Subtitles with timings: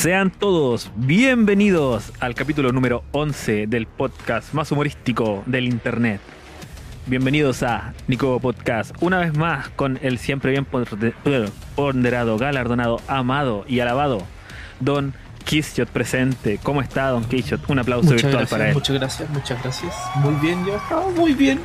[0.00, 6.22] Sean todos bienvenidos al capítulo número 11 del podcast más humorístico del internet.
[7.04, 13.80] Bienvenidos a Nico Podcast, una vez más con el siempre bien ponderado, galardonado, amado y
[13.80, 14.22] alabado
[14.80, 15.12] Don
[15.44, 16.58] Kishot presente.
[16.62, 17.68] ¿Cómo está Don Kishot?
[17.68, 18.74] Un aplauso Muchas virtual gracias, para él.
[18.74, 19.94] Muchas gracias, muchas gracias.
[20.14, 21.60] Muy bien, yo estaba muy bien.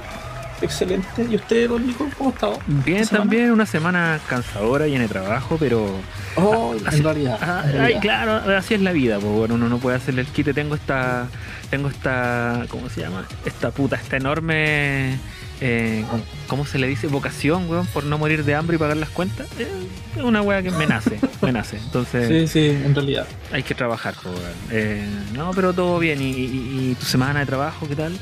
[0.62, 1.08] Excelente.
[1.30, 2.59] ¿Y usted, don Nico, cómo ha estado?
[2.68, 6.00] Bien, también una semana cansadora, llena de trabajo, pero
[6.38, 7.38] Oh, Así- en realidad.
[7.41, 10.28] Ah, en ay, claro, así es la vida, pues bueno, uno no puede hacerle el
[10.28, 10.54] quite.
[10.54, 11.28] Tengo esta,
[11.70, 13.26] tengo esta, ¿cómo se llama?
[13.45, 15.18] Esta puta, esta enorme,
[15.62, 16.04] eh,
[16.48, 17.08] ¿cómo se le dice?
[17.08, 19.48] Vocación, weón, por no morir de hambre y pagar las cuentas.
[19.59, 19.67] Eh,
[20.17, 21.78] Es una weá que me nace, me nace.
[21.78, 23.28] Entonces Sí, sí, en realidad.
[23.52, 24.53] hay que trabajar, pues, weón.
[24.72, 26.22] Eh, no, pero todo bien.
[26.22, 28.14] ¿Y, y- y tu semana de trabajo qué tal?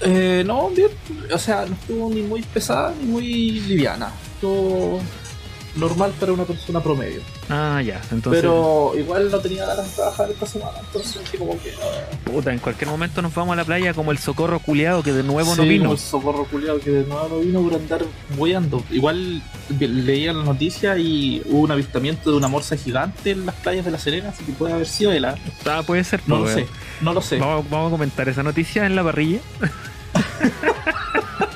[0.00, 0.90] Eh, no, bien.
[1.32, 4.12] O sea, no estuvo ni muy pesada ni muy liviana.
[4.34, 5.00] Estuvo
[5.78, 7.20] normal para una persona promedio.
[7.48, 10.78] Ah, ya, entonces, Pero igual no tenía ganas de trabajar esta semana.
[10.80, 11.72] Entonces, así como que.
[11.82, 15.12] ah, puta, en cualquier momento nos vamos a la playa como el socorro culiado que
[15.12, 15.84] de nuevo no sí, vino.
[15.84, 18.04] como el socorro culiado que de nuevo no vino por andar
[18.36, 18.82] boyando.
[18.90, 19.42] Igual
[19.78, 23.90] leía la noticia y hubo un avistamiento de una morsa gigante en las playas de
[23.90, 25.24] La Serena, así que puede haber sido él.
[25.24, 25.36] ¿ah?
[25.66, 26.72] Ah, puede ser, No lo pues, sé, weón.
[27.02, 27.38] no lo sé.
[27.38, 29.40] Vamos, vamos a comentar esa noticia en la parrilla.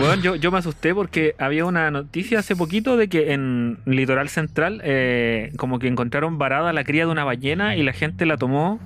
[0.00, 4.30] Bueno, yo, yo me asusté porque había una noticia hace poquito de que en Litoral
[4.30, 8.38] Central eh, como que encontraron varada la cría de una ballena y la gente la
[8.38, 8.80] tomó,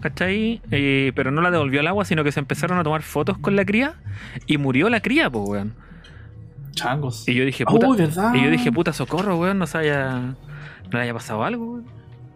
[0.00, 0.60] ¿cachai?
[0.72, 3.54] Eh, pero no la devolvió al agua, sino que se empezaron a tomar fotos con
[3.54, 3.94] la cría
[4.46, 5.74] y murió la cría, pues, weón.
[6.72, 7.28] Changos.
[7.28, 7.86] Y yo dije, puta,
[8.34, 10.34] y yo dije, puta, socorro, weón, no se haya, no
[10.90, 11.86] le haya pasado algo, weón.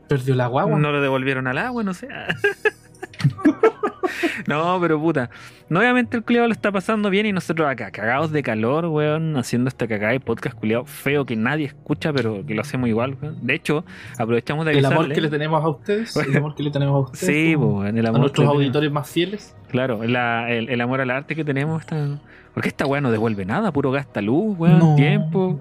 [0.08, 0.78] Perdió la guagua.
[0.78, 2.08] No lo devolvieron al agua, no sé.
[4.46, 5.30] no, pero puta.
[5.68, 9.36] No, obviamente el culiado lo está pasando bien y nosotros acá, cagados de calor, weón,
[9.36, 13.16] haciendo esta cagada de podcast culiado feo que nadie escucha, pero que lo hacemos igual,
[13.20, 13.36] weón.
[13.46, 13.84] De hecho,
[14.18, 14.96] aprovechamos de el avisarle.
[15.04, 16.16] amor que le tenemos a ustedes.
[16.16, 17.26] El amor que le tenemos a ustedes.
[17.34, 19.54] Sí, weón, el a nuestros auditores más fieles.
[19.68, 21.82] Claro, la- el, el amor al arte que tenemos.
[21.82, 22.18] Está...
[22.54, 24.96] Porque esta weá no devuelve nada, puro gasta luz, weón, No.
[24.96, 25.60] tiempo.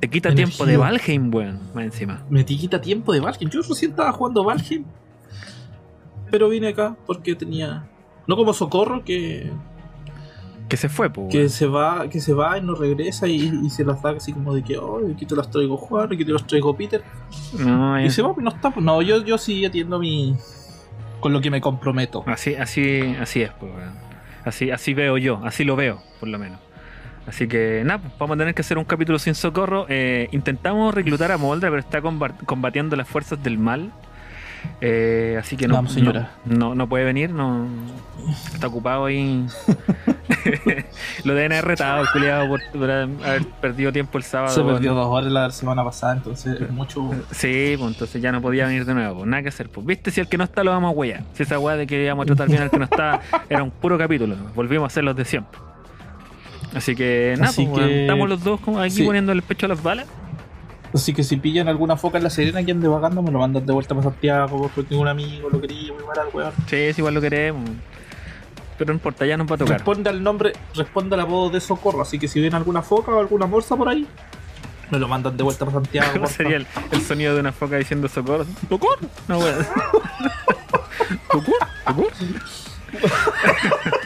[0.00, 0.46] Te quita Energía.
[0.46, 2.22] tiempo de Valheim, weón, más encima.
[2.30, 3.50] Me quita tiempo de Valheim.
[3.50, 4.84] Yo recién estaba jugando Valheim.
[6.30, 7.84] Pero vine acá porque tenía.
[8.26, 9.50] No como socorro que,
[10.68, 11.32] Que se fue, pues.
[11.32, 14.32] que se va que se va y no regresa y, y se las da así
[14.32, 17.02] como de que oh, aquí te las traigo Juan, aquí te las traigo Peter.
[17.58, 18.72] No, Y se va, pues no está.
[18.80, 20.36] No, yo, yo sí atiendo mi.
[21.20, 22.22] con lo que me comprometo.
[22.26, 23.72] Así, así, así es, pues.
[24.44, 26.60] Así, así veo yo, así lo veo, por lo menos.
[27.26, 29.86] Así que nada, vamos a tener que hacer un capítulo sin socorro.
[29.88, 33.92] Eh, intentamos reclutar a Moldra, pero está comba- combatiendo las fuerzas del mal.
[34.80, 36.32] Eh, así que no, Vamos, señora.
[36.44, 37.66] no, no, no puede venir, no
[38.54, 39.46] está ocupado ahí.
[41.24, 44.54] lo deben haber retado, culiado, por, por haber perdido tiempo el sábado.
[44.54, 47.10] Se perdió dos horas la semana pasada, entonces es mucho.
[47.30, 49.68] Sí, pues entonces ya no podía venir de nuevo, pues nada que hacer.
[49.68, 51.22] Pues viste, si el que no está lo vamos a huellar.
[51.34, 53.70] Si esa weá de que íbamos a tratar bien al que no está era un
[53.70, 55.58] puro capítulo, volvimos a hacer los de siempre.
[56.74, 59.02] Así que nada, pues, que- estamos los dos aquí sí.
[59.04, 60.06] poniendo el pecho a las balas.
[60.92, 63.64] Así que si pillan alguna foca en la Serena que ande vagando, me lo mandan
[63.64, 66.52] de vuelta para Santiago, porque tengo un amigo, lo quería muy barato, weón.
[66.66, 67.70] Sí, es igual lo queremos.
[68.76, 69.76] Pero no importa, ya nos va a tocar.
[69.76, 73.20] Responde al nombre, responde al apodo de socorro, así que si ven alguna foca o
[73.20, 74.06] alguna morsa por ahí,
[74.90, 76.12] me lo mandan de vuelta para Santiago.
[76.14, 78.46] ¿Cómo sería el, el sonido de una foca diciendo socorro?
[78.68, 78.98] ¡Socorro!
[79.28, 79.64] No, weón.
[81.30, 81.56] ¿Socorro?
[81.86, 82.06] ¿Socorro?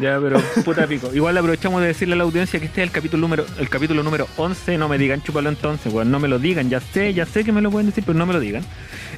[0.00, 1.10] Ya, pero puta pico.
[1.12, 4.02] Igual aprovechamos de decirle a la audiencia que este es el capítulo número el capítulo
[4.02, 4.78] número 11.
[4.78, 6.10] No me digan chúpalo entonces, weón.
[6.10, 6.70] No me lo digan.
[6.70, 8.64] Ya sé, ya sé que me lo pueden decir, pero no me lo digan.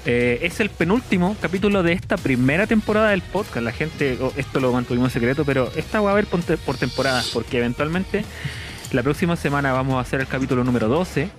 [0.06, 3.64] Eh, es el penúltimo capítulo de esta primera temporada del podcast.
[3.64, 8.24] La gente, esto lo mantuvimos secreto, pero esta va a haber por temporadas, porque eventualmente
[8.90, 11.30] la próxima semana vamos a hacer el capítulo número 12.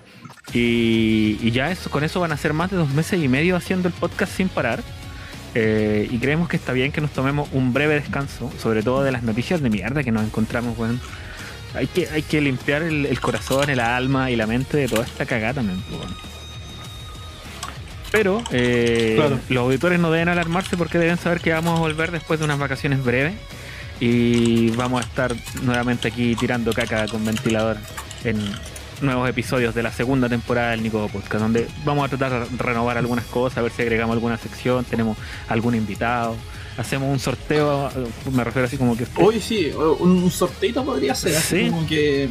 [0.53, 3.57] Y, y ya eso, con eso van a ser más de dos meses y medio
[3.57, 4.81] haciendo el podcast sin parar.
[5.55, 9.11] Eh, y creemos que está bien que nos tomemos un breve descanso, sobre todo de
[9.11, 10.99] las noticias de mierda que nos encontramos, weón.
[11.75, 15.03] Hay que, hay que limpiar el, el corazón, el alma y la mente de toda
[15.05, 16.15] esta cagada también, weón.
[18.11, 19.39] Pero eh, Claro.
[19.49, 22.59] los auditores no deben alarmarse porque deben saber que vamos a volver después de unas
[22.59, 23.33] vacaciones breves
[23.99, 27.77] y vamos a estar nuevamente aquí tirando caca con ventilador
[28.23, 28.39] en
[29.01, 32.97] nuevos episodios de la segunda temporada del Nico Podcast, donde vamos a tratar de renovar
[32.97, 35.17] algunas cosas, a ver si agregamos alguna sección, tenemos
[35.49, 36.35] algún invitado,
[36.77, 37.89] hacemos un sorteo,
[38.31, 39.05] me refiero así como que...
[39.17, 41.69] Hoy sí, un, sorteito podría ser, así Sí.
[41.69, 42.29] como que.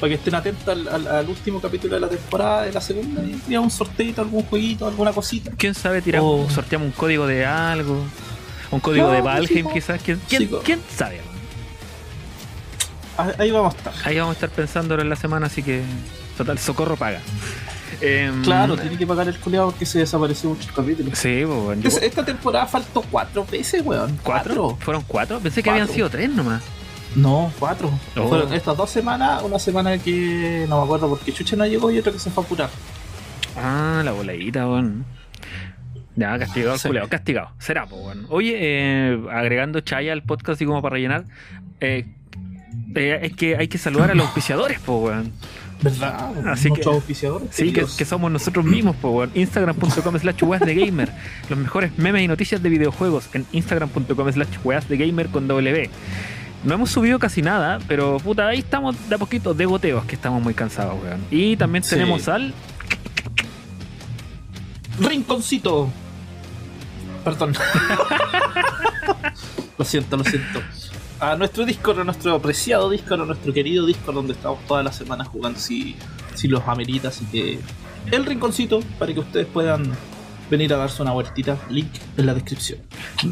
[0.00, 3.22] Para que estén atentos al, al- al último capítulo de la temporada, de la segunda,
[3.22, 5.52] y tira un sorteito, algún jueguito, alguna cosita.
[5.56, 6.02] ¿Quién sabe?
[6.02, 6.52] Tiramos, Oh.
[6.52, 8.02] sorteamos un código de algo,
[8.72, 9.72] un código No, de pues, Valheim chico.
[9.72, 10.60] quizás, ¿quién, quién, Chico.
[10.64, 11.20] quién sabe?
[13.18, 13.92] Ah, Ahí vamos a estar.
[14.04, 15.82] Ahí vamos a estar pensándolo en la semana, así que
[16.36, 17.20] Total, socorro paga.
[18.00, 21.16] Em, Claro, tiene que pagar el culeado porque se desapareció muchos capítulos.
[21.18, 21.82] Sí, pues, weón.
[21.82, 24.18] Yo- Es- Esta temporada faltó cuatro veces, weón.
[24.22, 24.76] ¿Cuatro?
[24.80, 25.38] ¿Fueron cuatro?
[25.40, 25.82] Pensé que Cuatro.
[25.82, 26.62] habían sido tres nomás.
[27.14, 27.90] No, cuatro.
[28.16, 28.28] Oh.
[28.28, 31.98] Fueron estas dos semanas, una semana que no me acuerdo porque Chucha no llegó y
[31.98, 32.70] otra que se fue a apurar.
[33.56, 35.04] Ah, la voladita, weón.
[36.16, 36.88] Ya, castigado el Sí.
[36.88, 37.50] culeado, castigado.
[37.58, 38.26] Será, pues, weón.
[38.30, 41.24] Oye, eh, agregando chaya al podcast así como para rellenar,
[41.80, 42.06] eh,
[42.94, 45.32] eh, es que hay que saludar a los auspiciadores, pues, weón.
[45.82, 46.48] ¿Verdad?
[46.48, 47.48] Así que- auspiciadores.
[47.50, 49.30] Sí, que, somos nosotros mismos, pues, weón.
[49.34, 51.12] Instagram.com slash weas de gamer.
[51.48, 55.90] Los mejores memes y noticias de videojuegos en Instagram.com slash weas de gamer con W.
[56.64, 60.14] No hemos subido casi nada, pero puta, ahí estamos de a poquito de goteos, que
[60.14, 61.20] estamos muy cansados, weón.
[61.30, 61.90] Y también Sí.
[61.90, 62.54] tenemos al
[65.00, 65.90] Rinconcito.
[67.24, 67.54] Perdón.
[69.78, 70.60] lo siento, lo siento.
[71.22, 74.96] A nuestro Discord, a nuestro apreciado Discord, a nuestro querido Discord, donde estamos todas las
[74.96, 75.94] semanas jugando si,
[76.34, 77.08] si los amerita.
[77.08, 77.60] Así que
[78.10, 79.92] el rinconcito para que ustedes puedan
[80.50, 81.56] venir a darse una vueltita.
[81.70, 82.80] Link en la descripción.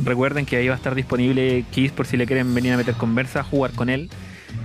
[0.05, 2.95] Recuerden que ahí va a estar disponible Kiss por si le quieren venir a meter
[2.95, 4.09] conversa, jugar con él.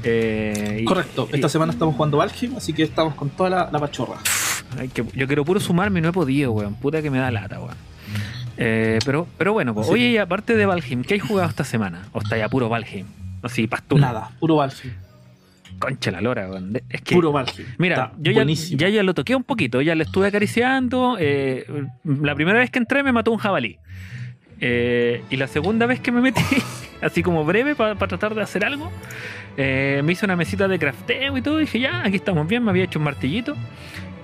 [0.03, 1.27] Eh, y- Correcto.
[1.33, 4.19] Esta y- semana estamos jugando Valheim, así que estamos con toda la, la pachorra.
[4.77, 6.75] ay, que- yo quiero puro sumarme y no he podido, weón.
[6.75, 7.75] Puta que me da lata, weón.
[8.57, 9.93] Eh, pero, pero bueno, pues, Sí.
[9.93, 12.03] oye, y aparte de Valheim, ¿qué hay jugado esta semana?
[12.13, 13.05] ¿O está ya puro Valheim?
[13.43, 14.01] No, sí, pastura.
[14.01, 14.93] Nada, puro Valheim.
[15.77, 16.47] Concha la lora,
[16.89, 17.67] Es que, Puro Valheim.
[17.77, 21.17] mira, Está yo ya, ya, ya lo toqué un poquito, ya le estuve acariciando.
[21.19, 21.65] eh,
[22.05, 23.77] la primera vez que entré me mató un jabalí.
[24.61, 26.41] Eh, y la segunda vez que me metí,
[27.01, 28.89] así como breve para tratar de hacer algo,
[29.57, 31.57] me hice una mesita de crafteo y todo.
[31.59, 32.63] Y dije, ya, aquí estamos bien.
[32.63, 33.55] Me había hecho un martillito.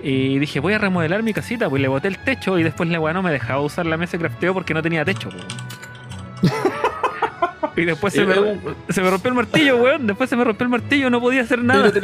[0.02, 1.70] Y dije, voy a remodelar mi casita.
[1.70, 4.12] Pues le boté el techo y después la weá no me dejaba usar la mesa
[4.12, 5.30] de crafteo porque no tenía techo.
[5.30, 6.52] pues.
[7.76, 8.34] y después se me,
[8.88, 10.06] se me rompió el martillo, weón.
[10.06, 11.90] Después se me rompió el martillo, no podía hacer nada.
[11.92, 12.00] Pero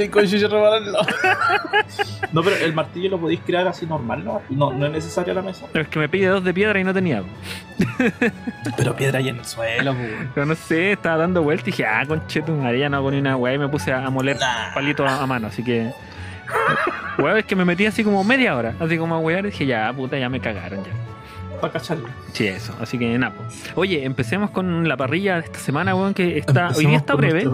[0.49, 0.99] repararlo.
[2.33, 4.43] no, pero el martillo lo podéis crear así normal, ¿no?
[4.51, 5.67] No, no es necesaria la mesa.
[5.75, 7.23] Es que me pide dos de piedra y no tenía.
[8.77, 10.11] Pero piedra ahí en el suelo, pues.
[10.35, 13.37] Pero no sé, estaba dando vueltas y dije, ah, conchetu, María, no hago ni una
[13.37, 13.55] weá.
[13.55, 14.73] Y me puse a, moler Nah.
[14.75, 15.91] palito a, a mano, así que.
[17.19, 19.67] Weón, es que me metí así como media hora, así como a wear y dije,
[19.67, 20.91] ya, puta, ya me cagaron ya.
[21.61, 22.07] Para cacharlo.
[22.33, 23.35] Sí, eso, así que nada.
[23.35, 23.43] po.
[23.81, 27.49] Oye, empecemos con la parrilla de esta semana, weón, que está, hoy día está breve.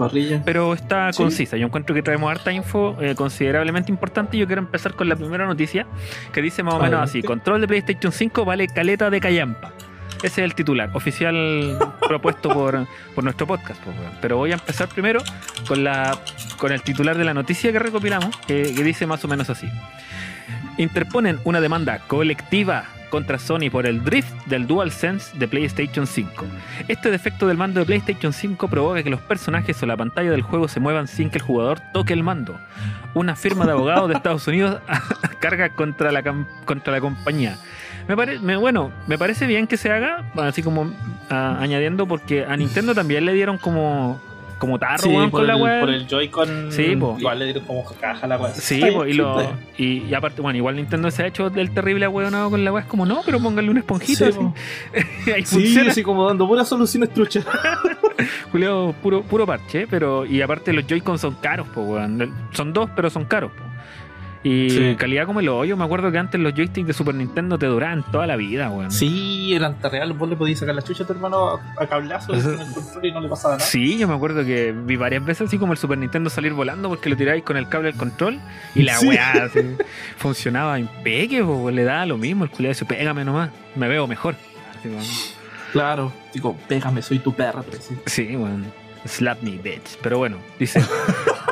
[0.45, 1.23] Pero está Sí.
[1.23, 1.57] concisa.
[1.57, 4.37] Yo encuentro que traemos harta info eh, considerablemente importante.
[4.37, 5.87] Yo quiero empezar con la primera noticia
[6.31, 7.09] que dice más o menos Adelante.
[7.17, 9.71] así: Control de PlayStation 5 vale caleta de callampa.
[10.25, 11.77] Ese es el titular oficial
[12.07, 13.79] propuesto por, por nuestro podcast.
[13.83, 13.95] pues.
[14.21, 15.21] Pero voy a empezar primero
[15.67, 16.17] con, la,
[16.57, 19.69] con el titular de la noticia que recopilamos, que, que dice más o menos así.
[20.77, 26.43] Interponen una demanda colectiva contra Sony por el drift del DualSense de PlayStation 5.
[26.87, 30.41] Este defecto del mando de PlayStation 5 provoca que los personajes o la pantalla del
[30.41, 32.59] juego se muevan sin que el jugador toque el mando.
[33.13, 34.81] Una firma de abogados de Estados Unidos
[35.39, 36.23] carga contra la,
[36.65, 37.57] contra la compañía.
[38.07, 40.91] Me pare- me- bueno, me parece bien que se haga, así como
[41.29, 44.19] ah, añadiendo, porque a Nintendo también le dieron como,
[44.59, 45.79] como tarro Sí, por, con la el, web.
[45.81, 46.71] por el Joy-Con.
[46.71, 46.83] Sí.
[46.93, 48.53] Igual le dieron como caja a la weá.
[48.53, 49.41] Sí, po, y, lo,
[49.77, 52.83] y, y aparte, bueno, igual Nintendo se ha hecho del terrible ahueonado con la web.
[52.83, 54.25] Es como, no, pero pónganle un esponjito.
[54.31, 54.31] Sí,
[55.25, 55.31] así.
[55.31, 57.45] Ahí Sí, así como dando puras soluciones truchas.
[58.51, 62.33] Julio, puro, puro parche, pero y aparte los Joy-Con son caros, po, weón.
[62.51, 63.63] Son dos, pero son caros, po.
[64.47, 64.95] Y Sí.
[64.95, 68.03] calidad como el hoyo, me acuerdo que antes los joysticks de Super Nintendo te duraban
[68.11, 68.91] toda la vida, weón.
[68.91, 70.13] Sí, eran real.
[70.13, 72.71] Vos le podías sacar la chucha a tu hermano a, a cablazo Eso- con el
[72.73, 73.65] control y no le pasaba nada.
[73.67, 76.89] Sí, yo me acuerdo que vi varias veces así como el Super Nintendo salir volando
[76.89, 78.39] porque lo tiráis con el cable del control
[78.75, 79.07] y la Sí.
[79.07, 79.61] weá así,
[80.17, 84.35] funcionaba impeque, po, le daba lo mismo, el culiado dice, pégame nomás, me veo mejor.
[84.79, 85.33] Así
[85.71, 86.13] Claro.
[86.35, 87.63] Digo, pégame, soy tu perra.
[87.63, 87.95] pues, sí.
[88.05, 88.65] Sí, bueno.
[89.05, 89.97] Slap me, bitch.
[90.03, 90.81] Pero bueno, dice.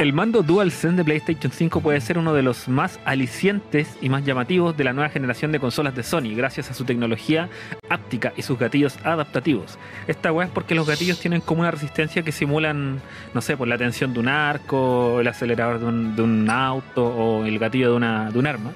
[0.00, 4.24] El mando DualSense de PlayStation 5 puede ser uno de los más alicientes y más
[4.24, 7.50] llamativos de la nueva generación de consolas de Sony, gracias a su tecnología
[7.90, 9.78] áptica y sus gatillos adaptativos.
[10.06, 13.02] Esta weá es porque los gatillos tienen como una resistencia que simulan,
[13.34, 17.04] no sé, por la tensión de un arco, el acelerador de un, de un auto
[17.04, 18.72] o el gatillo de, una, de un arma.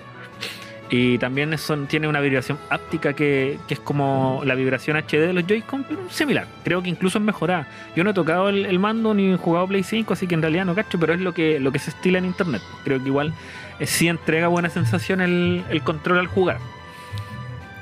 [0.90, 1.54] Y también
[1.88, 6.46] tiene una vibración áptica que, es como la vibración HD de los Joy-Con, similar.
[6.62, 7.66] Creo que incluso es mejorada.
[7.96, 10.74] Yo no he tocado el, mando ni jugado Play 5, así que en realidad no
[10.74, 12.62] cacho, pero es lo que, lo que se estila en internet.
[12.84, 13.32] Creo que igual
[13.80, 16.58] eh, sí entrega buena sensación el control al jugar.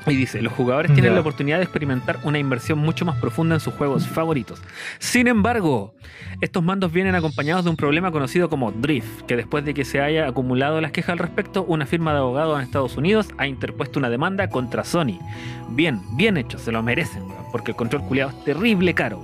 [0.07, 3.61] Y dice, los jugadores tienen la oportunidad de experimentar una inversión mucho más profunda en
[3.61, 4.61] sus juegos favoritos.
[4.99, 5.95] Sin embargo,
[6.41, 10.01] estos mandos vienen acompañados de un problema conocido como drift, que después de que se
[10.01, 13.99] haya acumulado las quejas al respecto, una firma de abogados en Estados Unidos ha interpuesto
[13.99, 15.19] una demanda contra Sony.
[15.69, 19.21] Bien, bien hecho, se lo merecen, weón, porque el control culiado es terrible caro,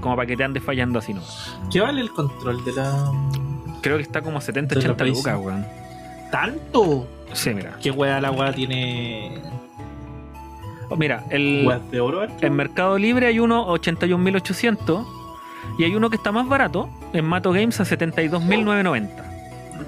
[0.00, 1.22] como para que te andes fallando así, ¿no?
[1.72, 3.12] ¿Qué vale el control de la.
[3.82, 5.66] Creo que está como 70, De la 80 Play lucas, weón.
[6.30, 7.08] ¿Tanto?
[7.32, 7.76] Sí, mira.
[7.82, 9.40] ¿Qué weá la weá tiene?
[10.96, 12.26] Mira, el, ¿Weas de oro?
[12.40, 15.06] En Mercado Libre hay uno 81.800
[15.78, 19.08] y hay uno que está más barato en Mato Games a 72.990.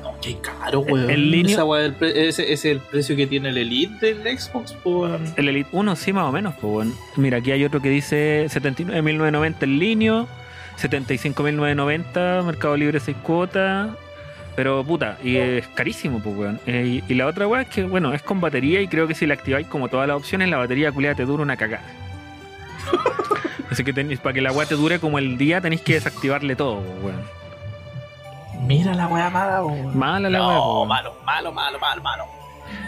[0.02, 1.10] No, qué caro, weón.
[1.10, 5.22] En línea- Esa ese, ese es el precio que tiene el Elite del Xbox, weón.
[5.36, 6.54] El Elite 1 sí, más o menos.
[6.54, 6.92] Pues, bueno.
[7.16, 10.24] Mira, aquí hay otro que dice 79.990 en línea,
[10.80, 13.90] 75.990, Mercado Libre 6 cuotas.
[14.54, 16.60] Pero puta, y es carísimo, pues, weón.
[16.66, 19.14] Eh, y, y la otra weá es que, bueno, es con batería y creo que
[19.14, 21.84] si la activáis como todas las opciones, la batería culiada te dura una cagada.
[23.70, 26.54] Así que tenéis, para que la weá te dure como el día, tenéis que desactivarle
[26.56, 27.42] todo, pues, weón.
[28.66, 29.98] Mira la weá mala, weón.
[29.98, 32.24] Mala la weá, No, malo, malo, malo, malo, malo.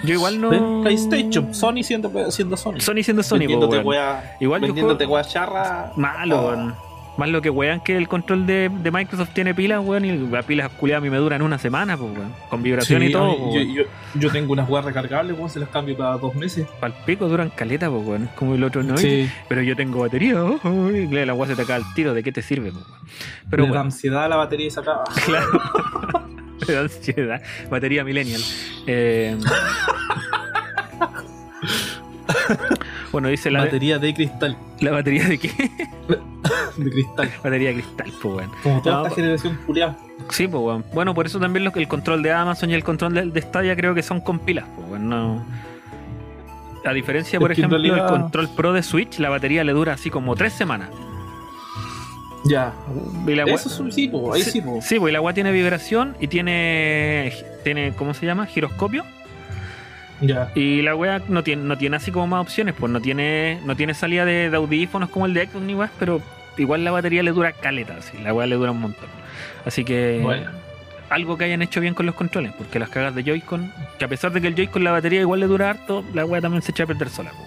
[0.04, 0.50] Yo igual no.
[0.50, 0.82] ¿Ven?
[0.82, 2.78] PlayStation, Sony siendo, siendo Sony.
[2.80, 4.16] Sony siendo Sony, pues, vendiéndote weón.
[4.40, 5.92] Igual yo vendiéndote juego- weá charra.
[5.96, 6.42] Malo, Ah.
[6.42, 6.74] weón.
[7.16, 10.44] Más lo que wean que el control de, de Microsoft tiene pilas, weón, y las
[10.44, 12.32] pilas culiadas a mí me duran una semana, pues, weón.
[12.50, 13.74] Con vibración Sí, y todo, mí- pues, yo, weón.
[13.74, 13.82] yo,
[14.20, 16.66] yo tengo unas weas recargables, weón, se las cambio cada dos meses.
[16.80, 18.24] Pal pico duran caleta, pues, weón.
[18.24, 18.96] Es como el otro, ¿no?
[18.96, 19.30] Sí.
[19.48, 22.22] Pero yo tengo batería, ojo, y claro, la weá se te cae al tiro, ¿de
[22.24, 22.98] qué te sirve, pues, weón?
[23.48, 25.04] Pero Me da ansiedad la batería y se acaba.
[25.24, 25.48] claro.
[26.66, 27.42] Me da ansiedad.
[27.70, 28.40] Batería millennial.
[28.88, 29.38] Eh...
[33.14, 34.56] bueno, dice la, batería de cristal.
[34.80, 35.50] la batería de qué?
[36.76, 37.30] De cristal.
[37.42, 38.50] batería de cristal, pues, weón.
[38.62, 39.96] Como toda No, esta generación culiada.
[40.30, 40.84] Sí, pues bueno.
[40.92, 43.74] Bueno, por eso también lo el control de Amazon y el control de, de Stadia
[43.76, 45.04] creo que son con pilas, pues bueno.
[45.04, 45.44] no-
[46.84, 49.92] A diferencia, por Es ejemplo, el realidad- control Pro de Switch, la batería le dura
[49.94, 50.90] así como tres semanas.
[52.44, 52.74] Ya.
[53.26, 54.80] Y la Eso es un sí, po, ahí sí, po.
[54.82, 58.44] Sí, pues el agua tiene vibración y tiene, tiene, ¿cómo se llama?
[58.46, 59.04] Giroscopio.
[60.54, 63.76] Y la wea no tiene, no tiene así como más opciones, pues no tiene, no
[63.76, 66.22] tiene salida de, de audífonos como el de Xbox ni weas, pero
[66.56, 69.08] igual la batería le dura caleta, así, la wea le dura un montón.
[69.66, 70.50] Así que Bueno.
[71.10, 74.08] algo que hayan hecho bien con los controles, porque las cagas de Joy-Con, que a
[74.08, 76.70] pesar de que el Joy-Con la batería igual le dura harto, la wea también se
[76.72, 77.30] echa a perder sola.
[77.30, 77.44] po.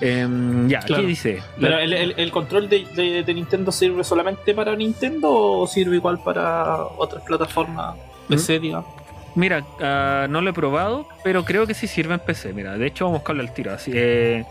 [0.00, 1.02] Em, ya, Claro.
[1.02, 1.42] aquí dice.
[1.58, 5.96] Pero el, el- el control de, de- de Nintendo sirve solamente para Nintendo o sirve
[5.96, 7.94] igual para otras plataformas
[8.28, 8.86] PC, digamos.
[9.34, 12.52] Mira, ah, no lo he probado, pero creo que sí sirve en PC.
[12.52, 13.72] Mira, de hecho vamos a buscarlo al tiro.
[13.72, 14.44] Así, eh,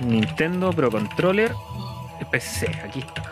[0.00, 1.52] Nintendo Pro Controller
[2.20, 3.22] eh, PC, aquí está.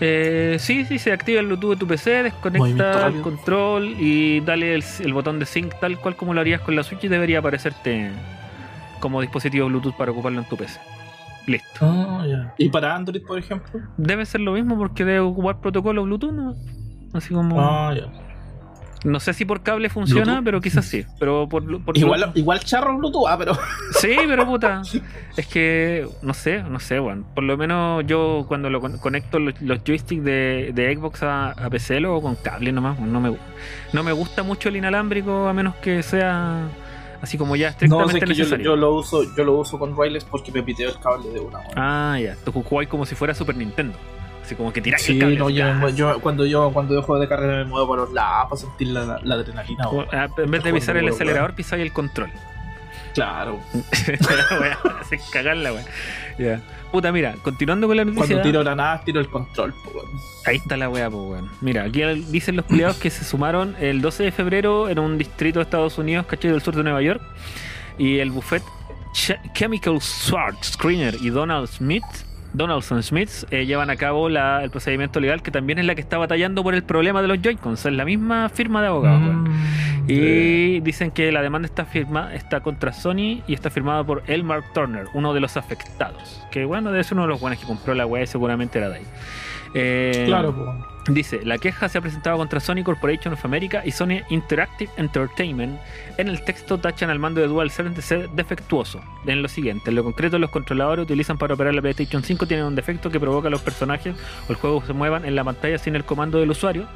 [0.00, 4.74] Eh, sí, sí, se activa el Bluetooth de tu PC, desconecta el control y dale
[4.74, 7.40] el, el botón de sync tal cual como lo harías con la Switch y debería
[7.40, 8.10] aparecerte
[9.00, 10.78] como dispositivo Bluetooth para ocuparlo en tu PC.
[11.46, 11.78] Listo.
[11.80, 12.54] Ah, ya.
[12.58, 13.80] ¿Y para Android, por ejemplo?
[13.96, 16.54] Debe ser lo mismo porque debe ocupar protocolo Bluetooth, ¿no?
[17.14, 17.58] Así como...
[17.60, 18.27] Ah, ya.
[19.08, 20.44] No sé si por cable funciona, ¿Bluetooth?
[20.44, 21.04] pero quizás sí.
[21.18, 23.52] Pero por, por Igual, igual charro Bluetooth, ah, pero.
[24.00, 24.82] Sí, pero puta.
[25.36, 27.24] Es que, no sé, no sé, weón.
[27.34, 31.50] Por lo menos yo cuando lo con- conecto los, los joysticks de, de Xbox a,
[31.52, 32.98] a PC lo hago con cable nomás.
[32.98, 33.12] weón.
[33.12, 33.34] No me,
[33.92, 36.68] no me gusta mucho el inalámbrico a menos que sea
[37.22, 38.64] así como ya No, sé estrictamente que yo, necesario.
[38.64, 41.58] yo lo uso, yo lo uso con wireless porque me piteo el cable de una.
[41.60, 41.72] weón.
[41.76, 42.36] Ah, ya.
[42.44, 43.96] Tú jugáis como si fuera Super Nintendo.
[44.48, 45.74] Así como que Sí, no, yo, ah.
[45.74, 48.56] me yo cuando yo cuando yo juego de carrera me muevo por los lados para
[48.60, 49.84] sentir la, la adrenalina.
[49.84, 52.30] Como- ah, en vez de pisar el acelerador, pisáis el control.
[53.14, 53.58] Claro.
[55.00, 55.84] Hace cagarla, weón.
[56.38, 56.60] Ya.
[56.92, 58.26] Puta, mira, continuando con la noticia.
[58.26, 59.74] Cuando tiro granadas, tiro el control.
[59.84, 60.08] po, weón.
[60.46, 61.50] Ahí está la weá, pues weón.
[61.60, 65.58] Mira, aquí dicen los culiados que se sumaron el 12 de febrero en un distrito
[65.58, 67.20] de Estados Unidos, caché del sur de Nueva York.
[67.98, 68.62] Y el buffet
[69.12, 72.04] Ch- Chemical Sword Screener y Donald Smith,
[72.58, 76.00] Donaldson Smith, eh, llevan a cabo la- el procedimiento legal que también es la que
[76.02, 77.86] está batallando por el problema de los Joy-Cons.
[77.86, 79.20] Es la misma firma de abogados.
[79.34, 79.46] Mm,
[80.10, 84.62] Y dicen que la demanda está firma, está contra Sony y está firmada por Elmar
[84.72, 86.42] Turner, uno de los afectados.
[86.50, 88.88] Que bueno, debe ser uno de los buenos que compró la weá y seguramente era
[88.88, 89.06] de ahí.
[89.74, 90.86] Eh, Claro.
[91.08, 95.80] Dice, la queja se ha presentado contra Sony Corporation of America y Sony Interactive Entertainment.
[96.18, 99.00] En el texto tachan al mando de DualSense de ser defectuoso.
[99.26, 102.66] En lo siguiente, en lo concreto los controladores utilizan para operar la PlayStation 5 tienen
[102.66, 104.16] un defecto que provoca a los personajes
[104.48, 106.86] o el juego se muevan en la pantalla sin el comando del usuario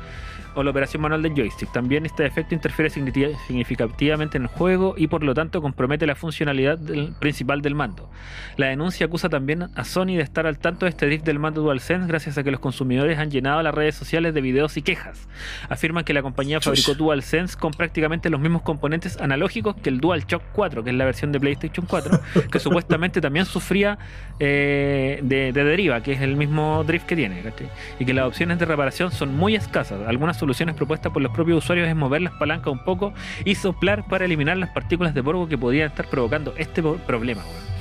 [0.54, 1.70] o la operación manual del joystick.
[1.72, 6.14] También este defecto interfiere significa- significativamente en el juego y por lo tanto compromete la
[6.14, 8.10] funcionalidad del- principal del mando.
[8.56, 11.62] La denuncia acusa también a Sony de estar al tanto de este drift del mando
[11.62, 15.28] DualSense gracias a que los consumidores han llenado las redes sociales de videos y quejas.
[15.68, 20.42] Afirman que la compañía fabricó DualSense con prácticamente los mismos componentes analógicos que el DualShock
[20.52, 22.20] 4, que es la versión de PlayStation 4,
[22.52, 23.98] que supuestamente también sufría
[24.38, 27.68] eh, de, de deriva, que es el mismo drift que tiene, ¿cachai?
[27.98, 30.00] y que las opciones de reparación son muy escasas.
[30.06, 33.12] Algunas soluciones propuestas por los propios usuarios es mover las palancas un poco
[33.44, 37.42] y soplar para eliminar las partículas de polvo que podrían estar provocando este problema.
[37.44, 37.72] weón.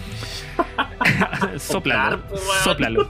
[2.32, 2.60] Weón.
[2.64, 3.10] sóplalo.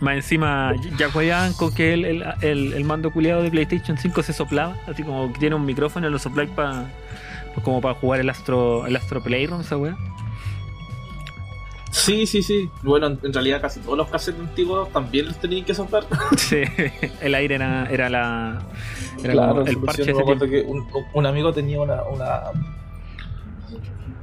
[0.00, 4.24] Más encima, ya juegan con que el, el, el, el mando culiado de PlayStation 5
[4.24, 6.86] se soplaba, así como que tiene un micrófono y lo sopláis para
[7.62, 9.96] como para jugar el Astro el Astro Playroom, esa weá.
[11.92, 12.70] Sí, sí, sí.
[12.82, 16.04] Bueno, en, realidad casi todos los cassettes antiguos también los tenían que soplar.
[16.38, 16.62] Sí,
[17.20, 18.62] el aire era, era la.
[19.22, 22.40] Era claro, como el parche me acuerdo que un, un amigo tenía una, una,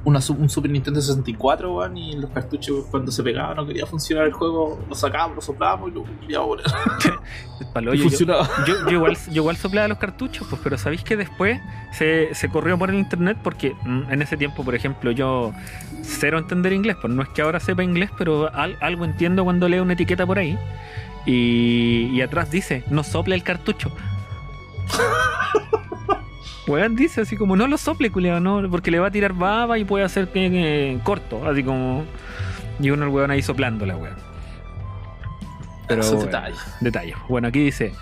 [0.04, 4.32] un Super Nintendo 64, weón, y los cartuchos cuando se pegaban no quería funcionar el
[4.32, 5.94] juego, lo sacábamos, lo soplábamos y
[6.32, 6.66] lo poner.
[7.72, 8.48] Palo, Y yo, funcionaba.
[8.66, 11.60] yo- yo igual, yo igual soplaba los cartuchos, pues, pero sabéis que después
[11.92, 15.52] se, se corrió por el internet porque mm, en ese tiempo, por ejemplo, yo
[16.10, 19.68] cero entender inglés, pues no es que ahora sepa inglés, pero al- algo entiendo cuando
[19.68, 20.58] leo una etiqueta por ahí.
[21.26, 23.92] Y, y atrás dice, no sople el cartucho.
[26.66, 29.78] Weón dice así como, no lo sople, culiado, no, porque le va a tirar baba
[29.78, 32.04] y puede hacer que, que corto, así como.
[32.78, 34.16] Y uno el weón ahí soplando la weón.
[35.88, 36.30] Pero bueno,
[36.80, 37.16] detalles.
[37.28, 37.92] Bueno, aquí dice.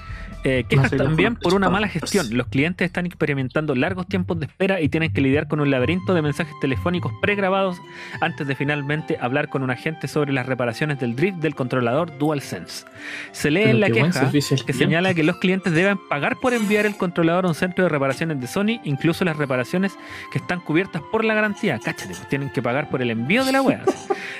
[0.49, 2.27] Eh, quejas también por una mala gestión.
[2.33, 6.15] Los clientes están experimentando largos tiempos de espera y tienen que lidiar con un laberinto
[6.15, 7.77] de mensajes telefónicos pregrabados
[8.21, 12.87] antes de finalmente hablar con un agente sobre las reparaciones del drift del controlador DualSense.
[13.33, 14.73] Se lee Pero en la queja que cliente.
[14.73, 18.41] señala que los clientes deben pagar por enviar el controlador a un centro de reparaciones
[18.41, 19.97] de Sony, incluso las reparaciones
[20.33, 21.79] que están cubiertas por la garantía.
[21.79, 23.83] Cáchate, pues tienen que pagar por el envío de la wea.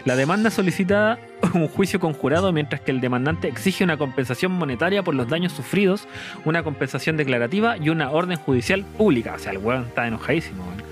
[0.05, 1.19] La demanda solicita
[1.55, 5.98] un juicio conjurado mientras que el demandante exige una compensación monetaria por los daños sufridos,
[6.45, 9.35] una compensación declarativa y una orden judicial pública.
[9.35, 10.65] O sea, el weón está enojadísimo.
[10.65, 10.89] weón.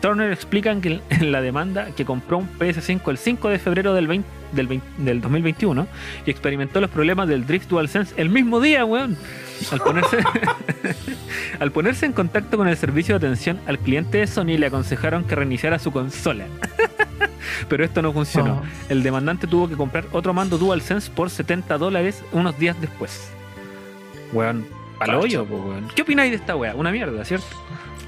[0.00, 4.06] Turner explican que en la demanda que compró un PS5 el 5 de febrero del,
[4.06, 5.86] 20 del, 20 del 2021
[6.26, 9.16] y experimentó los problemas del Drift DualSense el mismo día, weón.
[9.70, 10.18] Al ponerse,
[11.60, 15.24] al ponerse en contacto con el servicio de atención al cliente de Sony le aconsejaron
[15.24, 16.46] que reiniciara su consola.
[17.68, 18.62] Pero esto no funcionó.
[18.88, 23.32] El demandante tuvo que comprar otro mando DualSense por 70 dólares unos días después.
[24.32, 24.66] Weón,
[24.98, 25.88] Cacha, hoyo, po, weón.
[25.94, 26.74] ¿Qué opináis de esta weá?
[26.74, 27.46] Una mierda, ¿cierto?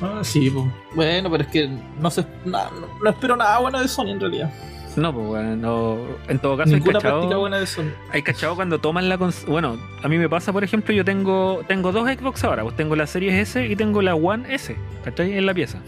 [0.00, 0.70] Ah, sí, po.
[0.94, 1.68] bueno, pero es que
[2.00, 4.52] no sé, na- no, no espero nada bueno de Sony en realidad.
[4.96, 5.96] No, pues weón, no.
[6.28, 7.90] En todo caso, hay cachado, práctica buena de Sony.
[8.10, 11.92] hay cachado cuando toman la Bueno, a mí me pasa, por ejemplo, yo tengo tengo
[11.92, 15.32] dos Xbox ahora, pues tengo la Series S y tengo la One S, ¿cachai?
[15.38, 15.78] En la pieza.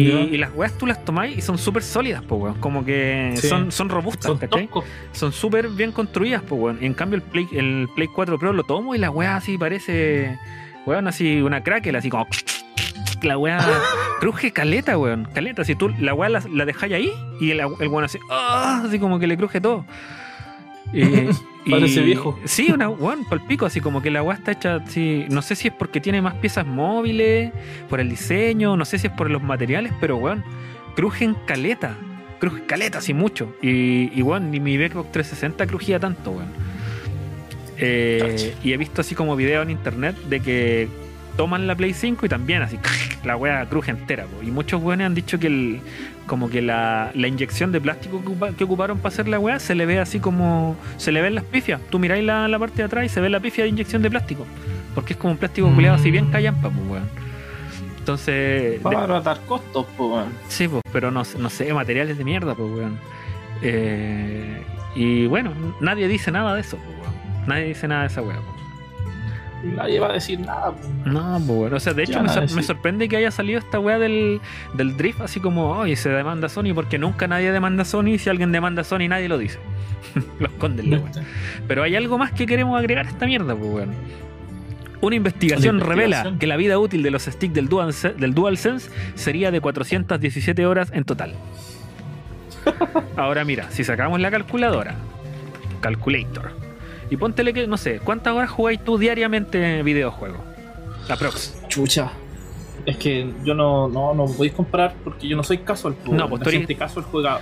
[0.00, 2.54] Y, las weas tú las tomáis y son súper sólidas, pues weón.
[2.60, 3.48] Como que Sí.
[3.48, 4.68] son, son robustas, Son ¿cachai?
[5.12, 6.78] son súper bien construidas, pues, weón.
[6.80, 10.38] En cambio, el Play, el Play 4 Pro lo tomo y la weá así parece,
[10.86, 12.26] weón, así una crackle, así como.
[13.22, 13.58] La weá
[14.20, 15.26] cruje caleta, weón.
[15.34, 15.64] Caleta.
[15.64, 18.82] Si tú la weá la, la dejáis ahí y el, el weón así, ¡ah!
[18.86, 19.84] así como que le cruje todo.
[20.92, 21.02] Y,
[21.64, 22.38] y- Parece viejo.
[22.44, 25.26] Sí, una weón, pico, así como que la weá está hecha así.
[25.30, 27.52] No sé si es porque tiene más piezas móviles,
[27.88, 30.42] por el diseño, no sé si es por los materiales, pero weón,
[30.96, 31.96] crujen caleta.
[32.40, 33.54] Cruje caleta, así mucho.
[33.60, 36.48] Y, y weón, ni mi Xbox 360 crujía tanto, weón.
[37.78, 40.88] Eh, y he visto así como videos en internet de que
[41.36, 42.78] toman la Play 5 y también así
[43.24, 44.24] la wea cruje entera.
[44.24, 44.42] po.
[44.42, 45.80] Y muchos weones han dicho que el,
[46.28, 49.58] como que la, la inyección de plástico que, ocupa- que ocuparon para hacer la wea
[49.58, 50.76] se le ve así como.
[50.96, 51.80] se le ven las pifias.
[51.90, 54.10] Tú miráis la, la parte de atrás y se ve la pifia de inyección de
[54.10, 54.46] plástico.
[54.94, 55.74] Porque es como un plástico Mm.
[55.74, 57.08] culeado así bien callampa, pues weón.
[57.98, 58.80] Entonces.
[58.80, 60.28] Para tratar costos, pues, weón.
[60.48, 62.98] Sí, pues, pero no, no sé, materiales de mierda, pues, weón.
[63.62, 64.62] Eh,
[64.94, 67.46] y bueno, nadie dice nada de eso, pues, weón.
[67.48, 68.57] Nadie dice nada de esa weá, pues.
[69.64, 70.88] Nadie va a decir nada, pues.
[71.04, 71.74] No, pues, weón.
[71.74, 74.40] O sea, de hecho, me, sor- sorprende que haya salido esta weá del,
[74.74, 78.08] del drift, así como, oye, se demanda Sony, porque nunca nadie demanda Sony.
[78.14, 79.58] y Si alguien demanda Sony, nadie lo dice.
[80.38, 81.00] lo esconden, la.
[81.66, 83.90] Pero hay algo más que queremos agregar a esta mierda, pues, weón.
[85.00, 88.90] Una investigación, Una revela que la vida útil de los sticks del, DualSense- del DualSense
[89.14, 91.34] sería de 417 horas en total.
[93.16, 94.94] Ahora mira, si sacamos la calculadora,
[95.80, 96.50] calculator,
[97.10, 100.40] y póntele que, no sé, ¿cuántas horas jugáis tú diariamente videojuegos?
[101.08, 101.54] Aprox.
[101.68, 102.10] Chucha.
[102.86, 105.94] Es que yo no, no, no podéis comparar porque yo no soy casual.
[106.04, 107.40] pues, No, pues la tú eres- casual juega,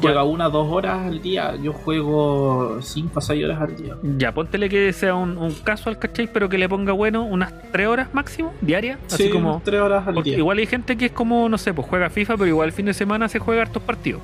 [0.00, 1.54] juega una dos horas al día.
[1.62, 3.94] Yo juego cinco o seis horas al día.
[4.18, 6.28] Ya, póntele que sea un, un casual, ¿cachai?
[6.32, 8.98] Pero que le ponga bueno unas 3 horas máximo, diarias.
[9.06, 9.60] Así sí, como.
[9.64, 10.36] tres horas al día.
[10.36, 12.86] igual hay gente que es como, no sé, pues juega FIFA, pero igual el fin
[12.86, 14.20] de semana se juega hartos partidos.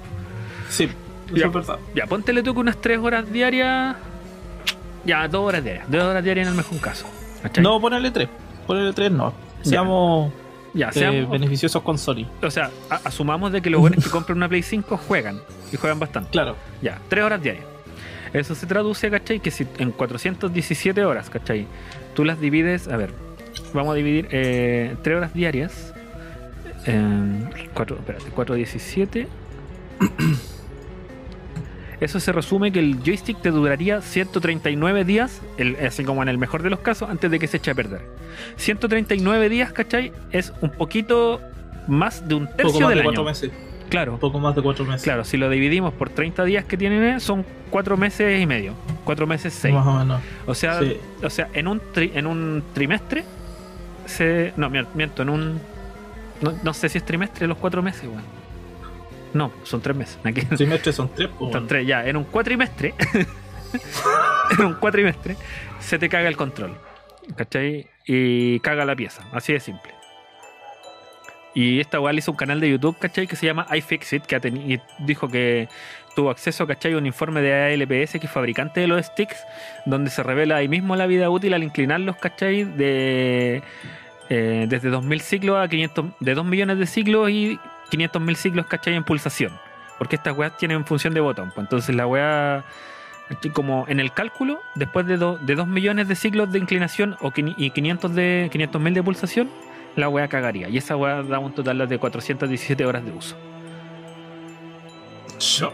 [0.69, 1.47] Sí, eso Ya.
[1.47, 1.79] es verdad.
[1.95, 3.97] Ya, póntele tú que unas 3 horas diarias.
[5.05, 5.91] Ya, 2 horas diarias.
[5.91, 7.07] 2 horas diarias en el mejor caso.
[7.43, 7.63] ¿cachai?
[7.65, 8.29] No, ponerle tres.
[8.67, 9.33] Ponerle tres no.
[9.63, 10.33] Seamos
[10.75, 12.27] ya, eh, seamos- beneficiosos con Sony.
[12.43, 15.41] O sea, a- asumamos de que los buenos que compran una Play 5 juegan.
[15.73, 16.31] Y juegan bastante.
[16.31, 16.57] Claro.
[16.83, 17.65] Ya, 3 horas diarias.
[18.33, 19.41] Eso se traduce, ¿cachai?
[19.41, 21.67] Que si en 417 horas, ¿cachai?
[22.15, 23.13] Tú las divides, a ver,
[23.75, 25.93] vamos a dividir eh, 3 horas diarias.
[26.87, 29.27] Eh, 4, espérate, 417.
[32.01, 36.39] Eso se resume que el joystick te duraría 139 días, el- así como en el
[36.39, 38.01] mejor de los casos, antes de que se eche a perder.
[38.57, 40.13] 139 días, ¿cachai?
[40.33, 41.41] Es un poquito
[41.89, 43.31] más de un Poco tercio más de del cuatro año.
[43.31, 43.51] meses.
[43.89, 45.03] Claro, Poco más de cuatro meses.
[45.03, 48.75] claro, si lo dividimos por 30 días que tienen, son 4 meses y medio.
[49.05, 49.75] 4 meses 6.
[49.75, 50.21] Más o menos.
[50.47, 50.97] O sea, Sí.
[51.25, 53.25] o sea en, un tri- en un trimestre,
[54.07, 55.61] se, no, miento, en un.
[56.41, 58.23] No, no sé si es trimestre los 4 meses, weón.
[59.33, 60.19] No, son 3 meses.
[60.25, 62.07] Aquí, Trimestres son tres, son tres, ya.
[62.07, 62.95] En un cuatrimestre,
[64.59, 65.37] en un cuatrimestre,
[65.79, 66.77] se te caga el control.
[67.37, 67.87] ¿Cachai?
[68.07, 69.23] Y caga la pieza.
[69.33, 69.93] Así de simple.
[71.55, 73.27] Y esta weá le hizo un canal de YouTube, ¿cachai?
[73.27, 75.69] Que se llama iFixit, que ha y dijo que
[76.15, 76.93] tuvo acceso, ¿cachai?
[76.93, 79.45] A un informe de ALPS, que es fabricante de los sticks,
[79.87, 82.65] donde se revela ahí mismo la vida útil al inclinarlos, ¿cachai?
[82.65, 83.63] De,
[84.29, 87.59] eh, desde 2000 ciclos a 500, de 2 millones de ciclos y
[87.91, 88.95] 500 mil ciclos, ¿cachai?
[88.95, 89.53] En pulsación.
[89.99, 91.51] Porque estas weas tienen función de botón.
[91.55, 92.65] pues entonces la wea,
[93.53, 97.31] como en el cálculo, después de, do- de 2 millones de ciclos de inclinación o
[97.37, 99.51] y 500 de 500 mil de pulsación,
[99.97, 100.69] la wea cagaría.
[100.71, 103.37] Y esa wea da un total de 417 horas de uso.
[105.39, 105.73] Yo.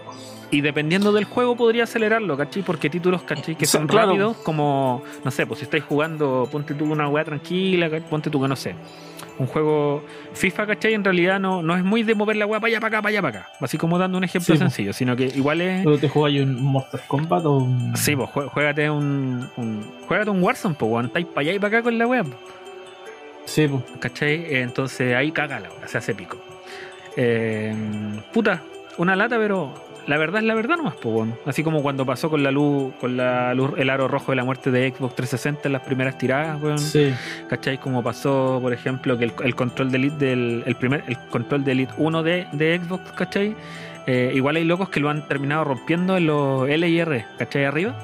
[0.51, 2.63] Y dependiendo del juego podría acelerarlo, ¿cachai?
[2.63, 3.57] Porque títulos, ¿cachai?
[3.57, 4.09] Que son claro.
[4.09, 8.41] rápidos, como, no sé, pues si estáis jugando, ponte tú una weá tranquila, ponte tú
[8.41, 8.75] que no sé.
[9.39, 10.95] Un juego FIFA, ¿cachai?
[10.95, 13.11] En realidad no, no es muy de mover la weá para allá, para acá, para
[13.11, 13.51] allá, para acá.
[13.61, 15.85] Así como dando un ejemplo Sí, sencillo, sino que igual es...
[15.85, 17.97] ¿Pero te juegas un Mortal Kombat o un.
[17.97, 21.79] Sí, pues juégate un, un, juégate un Warzone, pues, weón, estáis para allá y para
[21.79, 22.25] acá con la weá.
[23.45, 23.83] Sí, pues.
[24.01, 24.57] ¿Cachai?
[24.57, 26.39] Entonces ahí caga la hora, se hace pico.
[27.17, 27.75] Eh,
[28.33, 28.63] puta,
[28.99, 29.73] una lata, pero
[30.07, 31.37] la verdad es la verdad nomás, pues bueno.
[31.47, 34.45] Así como cuando pasó con la luz, con la luz, el aro rojo de la
[34.45, 36.79] muerte de Xbox 360 en las primeras tiradas, weón.
[36.79, 37.13] Sí.
[37.49, 37.79] ¿Cachai?
[37.79, 40.63] Como pasó, por ejemplo, que el, el control de Elite del.
[40.67, 43.55] El primer, el control de Elite 1 de, de Xbox, ¿cachai?
[44.07, 47.65] Eh, igual hay locos que lo han terminado rompiendo en los L y R, ¿cachai?
[47.65, 47.97] Arriba.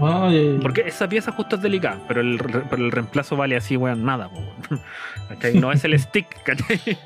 [0.00, 4.04] Ay, Porque esa pieza justo es delicada, pero el, pero el reemplazo vale así, weón,
[4.04, 4.42] nada, po.
[5.28, 5.54] ¿Cachai?
[5.58, 6.98] No es el stick, ¿cachai?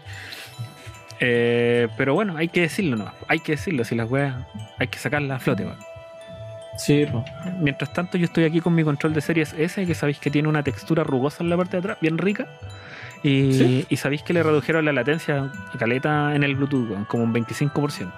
[1.20, 3.12] Eh, pero bueno, hay que decirlo, no.
[3.26, 4.34] Hay que decirlo, si las weas
[4.78, 5.78] hay que sacarlas a flote, weón.
[6.76, 7.06] Sí.
[7.60, 10.48] Mientras tanto, yo estoy aquí con mi control de series S, que sabéis que tiene
[10.48, 12.46] una textura rugosa en la parte de atrás, bien rica.
[13.24, 13.86] Y, ¿Sí?
[13.88, 17.34] y sabéis que le redujeron la latencia a caleta en el Bluetooth, weón, como un
[17.34, 18.12] 25%.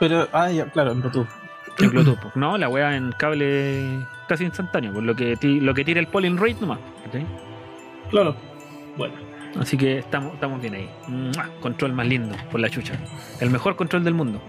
[0.00, 1.28] Pero, ah, ya, claro, en Bluetooth.
[1.78, 6.00] En Bluetooth, no, la wea en cable casi instantáneo, por lo que, lo que tira
[6.00, 6.78] el polling rate nomás.
[7.04, 7.26] ¿cachai?
[8.10, 8.34] Claro.
[8.96, 9.27] Bueno.
[9.60, 10.88] Así que estamos, estamos bien ahí.
[11.08, 11.48] ¡Mua!
[11.60, 12.94] Control más lindo, por la chucha.
[13.40, 14.40] El mejor control del mundo.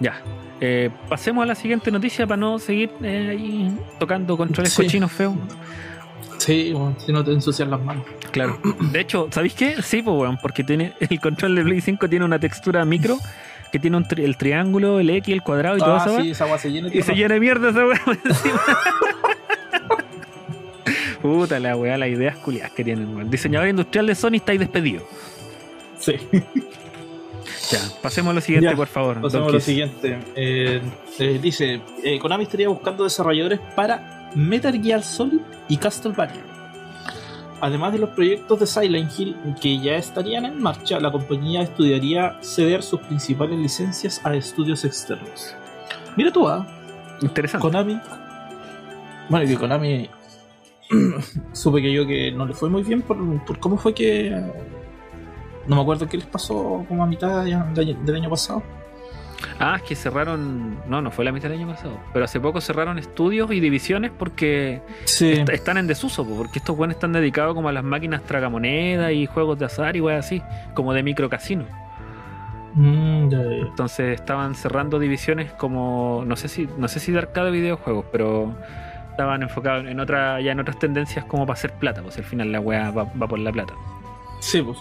[0.00, 0.20] Ya.
[0.60, 4.82] Eh, pasemos a la siguiente noticia para no seguir eh, ahí tocando controles Sí.
[4.82, 5.34] cochinos feos.
[6.38, 8.04] Sí, bueno, si no te ensucian las manos.
[8.32, 8.58] Claro.
[8.92, 9.80] De hecho, ¿sabéis qué?
[9.82, 13.16] Sí, pues, weón, porque tiene, el control de Play 5 tiene una textura micro
[13.72, 16.20] que tiene un tri- el triángulo, el X, el cuadrado y todo Ah, eso.
[16.20, 18.60] sí, esa se llena Y se llena de mierda esa por encima.
[21.24, 23.30] Puta la weá, las ideas culiadas que tienen, weón.
[23.30, 25.02] Diseñador industrial de Sony estáis despedido.
[25.98, 26.16] Sí.
[27.70, 29.22] Ya, pasemos a lo siguiente, Ya, por favor.
[29.22, 30.18] Pasamos Don a lo siguiente.
[30.36, 30.82] Eh,
[31.18, 36.42] eh, dice, eh, Konami estaría buscando desarrolladores para Metal Gear Solid y Castlevania.
[37.62, 42.36] Además de los proyectos de Silent Hill que ya estarían en marcha, la compañía estudiaría
[42.42, 45.56] ceder sus principales licencias a estudios externos.
[46.16, 46.66] Mira tú, ¿ah?
[47.22, 47.62] Interesante.
[47.62, 47.98] Konami.
[49.30, 50.10] Bueno, y Konami.
[51.52, 54.30] supe que yo que no le fue muy bien por, por cómo fue que.
[55.66, 58.62] No me acuerdo qué les pasó como a mitad de- de- del año pasado.
[59.58, 60.78] Ah, es que cerraron.
[60.88, 61.98] No, no fue la mitad del año pasado.
[62.12, 65.32] Pero hace poco cerraron estudios y divisiones porque Sí.
[65.32, 69.12] est- están en desuso, po, porque estos buenos están dedicados como a las máquinas tragamonedas
[69.12, 70.42] y juegos de azar y weas así,
[70.74, 71.64] como de microcasino.
[72.74, 73.28] Mm.
[73.32, 76.24] Entonces estaban cerrando divisiones como.
[76.26, 78.54] No sé si, no sé si de arcade de videojuegos, pero
[79.14, 82.50] estaban enfocados en otra, ya en otras tendencias como para hacer plata, pues al final
[82.52, 83.72] la wea va, va por la plata.
[84.40, 84.76] Sí, pues.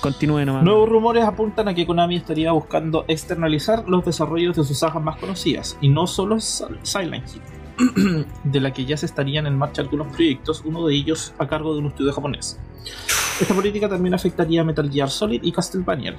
[0.00, 0.64] continúe nomás.
[0.64, 5.16] Nuevos rumores apuntan a que Konami estaría buscando externalizar los desarrollos de sus sagas más
[5.18, 9.82] conocidas, y no solo Sil- Silent Hill, de la que ya se estarían en marcha
[9.82, 12.58] algunos proyectos, uno de ellos a cargo de un estudio japonés.
[13.40, 16.14] Esta política también afectaría a Metal Gear Solid y Castlevania.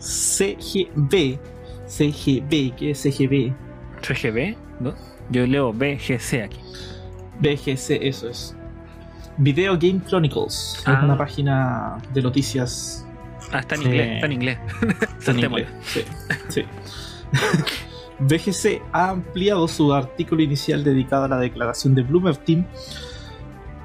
[0.00, 1.38] CGB,
[1.86, 3.52] CGB, ¿qué es CGB?
[4.02, 4.56] ¿CGB?
[4.80, 4.92] ¿No?
[5.30, 6.58] Yo leo BGC aquí.
[7.40, 8.56] BGC, eso es.
[9.36, 10.94] Video Game Chronicles, Ah.
[10.98, 13.04] es una página de noticias
[13.52, 13.86] Ah, está en Sí.
[13.88, 14.58] inglés, está en inglés.
[15.18, 16.00] Está en inglés, Sí,
[16.48, 16.64] sí.
[18.20, 22.66] BGC ha ampliado su artículo inicial dedicado a la declaración de Bloomer Team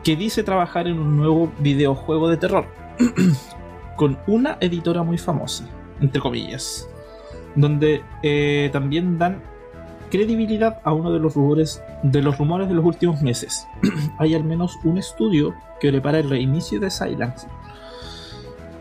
[0.03, 2.65] que dice trabajar en un nuevo videojuego de terror
[3.95, 5.65] con una editora muy famosa,
[6.01, 6.89] entre comillas.
[7.55, 9.43] donde eh, también dan
[10.13, 13.67] credibilidad a uno de los rumores de los rumores de los últimos meses.
[14.19, 17.47] Hay al menos un estudio que prepara el reinicio de Silence.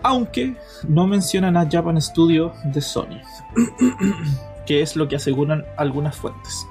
[0.03, 3.23] Aunque no mencionan a Japan Studio de Sony,
[4.67, 6.67] que es lo que aseguran algunas fuentes.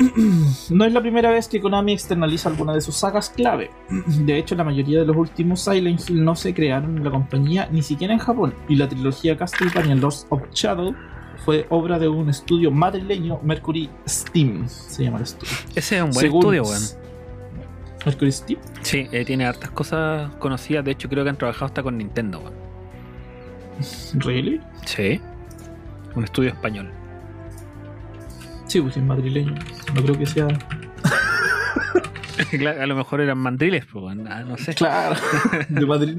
[0.70, 3.70] no es la primera vez que Konami externaliza alguna de sus sagas clave.
[4.06, 7.68] De hecho, la mayoría de los últimos Silent Hill no se crearon en la compañía
[7.70, 10.94] ni siquiera en Japón, y la trilogía Castlevania Lords of Shadow
[11.44, 15.52] fue obra de un estudio madrileño, Mercury Steam, se llama el estudio.
[15.74, 16.82] Ese es un buen estudio, weón.
[18.04, 18.60] Mercury Steam.
[18.82, 20.84] Sí, eh, tiene hartas cosas conocidas.
[20.84, 22.54] De hecho, creo que han trabajado hasta con Nintendo, weón.
[24.14, 24.60] ¿Really?
[24.84, 25.20] Sí.
[26.14, 26.90] Un estudio español.
[28.70, 29.52] Sí, pues es madrileño.
[29.96, 30.46] No creo que sea.
[32.80, 34.74] a lo mejor eran mandriles, pues, no sé.
[34.74, 35.16] Claro,
[35.68, 36.18] de Madrid.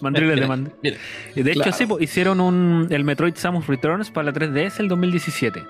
[0.00, 0.70] mandriles de Madrid.
[1.34, 5.62] De hecho, sí, pues, hicieron un, el Metroid Samus Returns para la 3DS el 2017.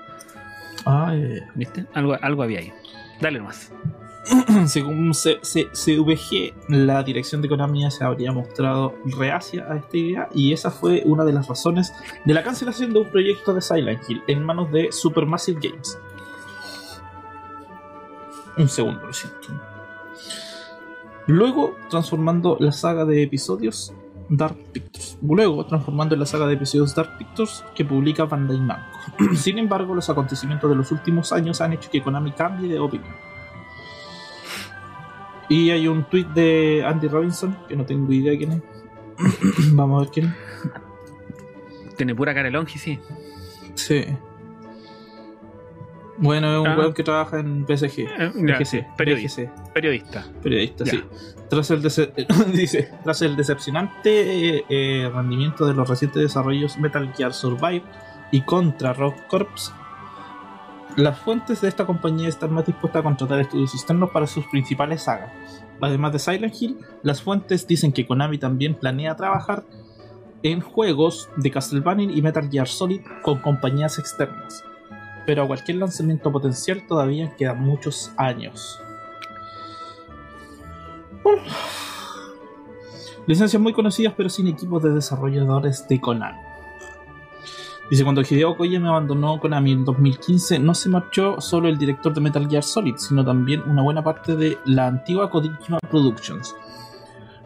[0.86, 1.16] Ah,
[1.56, 1.84] ¿Viste?
[1.94, 2.72] Algo, algo había ahí.
[3.20, 3.72] Dale nomás.
[4.66, 10.70] Según CVG, la dirección de Konami se habría mostrado reacia a esta idea y esa
[10.70, 11.92] fue una de las razones
[12.24, 15.98] de la cancelación de un proyecto de Silent Hill en manos de Supermassive Games.
[18.56, 19.48] Un segundo, lo siento.
[21.26, 23.94] Luego, transformando la saga de episodios
[24.28, 25.18] Dark Pictures.
[25.22, 28.98] Luego, transformando la saga de episodios Dark Pictures que publica Bandai Namco.
[29.34, 33.31] Sin embargo, los acontecimientos de los últimos años han hecho que Konami cambie de opinión.
[35.52, 38.62] Y hay un tweet de Andy Robinson, que no tengo idea de quién es.
[39.74, 40.34] Vamos a ver quién
[41.98, 42.98] Tiene pura cara longi, sí.
[43.74, 44.06] Sí.
[46.16, 46.78] Bueno, es un ah.
[46.78, 47.98] weón que trabaja en PSG.
[47.98, 49.46] Eh, periodista.
[49.74, 50.24] Periodista.
[50.42, 51.04] Periodista, sí.
[51.50, 51.82] Tras el,
[52.54, 57.82] dice, tras el decepcionante eh, rendimiento de los recientes desarrollos Metal Gear Survive
[58.30, 59.74] y contra Rock Corps,
[60.96, 65.02] las fuentes de esta compañía están más dispuestas a contratar estudios externos para sus principales
[65.02, 65.30] sagas.
[65.80, 69.64] Además de Silent Hill, las fuentes dicen que Konami también planea trabajar
[70.42, 74.64] en juegos de Castlevania y Metal Gear Solid con compañías externas.
[75.24, 78.80] Pero a cualquier lanzamiento potencial todavía quedan muchos años.
[83.26, 86.51] Licencias muy conocidas pero sin equipos de desarrolladores de Konami.
[87.92, 92.22] Dice, cuando Hideo me abandonó Konami en 2015, no se marchó solo el director de
[92.22, 96.56] Metal Gear Solid, sino también una buena parte de la antigua Kojima Productions,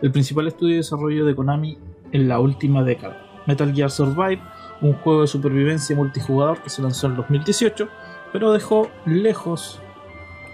[0.03, 1.77] el principal estudio de desarrollo de Konami
[2.13, 3.43] en la última década.
[3.49, 4.41] Metal Gear Survive,
[4.83, 7.89] un juego de supervivencia multijugador que se lanzó en 2018,
[8.33, 9.81] pero dejó lejos,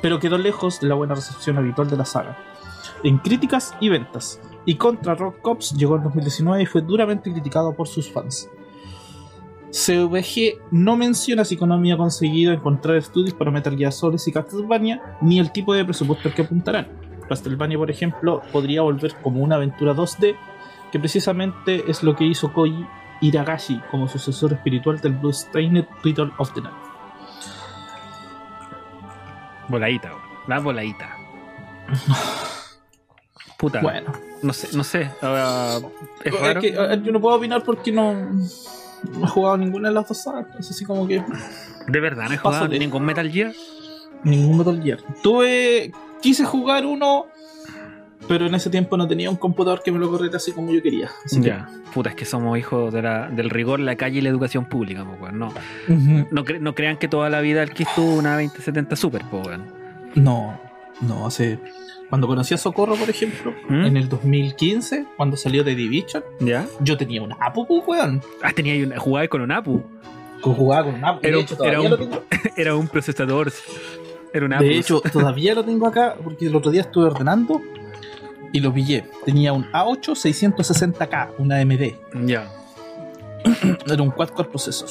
[0.00, 2.38] pero quedó lejos de la buena recepción habitual de la saga,
[3.04, 4.40] en críticas y ventas.
[4.64, 8.48] Y Contra Rock Cops llegó en 2019 y fue duramente criticado por sus fans.
[9.72, 15.16] CVG no menciona si Konami ha conseguido encontrar estudios para Metal Gear Solid y Castlevania,
[15.22, 16.88] ni el tipo de presupuesto al que apuntarán.
[17.26, 20.36] Castlevania, por ejemplo, podría volver como una aventura 2D,
[20.92, 22.86] que precisamente es lo que hizo Koji
[23.22, 26.74] Iragashi como sucesor espiritual del Blue Stained Title of the Night.
[29.68, 30.12] Voladita,
[30.48, 31.16] la voladita.
[33.56, 33.80] Puta.
[33.80, 34.12] Bueno.
[34.42, 35.08] No sé, no sé.
[35.22, 38.28] yo no puedo opinar porque no
[39.10, 41.24] no he jugado ninguna de las dos sagas, es así como que.
[41.88, 43.52] ¿De verdad no he jugado ningún Metal Gear?
[44.24, 44.98] Ningún Metal Gear.
[45.22, 45.92] Tuve.
[46.20, 47.26] Quise jugar uno,
[48.28, 50.82] pero en ese tiempo no tenía un computador que me lo corriera así como yo
[50.82, 51.10] quería.
[51.40, 54.66] ya, puta, es que somos hijos de la, del rigor, la calle y la educación
[54.66, 55.52] pública, pues, no.
[56.30, 59.58] no, crean que toda la vida el que estuvo una 2070 Super, pues,
[60.14, 60.60] No,
[61.00, 61.58] no, hace
[62.12, 63.86] cuando conocí a Socorro, por ejemplo, ¿Mm?
[63.86, 66.66] en el 2015, cuando salió de Division, ¿Ya?
[66.80, 68.20] yo tenía un Apu, pues, weón.
[68.42, 69.82] Ah, tenía una, jugaba con un Apu.
[70.42, 71.26] Jugaba con un Apu.
[71.26, 72.20] Era, un,
[72.58, 73.50] era un procesador.
[74.30, 74.62] Era un Apu.
[74.62, 77.62] De hecho, todavía lo tengo acá porque el otro día estuve ordenando
[78.52, 79.06] y lo pillé.
[79.24, 82.26] Tenía un A8 660K, una AMD.
[82.26, 82.46] Ya.
[83.86, 84.90] Era un quad-core processor.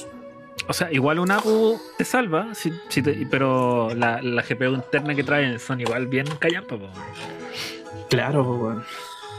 [0.72, 2.54] O sea, igual un APU te salva,
[3.30, 6.78] pero la, la, GPU interna que traen son igual bien callampa.
[8.10, 8.82] Claro,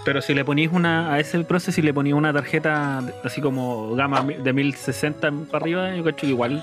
[0.05, 3.95] Pero si le ponís una a ese proceso, si le ponís una tarjeta así como
[3.95, 6.63] gama de 1060 para arriba, yo creo que igual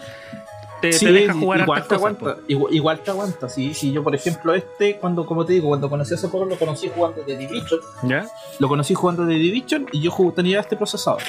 [0.82, 3.50] te, deja jugar igual te aguanta, igual, te aguanta.
[3.50, 6.46] Sí, sí, yo por ejemplo este, cuando como te digo, cuando conocí a ese juego
[6.46, 7.80] lo conocí jugando de Division.
[8.04, 8.28] ¿Ya?
[8.60, 11.24] Lo conocí jugando de Division y yo tenía este procesador.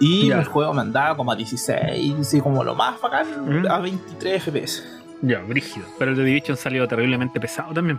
[0.00, 4.42] Y el juego me andaba como a 16, y como lo más bacán, a 23
[4.42, 4.82] FPS.
[5.22, 5.86] Ya, brígido.
[5.98, 7.98] Pero el de Division salió terriblemente pesado también.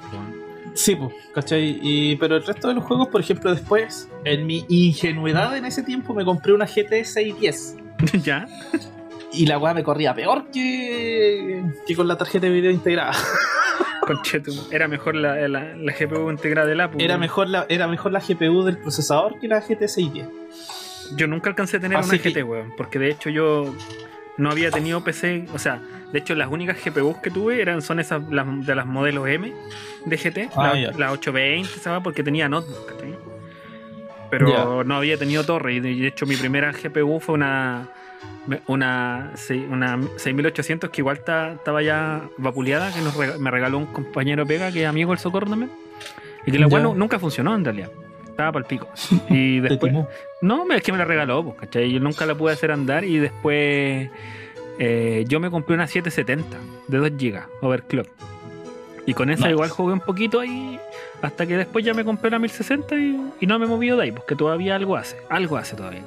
[0.73, 1.79] Sí, pues, ¿cachai?
[1.81, 5.83] Y, pero el resto de los juegos, por ejemplo, después, en mi ingenuidad en ese
[5.83, 7.75] tiempo, me compré una GT 610.
[8.23, 8.47] ¿Ya?
[9.33, 13.13] Y la weá me corría peor que, que con la tarjeta de video integrada.
[14.07, 14.55] Conchetum.
[14.71, 17.03] Era mejor la, la, la GPU integrada del Apple.
[17.03, 20.27] Era mejor, la, era mejor la GPU del procesador que la GT 610.
[21.15, 22.73] Yo nunca alcancé a tener Así una que- GT, weón.
[22.77, 23.73] Porque de hecho yo
[24.37, 25.45] no había tenido PC.
[25.53, 28.85] O sea, de hecho las únicas GPUs que tuve eran son esas las, de las
[28.85, 29.53] modelos M
[30.05, 30.49] de GT.
[30.55, 30.91] Ah, la, ya.
[30.97, 32.01] la 820, ¿sabes?
[32.03, 32.93] Porque tenía notebook.
[34.29, 35.73] Pero no había tenido torre.
[35.73, 37.87] Y de hecho mi primera GPU fue una.
[38.67, 43.85] Una, sí, una 6800 que igual estaba ya vapuleada, que nos rega- me regaló un
[43.85, 45.69] compañero Pega, que es amigo del Socorro también.
[46.45, 47.91] Y que la nu- nunca funcionó en realidad.
[48.39, 48.87] Estaba para el pico.
[49.29, 49.93] Y después.
[50.41, 51.91] No, es que me la regaló, pues, ¿cachai?
[51.91, 54.09] Yo nunca la pude hacer andar y después
[54.79, 58.07] eh, yo me compré una 770 de 2 GB overclock.
[59.05, 59.51] Y con esa Nice.
[59.51, 60.79] igual jugué un poquito ahí
[61.21, 64.03] hasta que después ya me compré la 1060 y, y no me he movido de
[64.03, 66.03] ahí, porque todavía algo hace, algo hace todavía.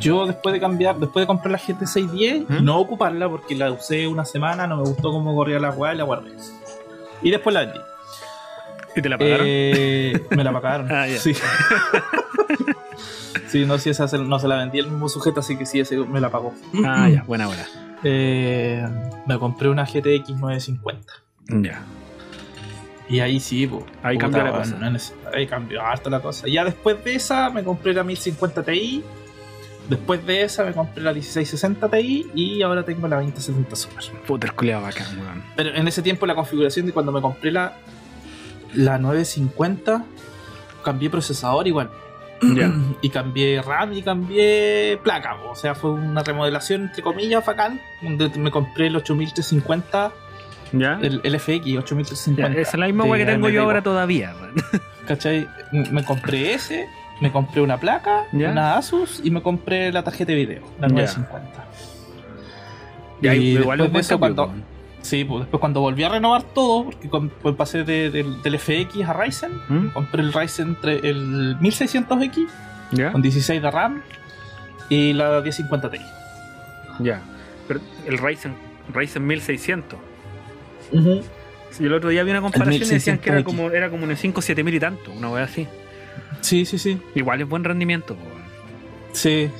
[0.00, 2.64] Yo después de cambiar, después de comprar la GT 610, ¿Mm?
[2.64, 5.98] no ocuparla porque la usé una semana, no me gustó cómo corría la weá y
[5.98, 6.30] la guardé.
[7.22, 7.78] Y después la vendí.
[8.96, 9.46] ¿Y te la pagaron?
[9.48, 10.88] Eh, me la pagaron.
[10.90, 11.06] Ah.
[11.18, 11.34] Sí.
[13.48, 15.80] sí, no, si esa se- no se la vendí el mismo sujeto, así que sí,
[15.80, 16.54] ese me la pagó.
[16.84, 17.66] ah, ya, buena hora.
[18.04, 18.86] Eh,
[19.26, 21.12] me compré una GTX 950.
[21.48, 21.82] Ya.
[23.08, 24.76] Y ahí sí, po, Ahí cambió la cosa.
[24.78, 24.98] no
[25.32, 26.48] ahí cambió harto la cosa.
[26.48, 29.04] Ya después de esa me compré la 1050 Ti.
[29.88, 34.04] Después de esa me compré la 1660 Ti y ahora tengo la 2070 Super.
[34.26, 35.44] Puta, el culiao bacán, weón.
[35.54, 37.74] Pero en ese tiempo la configuración de cuando me compré la,
[38.76, 40.04] la 950,
[40.84, 41.90] cambié procesador igual.
[42.54, 42.72] Ya.
[43.02, 45.36] Y cambié RAM y cambié placa.
[45.50, 47.80] O sea, fue una remodelación entre comillas bacán.
[48.02, 50.12] Donde me compré el 8350,
[50.72, 50.98] ¿Ya?
[51.02, 52.60] el, el FX Ya, 8350.
[52.60, 54.34] esa es la misma weá que tengo yo ahora todavía.
[55.06, 55.46] ¿Cachai?
[55.72, 56.86] Me compré ese,
[57.20, 58.50] me compré una placa, Ya.
[58.50, 60.94] una Asus y me compré la tarjeta de video, la Ya.
[60.94, 61.64] 950.
[63.22, 64.52] Ya, Y igual después es de eso, cuando-.
[65.06, 68.54] Sí, pues después cuando volví a renovar todo, porque con- pues pasé de- del- del
[68.58, 69.86] FX a Ryzen, ¿Mm?
[69.92, 72.48] compré el Ryzen, tre- el 1600X
[72.90, 73.12] ¿Ya?
[73.12, 74.02] con 16 de RAM
[74.88, 75.98] y la 1050 Ti.
[76.98, 77.22] Ya.
[77.68, 78.54] Pero el Ryzen,
[78.92, 79.96] Ryzen 1600.
[80.90, 81.22] Ujú.
[81.70, 83.44] Sí, el otro día vi una comparación y decían que era 1600X.
[83.44, 85.68] como, era como un 5 7000 y tanto, una wea así.
[86.40, 87.00] Sí, sí, sí.
[87.14, 88.16] Igual es buen rendimiento.
[89.12, 89.50] Sí.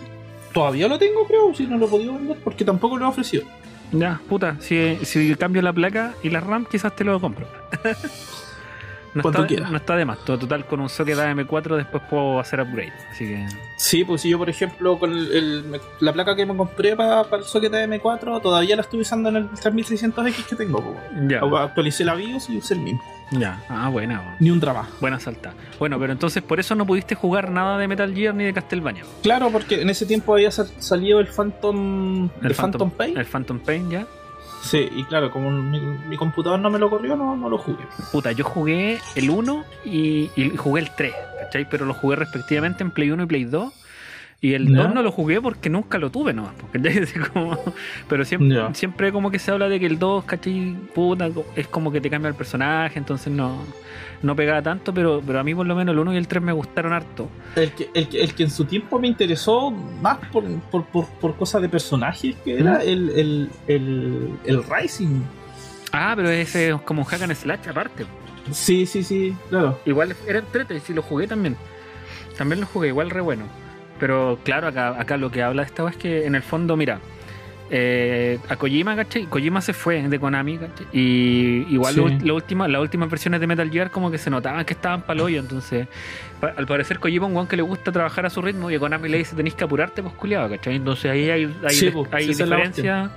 [0.53, 3.45] Todavía lo tengo, creo, si no lo he podido vender porque tampoco lo he ofrecido.
[3.93, 7.47] Ya, puta, si, si cambio la placa y la RAM, quizás te lo compro.
[9.15, 9.71] no, Cuando está, quieras.
[9.71, 10.19] no está de más.
[10.25, 12.93] Total, con un socket AM4 después puedo hacer upgrade.
[13.11, 13.47] Así que.
[13.79, 17.45] Sí, pues si yo, por ejemplo, con el, la placa que me compré para el
[17.45, 20.83] socket de M4, todavía la estoy usando en el 3600X que tengo.
[20.83, 20.97] pues.
[21.29, 23.03] Ya, Actualicé la BIOS y usé el mismo.
[23.31, 23.63] Ya.
[23.69, 24.37] Ah, buena.
[24.41, 24.89] Ni un drama.
[25.01, 25.53] Buena salta.
[25.79, 29.05] Bueno, pero entonces por eso no pudiste jugar nada de Metal Gear ni de Castlevania.
[29.23, 33.17] Claro, porque en ese tiempo había sal- salido el Phantom, el Phantom, Pain.
[33.17, 34.07] El Phantom Pain, ya.
[34.63, 37.85] Sí, y claro, como mi, mi computador no me lo corrió, no, no lo jugué.
[38.11, 41.69] Puta, yo jugué el 1 y, y jugué el 3, ¿cachai?
[41.69, 43.73] Pero lo jugué respectivamente en Play 1 y Play 2.
[44.41, 44.83] Y el Ya.
[44.85, 46.53] 2 no lo jugué porque nunca lo tuve nomás,
[47.33, 47.59] como-
[48.09, 50.77] pero siempre, siempre como que se habla de que el 2, ¿cachai?
[50.95, 53.59] Puta, es como que te cambia el personaje, entonces no,
[54.23, 56.43] no pegaba tanto, pero, pero a mí por lo menos el 1 y el 3
[56.43, 57.29] me gustaron harto.
[57.57, 61.35] El que, el, el que en su tiempo me interesó más por, por, por, por
[61.37, 62.81] cosas de personajes que era ¿Mm?
[62.83, 65.23] el, el, el, el Rising.
[65.93, 68.05] Ah, pero ese es como un hack and slash aparte.
[68.53, 69.81] Sí, sí, sí, claro.
[69.87, 71.57] Igual era entrete, si lo jugué también.
[72.37, 73.45] También lo jugué, igual re bueno.
[73.99, 76.99] Pero claro, acá, acá lo que habla esta vez es que en el fondo, mira,
[77.71, 79.25] eh, a Kojima, ¿cachai?
[79.25, 80.87] Kojima se fue de Konami, ¿cachai?
[80.93, 82.19] Y igual Sí.
[82.25, 85.21] lo última, las últimas versiones de Metal Gear como que se notaban que estaban pa'l
[85.21, 85.89] hoyo, entonces
[86.41, 88.77] pa- al parecer Kojima es un guan que le gusta trabajar a su ritmo y
[88.77, 90.77] a Konami le dice tenéis que apurarte, pues culiado, ¿cachai?
[90.77, 93.11] Entonces ahí hay, hay, Sí, pues, hay sí, diferencia.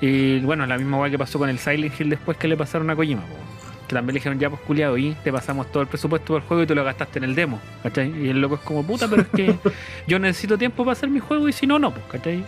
[0.00, 2.88] Y bueno, la misma guay que pasó con el Silent Hill después que le pasaron
[2.88, 3.40] a Kojima, pues.
[3.88, 6.62] Que también le dijeron, ya pues culiado, y te pasamos todo el presupuesto del juego
[6.62, 8.12] y tú lo gastaste en el demo, ¿cachai?
[8.24, 9.54] Y el loco es como puta, pero es que
[10.06, 12.44] yo necesito tiempo para hacer mi juego y si no, no, pues, ¿cachai?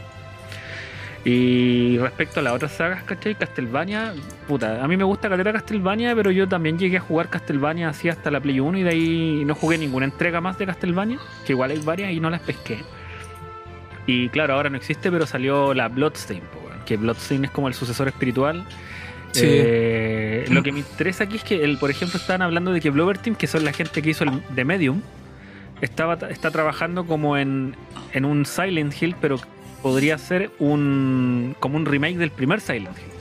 [1.26, 3.34] Y respecto a las otras sagas, ¿cachai?
[3.34, 4.14] Castlevania,
[4.47, 8.09] puta, a mí me gusta caleta Castlevania, pero yo también llegué a jugar Castlevania así
[8.09, 11.53] hasta la Play 1 y de ahí no jugué ninguna entrega más de Castlevania, que
[11.53, 12.78] igual hay varias y no las pesqué.
[14.07, 16.43] Y claro, ahora no existe, pero salió la Bloodstain,
[16.84, 18.64] que Bloodstain es como el sucesor espiritual.
[19.41, 19.47] Sí.
[19.49, 22.91] Eh, lo que me interesa aquí es que, el, por ejemplo, estaban hablando de que
[22.91, 25.03] Blover Team, que son la gente que hizo el de Medium,
[25.80, 27.74] estaba, está trabajando como en,
[28.12, 29.39] en un Silent Hill, pero
[29.82, 33.16] podría ser un como un remake del primer Silent Hill.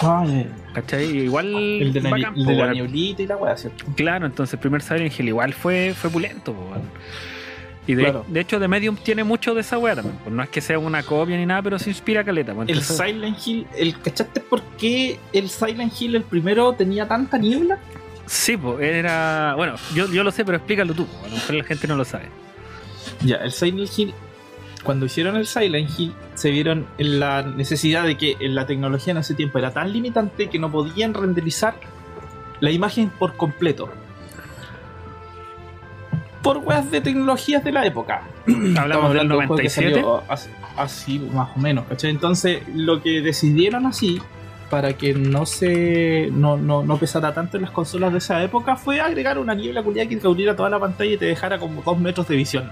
[0.00, 0.46] Ya.
[0.74, 1.04] ¿Cachai?
[1.04, 1.46] Igual.
[1.54, 2.72] El de la, bacán, el po, de la weón.
[2.74, 3.84] nieblita y la weá, ¿cierto?
[3.96, 6.76] Claro, entonces el primer Silent Hill igual fue, fue pulento, po.
[7.88, 8.24] Y de, Claro.
[8.28, 10.16] de hecho, The Medium tiene mucho de esa weá también.
[10.22, 12.54] pues no es que sea una copia ni nada, pero se inspira caleta.
[12.54, 17.38] pues, El Silent Hill, el, ¿cachaste por qué el Silent Hill, el primero, tenía tanta
[17.38, 17.78] niebla?
[18.26, 19.54] Sí, pues era.
[19.56, 21.96] Bueno, yo, yo lo sé, pero explícalo tú, po, a lo mejor la gente no
[21.96, 22.26] lo sabe.
[23.22, 24.12] Ya, el Silent Hill,
[24.84, 29.16] cuando hicieron el Silent Hill, se vieron en la necesidad de que la tecnología en
[29.18, 31.74] ese tiempo era tan limitante que no podían renderizar
[32.60, 33.90] la imagen por completo.
[36.42, 38.22] Por weas de tecnologías de la época.
[38.76, 39.94] Hablamos del de un juego que 97.
[39.94, 42.10] salió así, así, más o menos, ¿cachai?
[42.10, 44.20] Entonces, lo que decidieron así,
[44.70, 48.76] para que no se no, no, no pesara tanto en las consolas de esa época,
[48.76, 51.98] fue agregar una niebla culiada que cubriera toda la pantalla y te dejara como dos
[51.98, 52.70] metros de visión.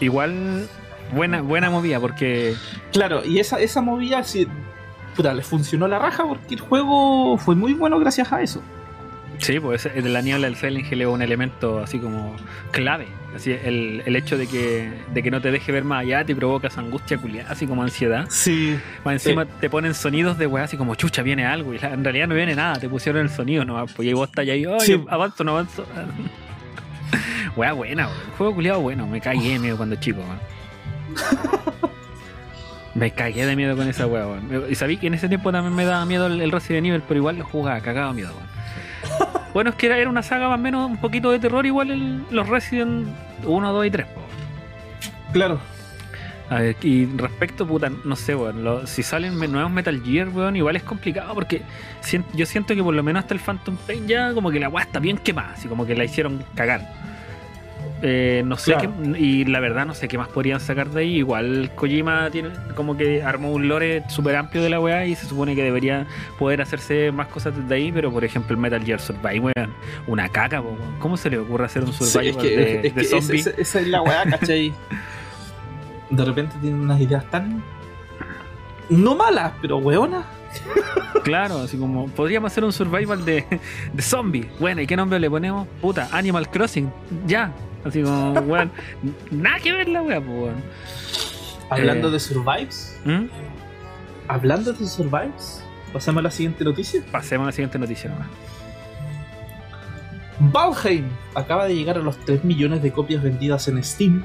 [0.00, 0.68] Igual,
[1.12, 2.54] buena, buena movida, porque.
[2.92, 4.46] Claro, y esa, esa movida sí,
[5.14, 8.62] puta, le funcionó la raja porque el juego fue muy bueno gracias a eso.
[9.38, 12.36] Sí, pues ese- la niebla del Silent Hill es un elemento así como
[12.70, 13.06] clave.
[13.34, 16.36] Así, el, el hecho de que, de que no te deje ver más allá te
[16.36, 18.26] provoca esa angustia culiada, así como ansiedad.
[18.30, 18.78] Sí.
[19.04, 21.74] Más encima te ponen sonidos de weá así como chucha, viene algo.
[21.74, 23.92] Y en realidad no viene nada, te pusieron el sonido nomás.
[23.92, 25.02] Pues y vos estás ahí, Sí.
[25.08, 25.84] avanzo, no avanzo.
[27.56, 28.04] weá buena.
[28.04, 30.38] El juego culiado bueno, me cagué de miedo cuando chico, weón.
[32.94, 34.66] Me cagué de miedo con esa weá, weón.
[34.70, 37.18] Y sabí que en ese tiempo también me daba miedo el, el Resident Evil, pero
[37.18, 38.53] igual lo jugaba, cagaba miedo, weón.
[39.54, 41.90] Bueno, es que era, era una saga más o menos un poquito de terror, igual
[41.90, 43.06] el- los Resident
[43.46, 44.20] 1, 2 y 3, po.
[45.32, 45.60] Claro.
[46.50, 50.56] A ver, y respecto, puta, no sé, weón, lo- si salen nuevos Metal Gear, weón,
[50.56, 51.62] igual es complicado porque
[52.02, 54.68] sien- yo siento que por lo menos hasta el Phantom Pain ya como que la
[54.68, 56.92] weá está bien quemada, así como que la hicieron cagar.
[58.02, 58.92] Eh, no sé Claro.
[59.02, 61.16] qué, y la verdad no sé qué más podrían sacar de ahí.
[61.16, 65.24] Igual Kojima tiene como que armó un lore súper amplio de la weá y se
[65.26, 66.06] supone que debería
[66.38, 69.74] poder hacerse más cosas desde ahí, pero por ejemplo el Metal Gear Survive, weón,
[70.06, 70.76] una caca, weón.
[70.98, 73.20] ¿cómo se le ocurre hacer un Sí, survival es que, de, es de que esa,
[73.22, 73.40] zombie?
[73.40, 74.72] esa- esa es la weá, ¿cachai?
[76.10, 77.62] De repente tienen unas ideas tan.
[78.90, 80.24] No malas, pero weonas.
[81.22, 83.44] Claro, así como podríamos hacer un survival de,
[83.92, 84.46] de zombie.
[84.60, 85.66] Bueno, ¿y qué nombre le ponemos?
[85.80, 86.92] Puta, Animal Crossing.
[87.26, 87.50] Ya.
[87.84, 88.70] Así como, weón.
[89.30, 90.62] Nada que ver la pues, weón.
[91.70, 92.10] Hablando Eh.
[92.12, 93.24] de survives, ¿Mm?
[94.28, 95.62] hablando de survives,
[95.92, 97.02] pasamos a la siguiente noticia.
[97.10, 98.28] Pasemos a la siguiente noticia nomás.
[100.40, 104.24] Valheim acaba de llegar a los 3 millones de copias vendidas en Steam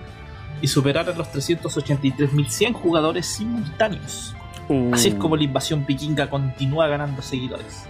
[0.61, 4.35] y superar a los 383.100 jugadores simultáneos.
[4.67, 7.85] Uh, Así es como la invasión vikinga continúa ganando seguidores.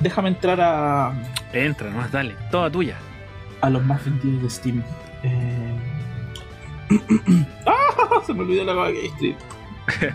[0.00, 1.12] Déjame entrar a,
[1.52, 2.34] Entra, nomás, dale.
[2.50, 2.96] Toda tuya.
[3.62, 4.82] A los más vendidos de Steam.
[5.22, 5.78] Eh...
[7.66, 8.20] ¡Ah!
[8.26, 9.36] Se me olvidó la que escribí.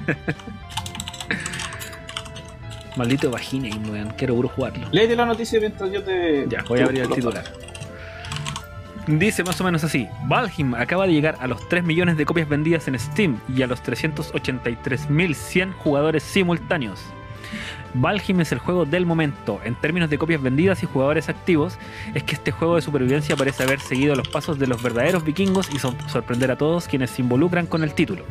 [2.95, 4.09] Maldito vagina, weón.
[4.17, 4.87] Quiero puro jugarlo.
[4.91, 6.47] Léete la noticia mientras yo te.
[6.49, 7.43] Ya, voy a abrir el titular.
[9.05, 12.49] Dice más o menos así: Valheim acaba de llegar a los 3 millones de copias
[12.49, 16.99] vendidas en Steam y a los 383.100 jugadores simultáneos.
[17.93, 19.59] Valheim es el juego del momento.
[19.63, 21.77] En términos de copias vendidas y jugadores activos,
[22.13, 25.69] es que este juego de supervivencia parece haber seguido los pasos de los verdaderos vikingos
[25.73, 28.23] y sor- sorprender a todos quienes se involucran con el título.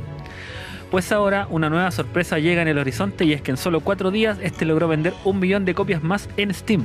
[0.91, 4.11] Pues ahora una nueva sorpresa llega en el horizonte y es que en solo 4
[4.13, 6.85] días este logró vender un millón de copias más en Steam.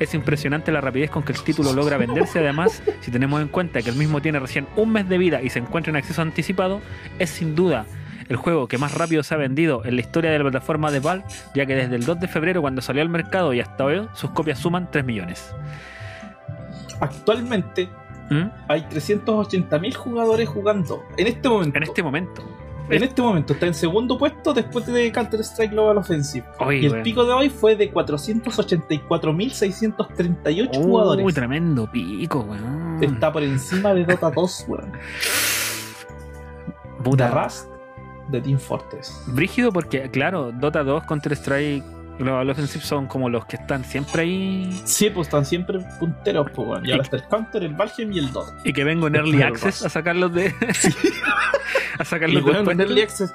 [0.00, 2.38] Es impresionante la rapidez con que el título logra venderse.
[2.40, 5.50] Además, si tenemos en cuenta que el mismo tiene recién un mes de vida y
[5.50, 6.80] se encuentra en acceso anticipado,
[7.18, 7.84] es sin duda
[8.28, 11.00] el juego que más rápido se ha vendido en la historia de la plataforma de
[11.00, 11.24] Valve,
[11.54, 14.30] ya que desde el 2 de febrero cuando salió al mercado y hasta hoy, sus
[14.30, 15.54] copias suman 3 millones.
[17.00, 17.88] Actualmente
[18.30, 18.48] ¿Mm?
[18.68, 21.02] hay 380.000 jugadores jugando.
[21.16, 21.76] En este momento.
[21.76, 22.42] En este momento.
[22.90, 26.46] En este momento está en segundo puesto después de Counter-Strike Global Offensive.
[26.70, 31.26] Y el pico de hoy fue de 484.638 jugadores.
[31.26, 32.96] Uy, tremendo pico, weón.
[33.02, 34.92] Está por encima de Dota 2, weón.
[37.04, 37.30] Puta.
[37.30, 37.68] Rust,
[38.28, 39.22] de Team Fortress.
[39.28, 41.84] Brígido porque, claro, Dota 2, Counter-Strike,
[42.18, 46.68] Global Offensive son como los que están siempre ahí Sí, pues están siempre punteros, pues,
[46.68, 46.86] weón.
[46.86, 48.54] Y ahora está el Counter, el Valheim y el Dota.
[48.64, 50.46] y que vengo en Early Access a sacarlos de.
[51.98, 53.32] a Y sacarlos del un Early Access.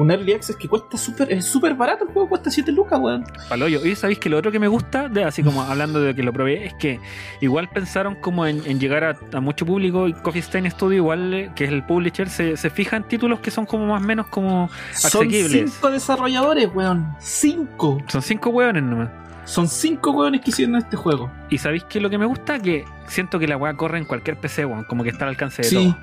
[0.00, 3.22] Un Early Access que cuesta súper, es súper barato el juego, cuesta 7 lucas, weón.
[3.50, 3.84] Paloyo.
[3.84, 6.32] Y sabéis que lo otro que me gusta, de, así como hablando de que lo
[6.32, 7.00] probé, es que
[7.42, 11.34] igual pensaron como en, en llegar a, a mucho público y Coffee Stain Studio, igual
[11.34, 14.06] eh, que es el publisher, se, se fija en títulos que son como más o
[14.06, 14.70] menos como.
[14.94, 15.72] Son Asequibles.
[15.74, 17.14] 5 desarrolladores, weón.
[17.18, 18.04] 5.
[18.08, 19.10] Son cinco hueones nomás.
[19.44, 21.30] Son 5 weones que hicieron este juego.
[21.50, 24.38] Y sabéis que lo que me gusta, que siento que la weá corre en cualquier
[24.38, 25.74] PC, weón, como que está al alcance de Sí.
[25.74, 25.96] todo.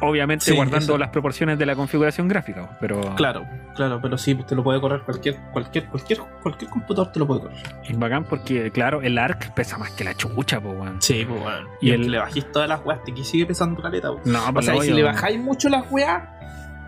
[0.00, 0.98] Obviamente Sí, guardando eso.
[0.98, 5.00] las proporciones de la configuración gráfica, pero Claro, claro, pero sí, te lo puede correr
[5.02, 7.58] cualquier, cualquier, cualquier, cualquier computador te lo puede correr.
[7.88, 11.02] es bacán porque, claro, el ARC pesa más que la chucha, pues, weón.
[11.02, 11.68] Sí, pues bueno.
[11.80, 14.22] Y Y el- el le bajís todas las weas, te que sigue pesando caleta, weón.
[14.24, 15.14] No, O sea, y si le weón.
[15.14, 16.22] bajáis mucho las weas,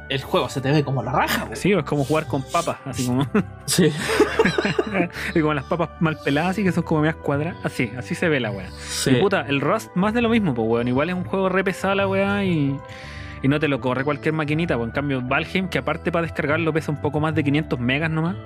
[0.08, 1.56] el juego se te ve como la raja, weón.
[1.56, 3.26] Sí, es como jugar con papas, así como,
[3.66, 3.90] Sí.
[5.34, 7.56] y como las papas mal peladas, así que son como medias cuadradas.
[7.64, 8.68] Así, así se ve la weá.
[8.78, 9.10] sí.
[9.10, 10.88] Y puta, el Rust más de lo mismo, pues weón.
[10.88, 12.78] Igual es un juego re pesado la weá y,
[13.42, 14.76] y no te lo corre cualquier maquinita.
[14.76, 18.10] Pues en cambio, Valheim, que aparte para descargarlo pesa un poco más de 500 megas
[18.10, 18.36] nomás.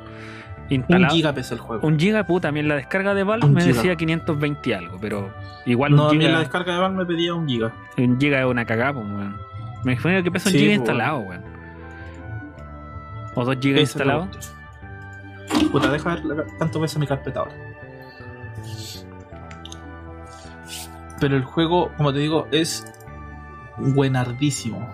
[0.68, 1.14] Un Instalado.
[1.14, 1.86] giga pesa el juego.
[1.86, 3.74] Un giga, puta, también la descarga de Valve Un me giga.
[3.76, 5.32] decía 520 y algo, pero
[5.64, 7.72] igual no, un a mí en la giga, descarga de Valve me pedía un giga.
[7.96, 9.45] un giga es una cagada, pues weón.
[9.86, 11.42] Me imagino que pesa un Sí, giga instalado, weón.
[13.36, 14.52] O dos gigas instalados.
[15.70, 17.52] Puta, deja ver cuánto pesa mi carpeta ahora.
[21.20, 22.84] Pero el juego, como te digo, es
[23.78, 24.86] buenardísimo.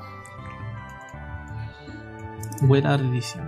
[2.61, 3.45] Buenardísimo.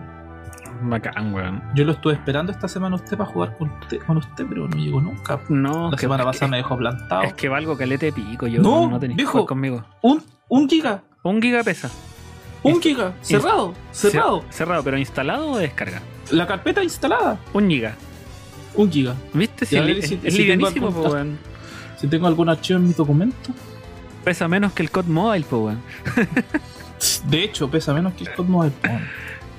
[0.82, 1.62] Bacán, weón.
[1.74, 4.76] Yo lo estuve esperando esta semana usted para jugar con usted, con usted pero no
[4.76, 5.38] llegó nunca.
[5.51, 7.22] No, La semana pasada me dejó plantado.
[7.22, 9.32] Es que valgo calete de pico, yo No, no, tenía que viejo.
[9.32, 9.84] jugar conmigo.
[10.03, 11.91] Un, un giga, Un giga pesa.
[12.62, 14.43] un giga, cerrado, cerrado.
[14.43, 16.01] Cer- Cerrado, pero instalado o descarga.
[16.31, 17.97] La carpeta instalada, Un giga.
[18.75, 19.14] un giga.
[19.33, 19.66] ¿Viste?
[19.66, 21.39] Si es, si- si livianísimo, tengo po, algún-.
[22.01, 23.51] Si tengo algún archivo en mi documento.
[24.25, 25.81] Pesa menos que el COD Mobile, po, weón.
[27.29, 28.72] De hecho, pesa menos que el Code Mobile.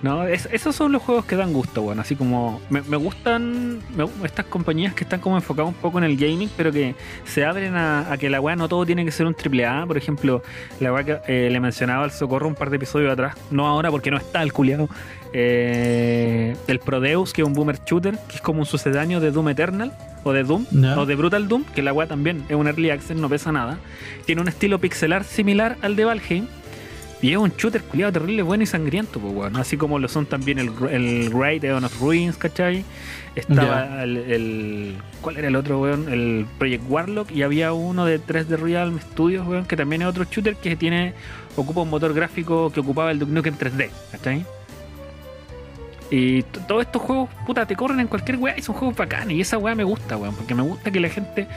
[0.06, 1.99] No, es- esos son los juegos que dan gusto, weón.
[1.99, 6.03] Así como me, me gustan me- estas compañías que están como enfocadas un poco en
[6.03, 6.95] el gaming, pero que
[7.26, 9.86] se abren a, a que la weá no todo tiene que ser un triple A.
[9.88, 10.43] Por ejemplo,
[10.80, 13.89] la weá que eh, le mencionaba al Socorro un par de episodios atrás, no ahora
[13.91, 14.88] porque no está el culiado.
[15.34, 19.49] Eh, el Prodeus, que es un boomer shooter, que es como un sucedáneo de Doom
[19.49, 19.91] Eternal
[20.24, 20.66] o de Doom.
[20.97, 23.78] O de Brutal Doom, que la weá también es un early access, no pesa nada.
[24.26, 26.47] Tiene un estilo pixelar similar al de Valheim.
[27.26, 29.55] Y es un shooter culiado terrible, bueno y sangriento, pues, weón.
[29.55, 32.86] Así como lo son también el, el Raid Eon of Ruins, ¿cachai?
[33.36, 36.07] Estaba el, el- ¿Cuál era el otro, weón?
[36.13, 37.32] El Project Warlock.
[37.32, 41.13] Y había uno de 3D Realm Studios, weón, que también es otro shooter que tiene.
[41.55, 44.45] Ocupa un motor gráfico que ocupaba el Duke Nukem 3D, ¿cachai?
[46.11, 49.36] Y todos estos juegos, puta, te corren en cualquier weá y son juegos bacanes.
[49.38, 51.47] Y esa weá me gusta, weón, porque me gusta que la gente.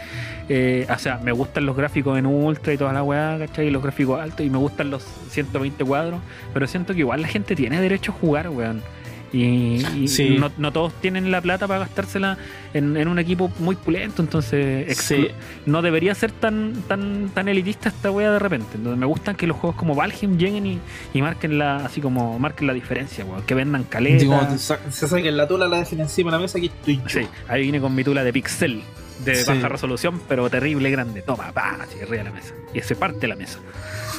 [0.48, 3.66] Eh, o sea, me gustan los gráficos en ultra y toda la weá, ¿cachai?
[3.68, 6.20] Y los gráficos altos y me gustan los 120 cuadros.
[6.54, 8.82] Pero siento que igual la gente tiene derecho a jugar, weón.
[9.30, 10.36] Y, y Sí.
[10.40, 12.38] no, no todos tienen la plata para gastársela
[12.72, 15.28] en, en un equipo muy pulento, entonces Sí.
[15.66, 18.76] no debería ser tan tan tan elitista esta wea de repente.
[18.76, 20.78] Entonces me gustan que los juegos como Valheim lleguen y,
[21.12, 24.56] y marquen la así como marquen la diferencia, weón, que vendan caleta.
[24.56, 27.20] Se saquen la tula, la dejen encima de la mesa, aquí estoy yo.
[27.20, 28.80] Sí, ahí vine con mi tula de pixel
[29.24, 29.44] de Sí.
[29.50, 31.22] baja resolución, pero terrible grande.
[31.22, 32.54] Toma, pa, arriba de la mesa.
[32.74, 33.58] Y se parte la mesa.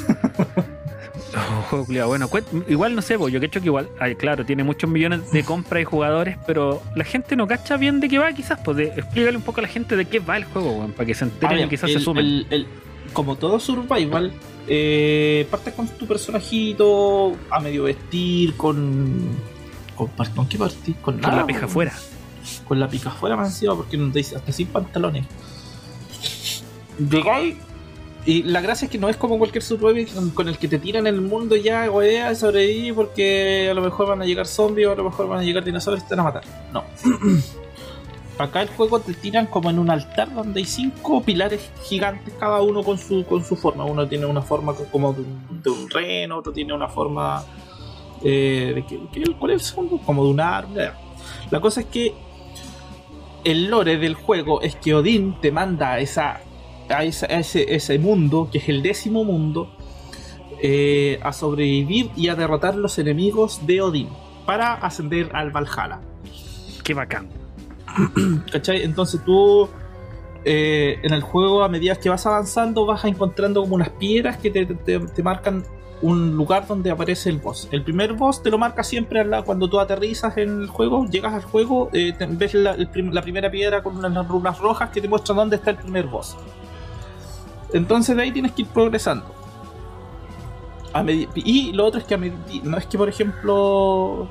[1.71, 2.27] Oh, bueno,
[2.67, 5.81] igual no sé, yo que hecho que igual, ay, claro, tiene muchos millones de compras
[5.81, 9.37] y jugadores, pero la gente no cacha bien de qué va, quizás, pues de, explícale
[9.37, 11.67] un poco a la gente de qué va el juego, para que se enteren ver,
[11.67, 12.25] y quizás el- se sumen.
[12.25, 12.67] el- el-
[13.13, 14.31] como todo survival,
[14.67, 19.29] eh, partes con tu personajito a medio vestir, con.
[19.95, 20.95] ¿Con, ¿con qué partís?
[21.01, 21.69] Con, Con nada, la pija weón.
[21.69, 21.93] afuera.
[22.67, 25.25] Con la pija afuera más encima, porque no te dice hasta sin pantalones.
[26.97, 27.55] Llegáis.
[28.25, 31.07] Y la gracia es que no es como cualquier survival con, el que te tiran
[31.07, 34.95] el mundo ya, weá, sobrevivir porque a lo mejor van a llegar zombies o a
[34.95, 36.43] lo mejor van a llegar dinosaurios y te van a matar.
[36.73, 36.83] No.
[38.37, 42.61] Acá el juego te tiran como en un altar donde hay cinco pilares gigantes, cada
[42.61, 43.83] uno con su, con su forma.
[43.85, 47.43] Uno tiene una forma co- como de un, de un reno, otro tiene una forma.
[48.23, 49.97] Eh, de qué- ¿Cuál es el segundo?
[50.05, 50.91] Como de un árbol.
[51.51, 52.13] La cosa es que
[53.43, 56.41] el lore del juego es que Odín te manda a, esa,
[56.89, 59.71] a, esa- a ese, ese mundo, que es el décimo mundo,
[60.61, 64.09] eh, a sobrevivir y a derrotar los enemigos de Odín
[64.45, 66.01] para ascender al Valhalla.
[66.83, 67.29] Qué bacán.
[68.51, 68.83] ¿Cachai?
[68.83, 69.67] Entonces tú
[70.45, 74.49] eh, en el juego, a medida que vas avanzando, vas encontrando como unas piedras que
[74.51, 75.63] te, te- te marcan
[76.01, 77.67] un lugar donde aparece el boss.
[77.71, 81.33] El primer boss te lo marca siempre lado cuando tú aterrizas en el juego, llegas
[81.33, 85.37] al juego, eh, ves la, la primera piedra con unas runas rojas que te muestran
[85.37, 86.37] dónde está el primer boss.
[87.73, 89.25] Entonces de ahí tienes que ir progresando.
[91.35, 94.27] Y lo otro es que a no es que, por ejemplo,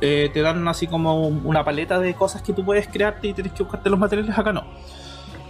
[0.00, 3.32] eh, te dan así como un- una paleta de cosas que tú puedes crearte y
[3.32, 4.64] tienes que buscarte los materiales acá no.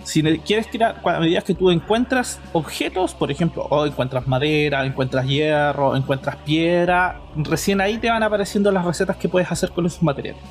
[0.09, 5.27] Si quieres crear, a medida que tú encuentras objetos, por ejemplo, o encuentras madera, encuentras
[5.27, 10.03] hierro, encuentras piedra, recién ahí te van apareciendo las recetas que puedes hacer con esos
[10.03, 10.43] materiales.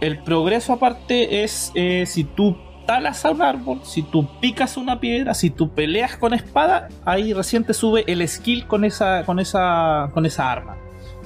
[0.00, 5.00] El progreso aparte es eh, si tú talas a un árbol, si tú picas una
[5.00, 9.40] piedra, si tú peleas con espada, ahí recién te sube el skill con esa, con
[9.40, 10.76] esa, con esa arma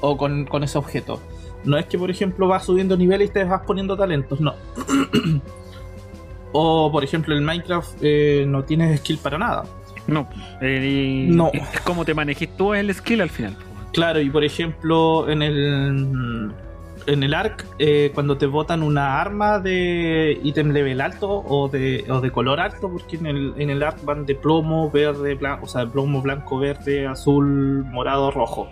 [0.01, 1.21] o con, con ese objeto.
[1.65, 4.55] No es que, por ejemplo, vas subiendo niveles y te vas poniendo talentos, no.
[6.57, 9.65] o, por ejemplo, el Minecraft eh, no tienes skill para nada.
[10.07, 10.29] No,
[10.61, 11.51] eh, No.
[11.53, 13.57] Es como te manejes tú el skill al final.
[13.93, 16.53] Claro, y por ejemplo, en el
[17.07, 22.05] en el ARC, eh, cuando te botan una arma de ítem level alto o de,
[22.09, 25.67] o de color alto, porque en el, en el ARC van de plomo, verde, blanco,
[25.67, 28.69] o sea, de plomo, blanco, verde, azul, morado, rojo.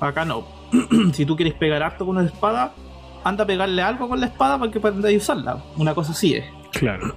[0.00, 0.46] Acá no.
[1.12, 2.74] si tú quieres pegar harto con una espada,
[3.22, 5.64] anda a pegarle algo con la espada para que aprendáis a usarla.
[5.76, 6.44] Una cosa así es.
[6.78, 7.14] Claro.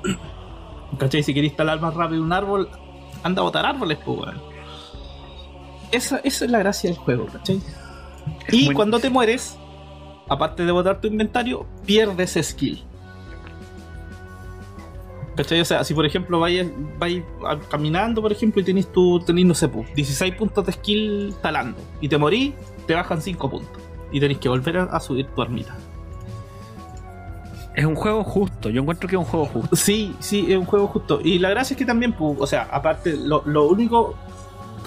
[0.98, 1.24] ¿Cachai?
[1.24, 2.70] Si queréis talar más rápido un árbol,
[3.24, 4.42] anda a botar árboles, pues, weón.
[5.92, 7.62] Esa, esa es la gracia del juego, ¿cachai?
[8.52, 9.58] Y muy- cuando te mueres,
[10.30, 12.84] aparte de botar tu inventario, pierdes skill.
[15.36, 15.62] ¿Cachai?
[15.62, 17.24] O sea, si por ejemplo vais, vais
[17.70, 21.78] caminando, por ejemplo, y tenéis tu, tenéis, no sé, pues, 16 puntos de skill talando,
[22.02, 22.54] y te morís,
[22.88, 23.82] te bajan 5 puntos.
[24.12, 25.76] Y tenéis que volver a, a subir tu armita.
[27.78, 28.72] Es un juego justo.
[28.72, 29.76] Yo encuentro que es un juego justo.
[29.76, 31.20] Sí, sí, es un juego justo.
[31.24, 34.16] Y la gracia es que también, o sea, aparte, lo, lo único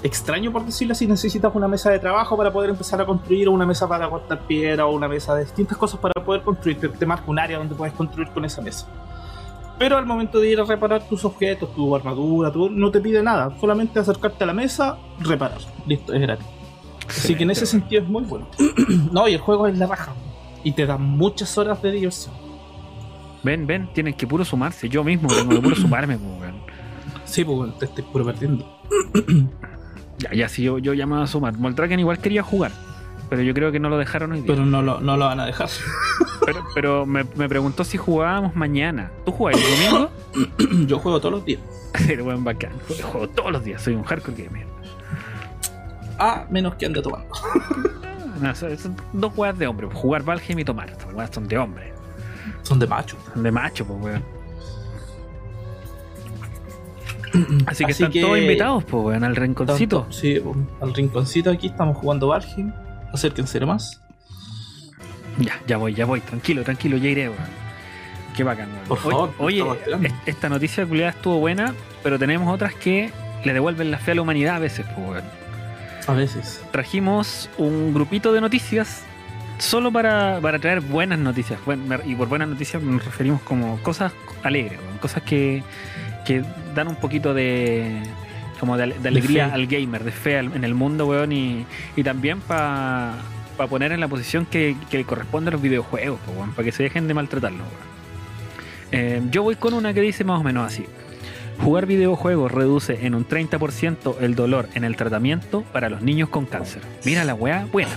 [0.03, 3.53] extraño, por decirlo así, necesitas una mesa de trabajo para poder empezar a construir, o
[3.53, 6.81] una mesa para cortar piedra, o una mesa de distintas cosas para poder construir.
[6.81, 8.89] Te, te marca un área donde puedes construir con esa mesa.
[9.79, 13.23] Pero al momento de ir a reparar tus objetos, tu armadura, tu, no te pide
[13.23, 13.55] nada.
[13.61, 15.61] Solamente acercarte a la mesa, reparar.
[15.87, 16.47] Listo, es gratis.
[17.09, 18.49] Así que en ese sentido es muy bueno.
[19.13, 20.13] no, y el juego es la raja.
[20.65, 22.50] Y te da muchas horas de diversión.
[23.43, 24.89] Ven, ven, tienen que puro sumarse.
[24.89, 26.61] Yo mismo tengo que puro sumarme, pues, weón.
[27.25, 28.81] Sí, pues te estoy puro perdiendo.
[30.21, 31.57] Ya, ya, sí, yo, yo ya me voy a sumar.
[31.57, 32.73] Moldraken igual quería jugar,
[33.31, 34.49] pero yo creo que no lo dejaron hoy día.
[34.49, 35.71] Pero no lo, no lo van a dejar.
[36.45, 39.11] Pero, pero me, me preguntó si jugábamos mañana.
[39.25, 40.11] ¿Tú jugás el domingo?
[40.87, 41.61] Yo juego todos los días.
[42.07, 42.73] Pero buen bacán.
[42.99, 44.67] Yo juego todos los días, soy un hardcore gamer.
[46.19, 47.29] A menos que ande tomando.
[48.41, 49.87] No, son, son dos weas de hombre.
[49.93, 50.89] Jugar Valheim y tomar.
[50.91, 51.93] Estas weas son de hombre.
[52.71, 53.17] Son de macho.
[53.35, 54.23] Son de macho, pues weón.
[57.67, 60.03] Así que Así están que- todos invitados, pues weón, al rinconcito.
[60.03, 62.73] Tanto- sí, pues, al rinconcito aquí estamos jugando Valheim.
[63.13, 64.01] Acérquense más.
[65.39, 66.21] Ya, ya voy, ya voy.
[66.21, 67.61] Tranquilo, tranquilo, ya iré, weón.
[68.37, 68.85] Qué bacán, weón.
[68.87, 73.11] Por Oye- favor, Oye, esta noticia culiada estuvo buena, pero tenemos otras que
[73.45, 75.25] le devuelven la fe a la humanidad a veces, pues weón.
[76.07, 76.63] A veces.
[76.73, 79.05] trajimos un grupito de noticias
[79.61, 81.61] solo para, para traer buenas noticias.
[82.07, 85.63] Y por buenas noticias nos referimos como cosas alegres, weón, cosas que,
[86.27, 86.43] que
[86.75, 88.03] dan un poquito de
[88.59, 91.65] como de, de alegría al gamer, de fe en el mundo, weón, y,
[91.97, 93.17] y también para
[93.71, 96.19] poner en la posición que, que corresponde a los videojuegos,
[96.55, 97.61] para que se dejen de maltratarlos.
[97.61, 97.91] weón.
[98.93, 100.85] Eh, yo voy con una que dice más o menos así.
[101.63, 106.47] Jugar videojuegos reduce en un 30% el dolor en el tratamiento para los niños con
[106.47, 106.83] cáncer.
[107.05, 107.91] Mira la weá, buena.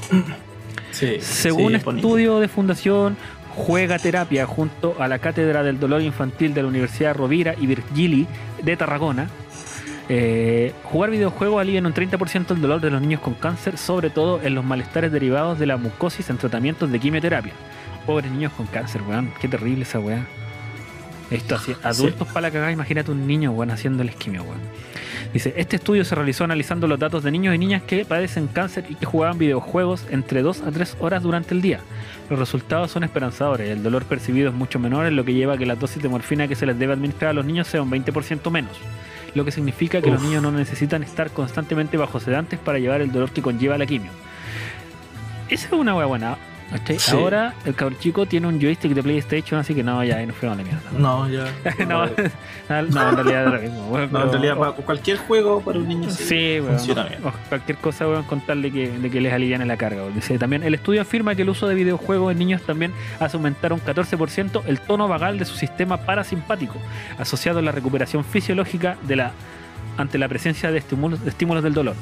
[0.93, 1.17] Sí.
[1.19, 3.17] Según sí, estudio de Fundación
[3.55, 8.27] Juega Terapia junto a la Cátedra del Dolor Infantil de la Universidad Rovira y Virgili
[8.63, 9.29] de Tarragona,
[10.09, 14.09] eh, jugar videojuegos alivia en un 30% el dolor de los niños con cáncer, sobre
[14.09, 17.53] todo en los malestares derivados de la mucosis en tratamientos de quimioterapia.
[18.07, 19.31] Pobres niños con cáncer, weón.
[19.39, 20.25] Qué terrible esa weá.
[21.33, 24.61] Esto así, adultos para la cagada, imagínate un niño, weón, haciendo el esquimio, weón.
[25.33, 28.85] Dice, este estudio se realizó analizando los datos de niños y niñas que padecen cáncer
[28.87, 31.79] y que jugaban videojuegos entre 2 a 3 horas durante el día.
[32.29, 35.65] Los resultados son esperanzadores, el dolor percibido es mucho menor, lo que lleva a que
[35.65, 38.51] la dosis de morfina que se les debe administrar a los niños sea un 20%
[38.51, 38.77] menos,
[39.33, 43.11] lo que significa que los niños no necesitan estar constantemente bajo sedantes para llevar el
[43.11, 44.11] dolor que conlleva la quimio.
[45.49, 46.37] Esa es una hueá buena.
[47.11, 50.35] Ahora el cabrón chico tiene un joystick de PlayStation, así que no, ya ahí nos
[50.35, 50.89] fuimos a la mierda.
[50.97, 51.45] No, ya.
[51.87, 53.97] no, no, en realidad es lo mismo.
[54.11, 56.77] No, en realidad, para cualquier juego para un niño sí, Sí, weón.
[56.77, 57.25] funciona bien.
[57.25, 60.07] O cualquier cosa, weón, con tal de que, de que les aliviane la carga.
[60.13, 63.73] Dice también, el estudio afirma que el uso de videojuegos en niños también hace aumentar
[63.73, 66.75] un 14% el tono vagal de su sistema parasimpático,
[67.17, 69.31] asociado a la recuperación fisiológica de la
[69.97, 71.95] ante la presencia de estímulos, de estímulos del dolor.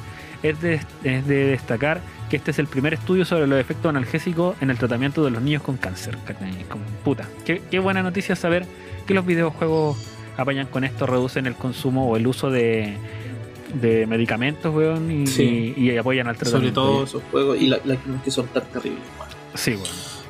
[0.44, 4.56] Es de, es de destacar que este es el primer estudio sobre los efectos analgésicos
[4.62, 6.18] en el tratamiento de los niños con cáncer.
[6.70, 7.28] Como puta.
[7.46, 8.66] Qué, qué buena noticia saber
[9.06, 9.98] que los videojuegos
[10.38, 12.96] apañan con esto, reducen el consumo o el uso de,
[13.80, 15.74] de medicamentos, weón, y, Sí.
[15.78, 16.82] y- y apoyan al Sobre tratamiento.
[16.82, 19.02] todo esos juegos y la, la que son tan terribles.
[19.20, 19.30] weón.
[19.56, 19.76] Sí.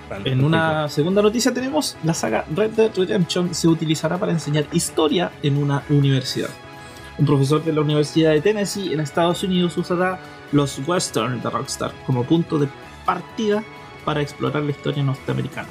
[0.09, 4.65] Vale, En una segunda noticia tenemos la saga Red Dead Redemption se utilizará para enseñar
[4.73, 6.49] historia en una universidad.
[7.21, 10.19] Un profesor de la Universidad de Tennessee en Estados Unidos usará
[10.51, 12.67] los western de Rockstar como punto de
[13.05, 13.63] partida
[14.03, 15.67] para explorar la historia norteamericana.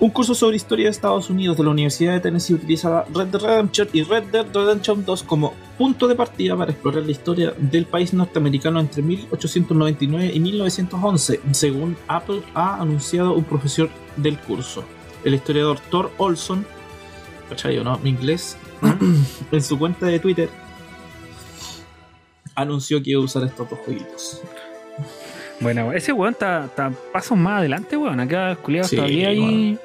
[0.00, 3.40] Un curso sobre historia de Estados Unidos de la Universidad de Tennessee utilizaba Red Dead
[3.40, 7.86] Redemption y Red Dead Redemption 2 como punto de partida para explorar la historia del
[7.86, 13.88] país norteamericano entre 1899 y 1911, según Apple ha anunciado un profesor
[14.18, 14.84] del curso.
[15.24, 16.66] El historiador Thor Olson,
[17.48, 17.98] ¿cachai no?
[18.00, 18.58] Mi inglés,
[19.52, 20.48] en su cuenta de Twitter
[22.54, 24.42] anunció que iba a usar estos dos jueguitos.
[25.60, 26.68] Bueno, ese weón está,
[27.12, 28.20] pasos más adelante, weón.
[28.20, 29.78] Acá culiado Sí, todavía ahí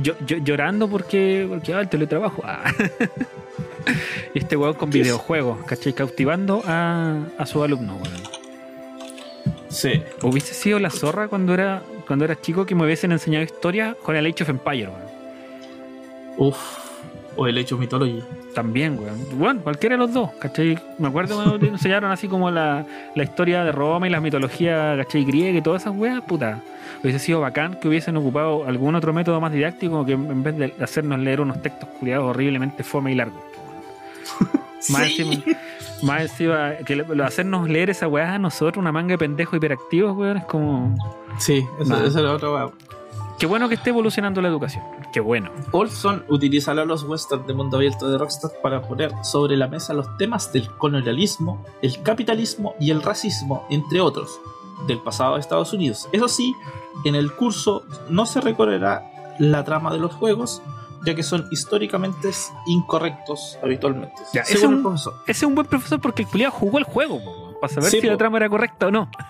[0.00, 2.42] yo, yo- llorando porque, porque ah, el teletrabajo.
[2.44, 2.64] Ah.
[4.34, 5.92] y este weón con videojuegos, ¿cachai?
[5.92, 8.36] Cautivando a, a sus alumnos, weón.
[9.68, 13.96] Sí, Hubiese sido la zorra cuando era cuando era chico que me hubiesen enseñado historia
[14.02, 15.02] con el Age of Empire, weón.
[16.38, 16.78] uff,
[17.36, 18.22] o el hecho Mythology.
[18.54, 19.18] También, weón.
[19.38, 20.78] Bueno, cualquiera de los dos, ¿cachai?
[20.98, 22.84] Me acuerdo cuando te enseñaron así como la,
[23.14, 25.24] la historia de Roma y la mitología, ¿cachai?
[25.24, 26.60] Griega y todas esas weas, puta.
[27.02, 30.74] Hubiese sido bacán que hubiesen ocupado algún otro método más didáctico que en vez de
[30.82, 33.42] hacernos leer unos textos culiados horriblemente fome y largos.
[34.90, 35.42] Más encima,
[36.02, 40.16] más encima, que lo- hacernos leer esa weá a nosotros, una manga de pendejos hiperactivos,
[40.16, 40.94] weón, es como.
[41.38, 42.04] Sí, eso, Nah.
[42.06, 42.68] es la otra weá.
[43.38, 44.82] Qué bueno que esté evolucionando la educación.
[45.12, 45.50] Qué bueno.
[45.72, 50.16] Olson utilizará los westerns de mundo abierto de Rockstar para poner sobre la mesa los
[50.16, 54.40] temas del colonialismo, el capitalismo y el racismo, entre otros,
[54.86, 56.08] del pasado de Estados Unidos.
[56.12, 56.54] Eso sí,
[57.04, 59.02] en el curso no se recorrerá
[59.38, 60.62] la trama de los juegos,
[61.04, 62.30] ya que son históricamente
[62.66, 64.14] incorrectos habitualmente.
[64.32, 65.12] Ya, ese es un- profesor.
[65.26, 68.00] Ese es un buen profesor porque el culiado jugó el juego, po, para saber Sí,
[68.00, 69.10] si la trama era correcta o no.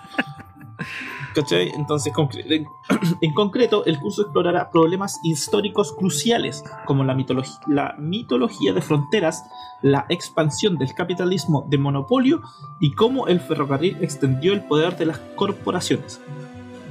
[1.37, 1.69] ¿Cachai?
[1.75, 2.13] Entonces,
[3.21, 9.43] en concreto, el curso explorará problemas históricos cruciales, como la, mitología, la mitología de fronteras,
[9.83, 12.41] la expansión del capitalismo de monopolio
[12.79, 16.19] y cómo el ferrocarril extendió el poder de las corporaciones,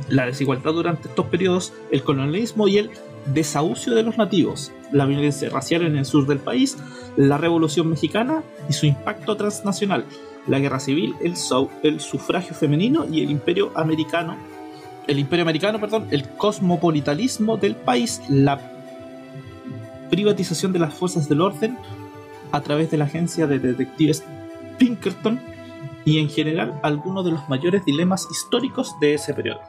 [0.08, 2.92] la desigualdad durante estos periodos, el colonialismo y el
[3.26, 6.78] desahucio de los nativos, la violencia racial en el sur del país,
[7.16, 10.04] la revolución mexicana y su impacto transnacional,
[10.46, 11.34] la guerra civil, el,
[11.82, 14.36] el sufragio femenino y el imperio americano,
[15.06, 18.60] el imperio americano, perdón, el cosmopolitanismo del país, la
[20.10, 21.78] privatización de las fuerzas del orden
[22.52, 24.24] a través de la agencia de detectives
[24.78, 25.40] Pinkerton
[26.04, 29.60] y en general algunos de los mayores dilemas históricos de ese periodo.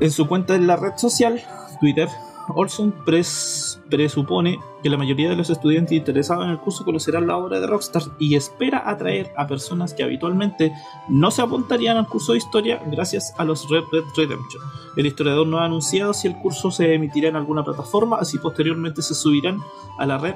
[0.00, 1.40] En su cuenta en la red social,
[1.80, 2.08] Twitter,
[2.54, 7.36] Olson pres- presupone que la mayoría de los estudiantes interesados en el curso conocerán la
[7.36, 10.72] obra de Rockstar y espera atraer a personas que habitualmente
[11.08, 14.62] no se apuntarían al curso de historia gracias a los Red Dead Redemption.
[14.96, 19.02] El historiador no ha anunciado si el curso se emitirá en alguna plataforma, así posteriormente
[19.02, 19.58] se subirán
[19.98, 20.34] a la red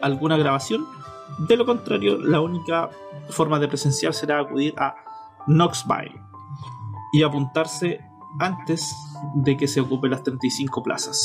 [0.00, 0.84] alguna grabación.
[1.38, 2.90] De lo contrario, la única
[3.30, 4.94] forma de presenciar será acudir a
[5.46, 6.20] Knoxville
[7.12, 8.00] y apuntarse
[8.40, 8.94] antes
[9.34, 11.18] de que se ocupen las 35 plazas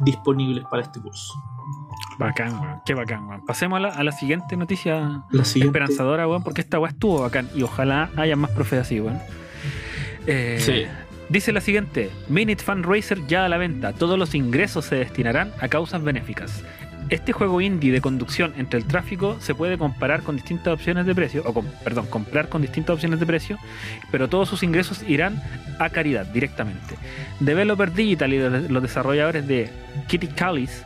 [0.00, 1.34] disponibles para este curso.
[2.18, 2.82] Bacán, weón.
[2.84, 3.44] Qué bacán, weón.
[3.46, 5.78] Pasemos a la, a la siguiente noticia La siguiente.
[5.78, 9.18] esperanzadora, weón, porque esta weá estuvo bacán y ojalá haya más profes así, weón.
[10.26, 10.84] Eh, Sí.
[11.30, 13.92] Dice la siguiente: Minute Fan Racer ya a la venta.
[13.92, 16.62] Todos los ingresos se destinarán a causas benéficas.
[17.10, 21.14] Este juego indie de conducción entre el tráfico se puede comparar con distintas opciones de
[21.14, 23.58] precio, o perdón, comprar con distintas opciones de precio,
[24.10, 25.42] pero todos sus ingresos irán
[25.78, 26.96] a caridad directamente.
[27.40, 29.70] Developer Digital y los desarrolladores de
[30.06, 30.82] Kitty Callis,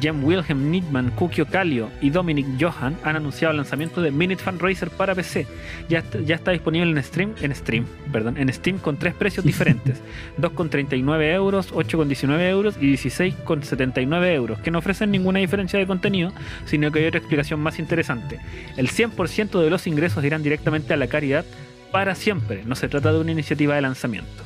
[0.00, 4.58] Jem Wilhelm Nidman, Kukio Kalio y Dominic Johan han anunciado el lanzamiento de Minute Fan
[4.58, 5.46] Racer para PC.
[5.88, 9.44] Ya, está- ya está disponible en Stream, en Stream, perdón, en Steam con tres precios
[9.44, 10.00] diferentes:
[10.38, 16.32] 2,39 euros, 8,19 euros y 16,79 euros, que no ofrecen ninguna diferencia de contenido,
[16.66, 18.38] sino que hay otra explicación más interesante.
[18.76, 21.44] El 100% de los ingresos irán directamente a la caridad
[21.92, 22.62] para siempre.
[22.66, 24.42] No se trata de una iniciativa de lanzamiento.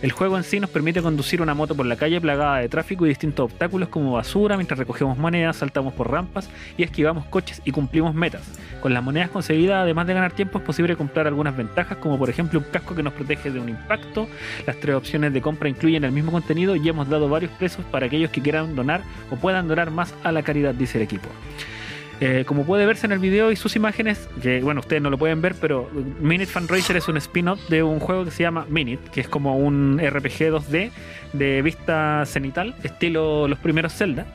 [0.00, 3.04] El juego en sí nos permite conducir una moto por la calle plagada de tráfico
[3.04, 7.72] y distintos obstáculos como basura mientras recogemos monedas, saltamos por rampas y esquivamos coches y
[7.72, 8.42] cumplimos metas.
[8.80, 12.30] Con las monedas conseguidas, además de ganar tiempo, es posible comprar algunas ventajas como por
[12.30, 14.28] ejemplo un casco que nos protege de un impacto.
[14.68, 18.06] Las tres opciones de compra incluyen el mismo contenido y hemos dado varios precios para
[18.06, 21.28] aquellos que quieran donar o puedan donar más a la caridad, dice el equipo.
[22.20, 25.18] Eh, como puede verse en el video y sus imágenes, que bueno, ustedes no lo
[25.18, 25.88] pueden ver, pero
[26.20, 29.28] Minute Fan Racer es un spin-off de un juego que se llama Minute, que es
[29.28, 30.90] como un RPG 2D
[31.32, 34.26] de vista cenital, estilo los primeros Zelda.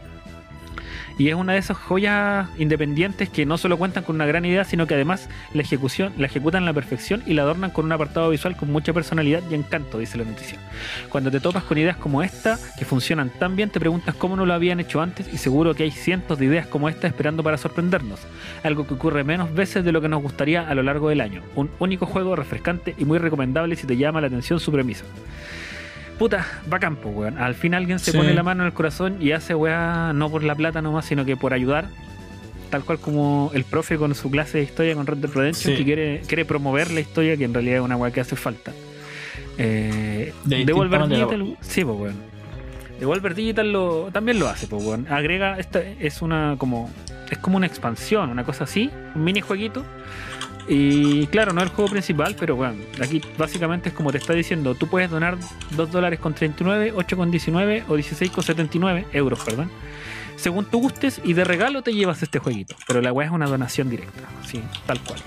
[1.18, 4.64] Y es una de esas joyas independientes que no solo cuentan con una gran idea,
[4.64, 7.92] sino que además la ejecución la ejecutan a la perfección y la adornan con un
[7.92, 10.60] apartado visual con mucha personalidad y encanto, dice la noticia.
[11.10, 14.46] Cuando te topas con ideas como esta, que funcionan tan bien, te preguntas cómo no
[14.46, 17.58] lo habían hecho antes y seguro que hay cientos de ideas como esta esperando para
[17.58, 18.20] sorprendernos.
[18.64, 21.42] Algo que ocurre menos veces de lo que nos gustaría a lo largo del año.
[21.56, 25.06] Un único juego refrescante y muy recomendable si te llama la atención su premisa.
[26.24, 27.38] Puta, bacán, pues, weón.
[27.38, 28.18] Al fin alguien se Sí.
[28.18, 31.26] pone la mano en el corazón y hace weá no por la plata nomás, sino
[31.26, 31.88] que por ayudar.
[32.70, 35.78] Tal cual como el profe con su clase de historia con Red Dead Redemption, Sí.
[35.78, 38.72] que quiere, quiere promover la historia, que en realidad es una weá que hace falta.
[39.58, 42.16] Eh, De Devolver Digital, sí, pues, weón.
[43.02, 45.06] Devolver Digital lo, también lo hace, pues, weón.
[45.10, 46.90] Agrega, esta es una como
[47.30, 49.84] es como una expansión, una cosa así, un minijueguito.
[50.68, 54.34] Y claro, no es el juego principal, pero bueno, aquí básicamente es como te está
[54.34, 55.38] diciendo, tú puedes donar
[55.76, 59.70] 2 dólares con 39, 8 con 19 o 16 con 79 euros, perdón.
[60.38, 62.76] Según tú gustes y de regalo te llevas este jueguito.
[62.88, 65.20] Pero la weá es una donación directa, sí, tal cual.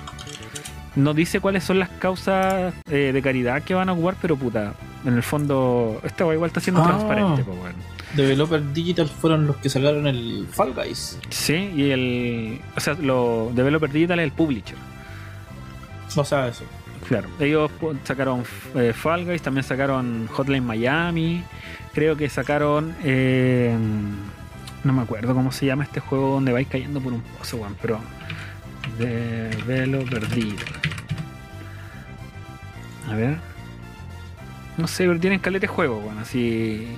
[0.94, 4.72] No dice cuáles son las causas eh, de caridad que van a ocupar, pero puta,
[5.04, 6.88] en el fondo, esta weá igual está siendo Ah.
[6.88, 7.76] transparente, pues bueno.
[8.14, 11.18] Developer Digital fueron los que sacaron el Fall Guys.
[11.28, 12.60] Sí, y el.
[12.74, 14.76] O sea, lo Developer Digital es el publisher.
[16.16, 16.64] O sea, eso.
[17.08, 17.70] Claro, ellos
[18.02, 18.42] sacaron
[18.74, 21.44] eh, Fall Guys, también sacaron Hotline Miami,
[21.94, 23.76] creo que sacaron, eh,
[24.82, 27.76] no me acuerdo cómo se llama este juego donde vais cayendo por un pozo, weón,
[27.80, 28.00] pero
[28.98, 30.80] Developer Digital.
[33.08, 33.36] A ver,
[34.76, 36.88] no sé, pero tienen calete juego, weón, así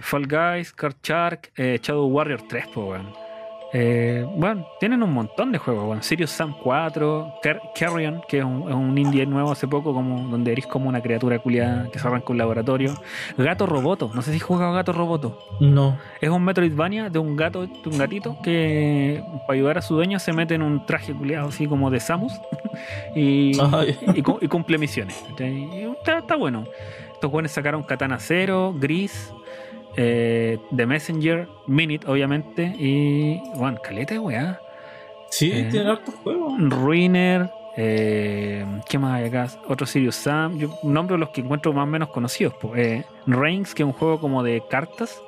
[0.00, 3.23] Fall Guys, Card Shark, eh, Shadow Warrior 3, pues, weón.
[3.76, 6.00] Eh, bueno, tienen un montón de juegos, bueno.
[6.00, 10.28] Sirius Sam 4, Car- Carrion, que es un, es un indie nuevo hace poco, como
[10.28, 12.94] donde eres como una criatura culiada que se arranca un laboratorio.
[13.36, 15.40] Gato Roboto, no sé si has jugado Gato Roboto.
[15.58, 15.98] No.
[16.20, 20.20] Es un Metroidvania de un gato, de un gatito que para ayudar a su dueño
[20.20, 22.32] se mete en un traje culiado así como de Samus
[23.16, 25.20] y, y, y cumple misiones.
[25.40, 26.64] Y está, está bueno.
[27.12, 29.32] Estos buenos sacaron Katana Zero, Gris,
[29.96, 33.40] eh, The Messenger, Minute, obviamente, y.
[33.56, 34.60] Bueno, caleta, weá.
[35.30, 35.68] Sí, Eh.
[35.70, 36.52] tienen hartos juegos.
[36.58, 39.48] Ruiner, eh, ¿qué más hay acá?
[39.68, 40.58] Otro Sirius Sam.
[40.58, 42.54] Yo nombro los que encuentro más o menos conocidos.
[42.76, 45.20] Eh, Reigns, que es un juego como de cartas,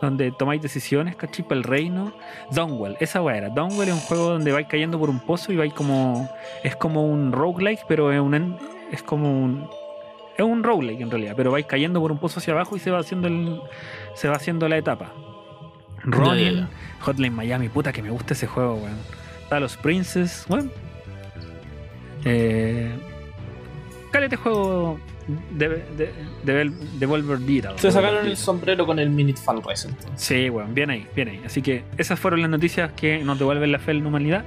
[0.00, 1.44] donde tomáis decisiones, ¿cachai?
[1.46, 2.12] Para el reino.
[2.50, 3.48] Dawnwell, esa weá era.
[3.48, 6.28] Dawnwell es un juego donde vais cayendo por un pozo y vais como.
[6.62, 8.56] Es como un roguelike, pero es un.
[8.92, 9.68] Es como un.
[10.36, 12.90] Es un roguelike en realidad, pero vais cayendo por un pozo hacia abajo y se
[12.90, 13.60] va haciendo el.
[14.14, 15.12] Se va haciendo la etapa.
[16.02, 16.68] Ronin.
[17.00, 18.98] Hotline Miami, puta que me gusta ese juego, weón.
[19.48, 20.70] Talos Princess, bueno.
[22.24, 22.90] Eh,
[24.10, 24.98] Calete juego
[25.50, 26.12] de, de,
[26.44, 27.78] de, Devolver Digital.
[27.78, 29.84] Se sacaron el sombrero con el Minute Fall Guys.
[29.86, 30.10] entonces.
[30.16, 31.42] Sí, weón, bien ahí, bien ahí.
[31.44, 34.44] Así que esas fueron las noticias que nos devuelven la fe en la humanidad.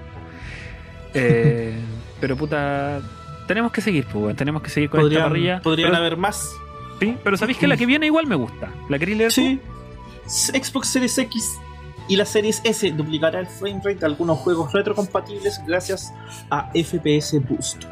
[1.14, 1.74] Eh,
[2.22, 3.02] pero puta,
[3.48, 5.62] tenemos que seguir, pues, tenemos que seguir con esta Podrían, parrilla.
[5.62, 6.52] podrían pero, haber más.
[7.00, 8.70] sí, pero sabéis que la que viene igual me gusta.
[8.90, 9.30] ¿La queréis leer?
[9.34, 9.42] tú?
[9.42, 9.60] Sí.
[10.28, 11.58] Xbox Series X
[12.10, 16.14] y la Series S duplicará el frame rate de algunos juegos retrocompatibles gracias
[16.50, 17.84] a FPS Boost.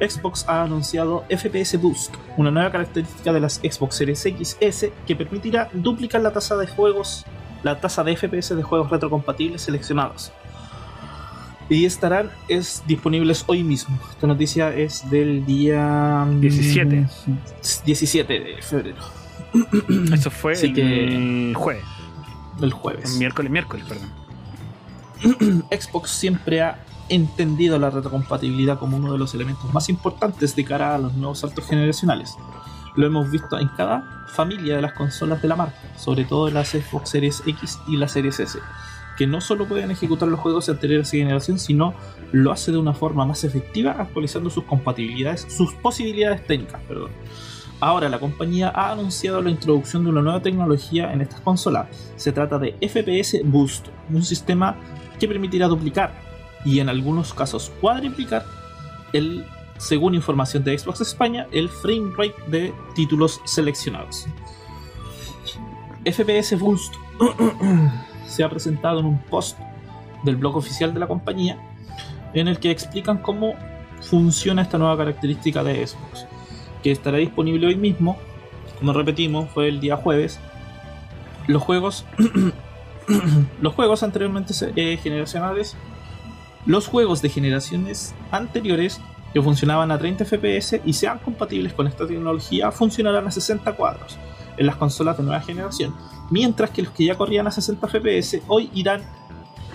[0.00, 5.16] Xbox ha anunciado FPS Boost, una nueva característica de las Xbox Series X S que
[5.16, 7.24] permitirá duplicar la tasa de juegos,
[7.62, 10.32] la tasa de FPS de juegos retrocompatibles seleccionados.
[11.72, 13.98] Y estarán es, disponibles hoy mismo.
[14.10, 17.06] Esta noticia es del día mm, 17.
[17.86, 18.98] 17 de febrero,
[20.12, 21.84] Eso fue Así el que- jueves.
[22.60, 23.16] el jueves.
[23.18, 24.10] Miércoles, miércoles, perdón.
[25.70, 30.94] Xbox siempre ha entendido la retrocompatibilidad como uno de los elementos más importantes de cara
[30.94, 32.34] a los nuevos saltos generacionales.
[32.96, 36.54] Lo hemos visto en cada familia de las consolas de la marca, sobre todo en
[36.54, 38.58] las Xbox Series X y la Series S,
[39.16, 41.94] que no solo pueden ejecutar los juegos de anterior generación, sino
[42.32, 47.10] lo hace de una forma más efectiva actualizando sus compatibilidades, sus posibilidades técnicas, perdón.
[47.80, 51.88] Ahora la compañía ha anunciado la introducción de una nueva tecnología en estas consolas.
[52.16, 54.76] Se trata de FPS Boost, un sistema
[55.18, 56.14] que permitirá duplicar
[56.64, 58.44] y en algunos casos cuadriplicar
[59.12, 59.44] el,
[59.78, 64.26] según información de Xbox España, el frame rate de títulos seleccionados.
[66.04, 66.94] FPS Boost
[68.32, 69.58] se ha presentado en un post
[70.24, 71.58] del blog oficial de la compañía
[72.34, 73.54] en el que explican cómo
[74.00, 76.26] funciona esta nueva característica de Xbox,
[76.82, 78.16] que estará disponible hoy mismo,
[78.78, 80.40] como repetimos, fue el día jueves.
[81.46, 82.06] Los juegos
[83.60, 85.76] los juegos anteriormente eh, generacionales
[86.64, 89.00] los juegos de generaciones anteriores
[89.32, 94.16] que funcionaban a 30 FPS y sean compatibles con esta tecnología funcionarán a 60 cuadros
[94.56, 95.94] en las consolas de nueva generación,
[96.30, 99.02] mientras que los que ya corrían a 60 FPS hoy irán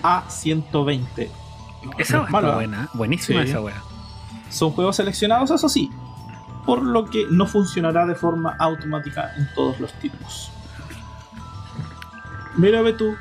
[0.02, 1.30] a 120.
[1.98, 2.26] Esa ¿eh?
[2.30, 3.50] buena, buenísima Sí.
[3.50, 3.82] esa weá.
[4.50, 5.90] Son juegos seleccionados, eso sí,
[6.64, 10.50] por lo que no funcionará de forma automática en todos los títulos.
[12.56, 13.14] Mira ve tú.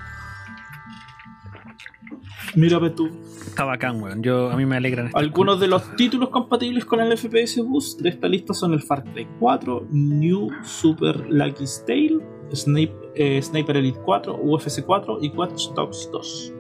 [2.56, 3.10] Mira ve tú.
[3.48, 4.22] Está bacán, weón.
[4.22, 5.10] Yo, a mí me alegran.
[5.14, 9.04] Algunos de los títulos compatibles con el FPS Boost de esta lista son el Far
[9.06, 12.20] Cry 4, New Super Lucky's Tale,
[12.54, 16.54] Snape, eh, Sniper Elite 4, UFC 4 y Watch Dogs 2.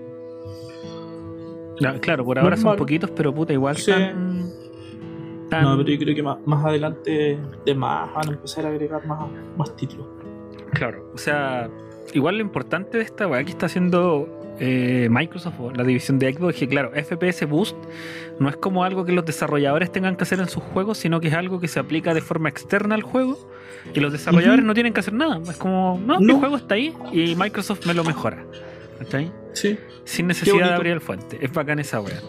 [1.79, 3.91] Ya, claro, por ahora son poquitos, pero puta, igual Sí.
[5.49, 9.05] No, pero yo creo que más, más adelante de más van a empezar a agregar
[9.05, 10.05] más, más títulos.
[10.73, 11.69] Claro, o sea,
[12.13, 14.27] igual lo importante de esta weá que está haciendo
[14.59, 17.75] eh, Microsoft o la división de Xbox que, claro, FPS Boost
[18.39, 21.27] no es como algo que los desarrolladores tengan que hacer en sus juegos, sino que
[21.29, 23.37] es algo que se aplica de forma externa al juego
[23.93, 25.39] y los desarrolladores no tienen que hacer nada.
[25.49, 26.39] Es como, no, mi No.
[26.39, 28.45] juego está ahí y Microsoft me lo mejora.
[28.99, 29.31] ¿Cachai?
[29.53, 29.77] Sí.
[30.05, 31.37] Sin necesidad de abrir el fuente.
[31.41, 32.19] Es bacán esa wea.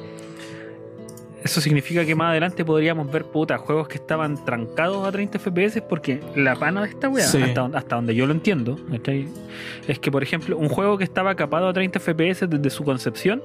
[1.43, 5.81] Eso significa que más adelante podríamos ver puta juegos que estaban trancados a 30 FPS
[5.83, 7.41] porque la pana de esta wea, Sí.
[7.41, 8.77] hasta, hasta donde yo lo entiendo,
[9.87, 13.43] es que por ejemplo un juego que estaba capado a 30 FPS desde su concepción,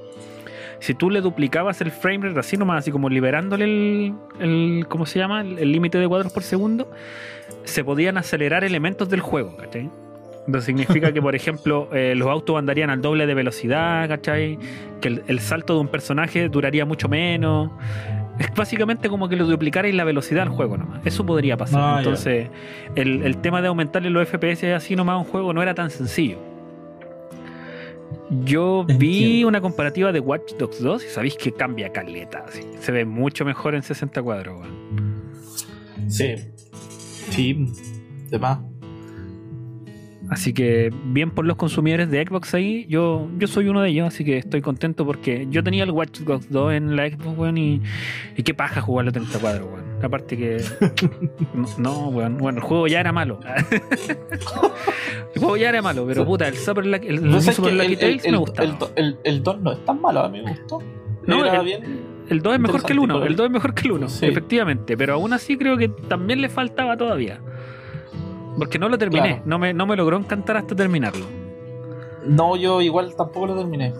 [0.80, 5.06] si tú le duplicabas el frame rate así nomás, así como liberándole el, el ¿cómo
[5.06, 5.40] se llama?
[5.42, 6.90] El el límite de cuadros por segundo,
[7.62, 9.88] se podían acelerar elementos del juego, ¿cachai?
[10.46, 14.58] Entonces significa que, por ejemplo, eh, los autos andarían al doble de velocidad, ¿cachai?
[15.00, 17.70] Que el, el salto de un personaje duraría mucho menos.
[18.38, 21.06] Es básicamente como que lo duplicarais la velocidad al juego nomás.
[21.06, 21.80] Eso podría pasar.
[21.82, 21.98] Ah.
[21.98, 22.50] Entonces,
[22.94, 25.88] el, el tema de aumentarle los FPS así nomás a un juego no era tan
[25.90, 26.38] sencillo.
[28.44, 32.44] Yo vi una comparativa de Watch Dogs 2 y sabéis que cambia caleta.
[32.48, 32.62] así.
[32.80, 34.60] Se ve mucho mejor en 60 cuadros.
[34.60, 35.22] weón.
[36.08, 36.34] Sí.
[37.30, 37.72] Sí.
[38.30, 38.58] De más.
[40.34, 44.08] Así que bien por los consumidores de Xbox ahí, yo, yo soy uno de ellos,
[44.08, 47.56] así que estoy contento porque yo tenía el Watch Dogs 2 en la Xbox, weón,
[47.58, 47.80] y,
[48.36, 49.84] y qué paja jugarlo a 30 cuadros, weón.
[50.02, 50.62] Aparte que...
[51.54, 53.40] No, no, weón, bueno, el juego ya era malo.
[55.34, 57.76] el juego ya era malo, pero puta, el Super Lucky, el, el ¿No Super que
[57.76, 58.68] Lucky el, Tales el, me el, gustaba.
[58.96, 60.82] el, el, el 2 no es tan malo, a mí me gustó.
[61.26, 62.14] No, Era el- bien.
[62.28, 64.08] El 2 es mejor que el 1, Interesante, el 2 es mejor que el 1,
[64.08, 64.26] Sí.
[64.26, 67.40] efectivamente, pero aún así creo que también le faltaba todavía.
[68.58, 69.42] Porque no lo terminé, Claro.
[69.46, 71.24] no, me, no me logró encantar hasta terminarlo.
[72.26, 73.92] No, yo igual tampoco lo terminé.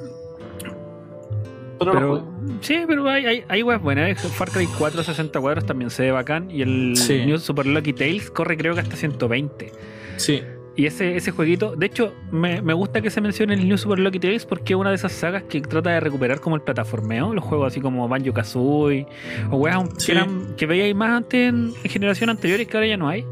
[1.78, 2.24] Pero, Pero,
[2.60, 4.10] sí, pero hay, hay, hay weas buenas.
[4.10, 4.14] ¿eh?
[4.28, 6.50] Far Cry 4 60 cuadros también se ve bacán.
[6.50, 7.24] Y el Sí.
[7.26, 9.72] New Super Lucky Tales corre creo que hasta 120.
[10.16, 10.40] Sí.
[10.76, 13.98] Y ese, ese jueguito, de hecho, me, me gusta que se mencione el New Super
[13.98, 17.32] Lucky Tales porque es una de esas sagas que trata de recuperar como el plataformeo,
[17.34, 19.06] los juegos así como Banjo Kazooie,
[19.50, 20.06] o weas Sí.
[20.06, 23.24] que, eran, que veíais más antes en, en generación anteriores que ahora ya no hay.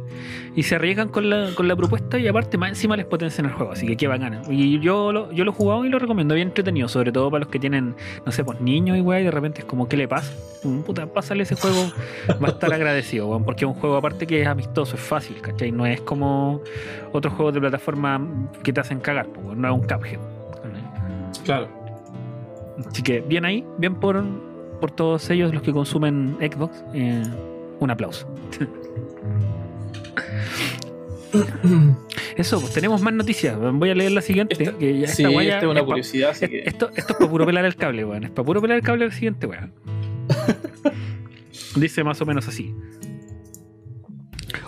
[0.54, 3.52] Y se arriesgan con la, con la propuesta y aparte más encima les potencian el
[3.52, 4.42] juego, así que qué bacana.
[4.50, 7.44] Y yo lo, yo lo he jugado y lo recomiendo, bien entretenido, sobre todo para
[7.44, 7.94] los que tienen,
[8.26, 10.32] no sé, pues niños y weá, y de repente es como, ¿qué le pasa?
[10.64, 11.90] Mm, Puta, pásale ese juego,
[12.42, 15.40] va a estar agradecido, weón, porque es un juego aparte que es amistoso, es fácil,
[15.40, 15.72] ¿cachai?
[15.72, 16.60] No es como
[17.12, 18.20] otros juegos de plataforma
[18.62, 20.18] que te hacen cagar, pues, weón, no es un Cuphead.
[21.44, 21.68] Claro.
[22.86, 24.22] Así que bien ahí, bien por,
[24.80, 27.22] por todos ellos los que consumen Xbox, eh,
[27.80, 28.26] un aplauso.
[32.36, 33.56] Eso, pues tenemos más noticias.
[33.58, 34.56] Voy a leer la siguiente.
[34.62, 36.62] Esta- que ya sí, esta weá esta es una es pa- curiosidad, así que.
[36.66, 38.24] esto, esto es para puro pelar el cable, weón.
[38.24, 39.72] Es para puro pelar el cable al siguiente, weón.
[41.76, 42.74] Dice más o menos así.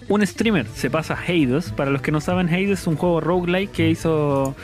[0.09, 1.71] Un streamer se pasa Hades.
[1.73, 4.55] Para los que no saben, Hades es un juego roguelike que hizo.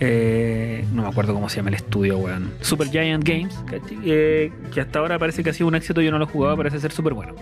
[0.00, 2.52] eh, no me acuerdo cómo se llama el estudio, weón.
[2.60, 3.54] Super Giant Games.
[4.04, 6.00] Eh, que hasta ahora parece que ha sido un éxito.
[6.00, 7.34] Yo no lo he jugado, parece ser súper bueno.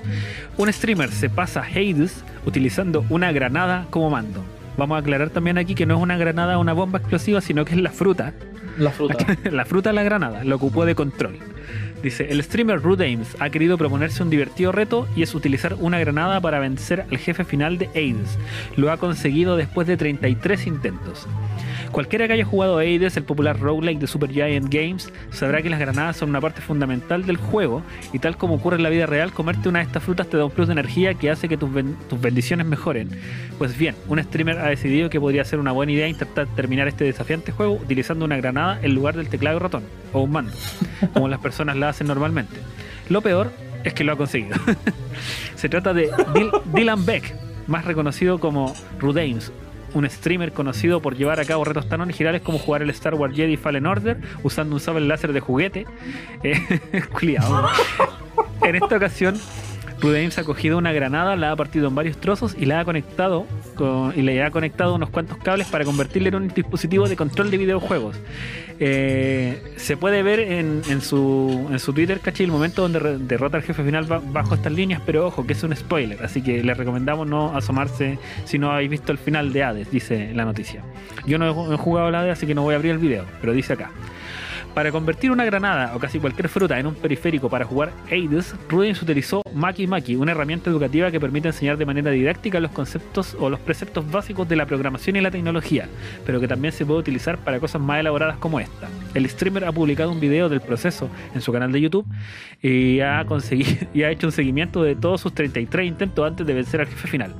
[0.57, 4.43] Un streamer se pasa Hades utilizando una granada como mando.
[4.79, 7.65] Vamos a aclarar también aquí que no es una granada o una bomba explosiva, sino
[7.67, 8.33] que es la fruta
[8.79, 9.27] La fruta.
[9.51, 11.37] la fruta de la granada lo ocupó de control.
[12.03, 16.01] Dice, el streamer Rude Ames ha querido proponerse un divertido reto y es utilizar una
[16.01, 18.39] granada para vencer al jefe final de Hades.
[18.77, 21.29] Lo ha conseguido después de 33 intentos.
[21.93, 25.79] Cualquiera que haya jugado a Hades, el popular roguelike de Supergiant Games, sabrá que las
[25.79, 27.83] granadas son una parte fundamental del juego
[28.13, 30.47] y tal como ocurre en la vida real, comerte una de estas frutas te da
[30.47, 31.71] un plus de energía que hace que tus
[32.21, 33.11] bendiciones mejoren.
[33.59, 37.05] Pues bien, un streamer ha decidido que podría ser una buena idea intentar terminar este
[37.05, 39.85] desafiante juego utilizando una granada en lugar del teclado y ratón
[40.15, 40.53] o un mando,
[41.13, 42.57] como las personas la hacen normalmente.
[43.09, 43.53] Lo peor
[43.85, 44.57] es que lo ha conseguido.
[45.57, 46.11] Se trata de
[46.75, 47.35] Dylan Beck,
[47.67, 49.53] más reconocido como Rudames,
[49.95, 53.35] un streamer conocido por llevar a cabo retos tan originales como jugar el Star Wars
[53.35, 55.87] Jedi Fallen Order usando un sable láser de juguete.
[56.43, 56.59] Eh.
[58.63, 59.39] En esta ocasión,
[60.03, 63.47] Rudames ha cogido una granada, la ha partido en varios trozos y la ha conectado
[63.77, 67.51] con- y le ha conectado unos cuantos cables para convertirla en un dispositivo de control
[67.53, 68.17] de videojuegos.
[68.81, 72.47] Eh, se puede ver en, su, en su Twitter, ¿cachai?
[72.47, 75.63] El momento donde derrota al jefe final ba- bajo estas líneas, pero ojo, que es
[75.63, 79.63] un spoiler, así que les recomendamos no asomarse si no habéis visto el final de
[79.63, 80.83] Hades, dice la noticia.
[81.27, 83.53] Yo no he jugado la Hades, así que no voy a abrir el video, pero
[83.53, 83.91] dice acá.
[84.75, 89.03] Para convertir una granada o casi cualquier fruta en un periférico para jugar Aides, Rudins
[89.03, 93.51] utilizó Maki Maki, una herramienta educativa que permite enseñar de manera didáctica los conceptos o
[93.51, 95.89] los preceptos básicos de la programación y la tecnología,
[96.25, 98.89] pero que también se puede utilizar para cosas más elaboradas como esta.
[99.13, 102.07] El streamer ha publicado un video del proceso en su canal de YouTube
[102.63, 103.27] y ha,
[103.95, 107.09] y ha hecho un seguimiento de todos sus 33 intentos antes de vencer al jefe
[107.09, 107.35] final.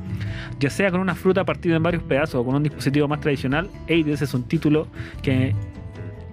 [0.61, 3.71] Ya sea con una fruta partida en varios pedazos o con un dispositivo más tradicional,
[3.89, 4.87] Aides es un título
[5.23, 5.55] que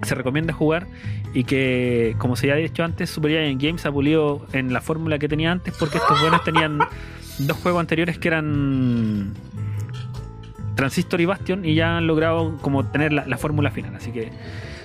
[0.03, 0.87] se recomienda jugar
[1.33, 4.81] y que, como se ya ha dicho antes, Super Giant Games ha pulido en la
[4.81, 6.79] fórmula que tenía antes porque estos buenos tenían
[7.39, 9.33] dos juegos anteriores que eran
[10.75, 13.95] Transistor y Bastion y ya han logrado como tener la, la fórmula final.
[13.95, 14.29] Así que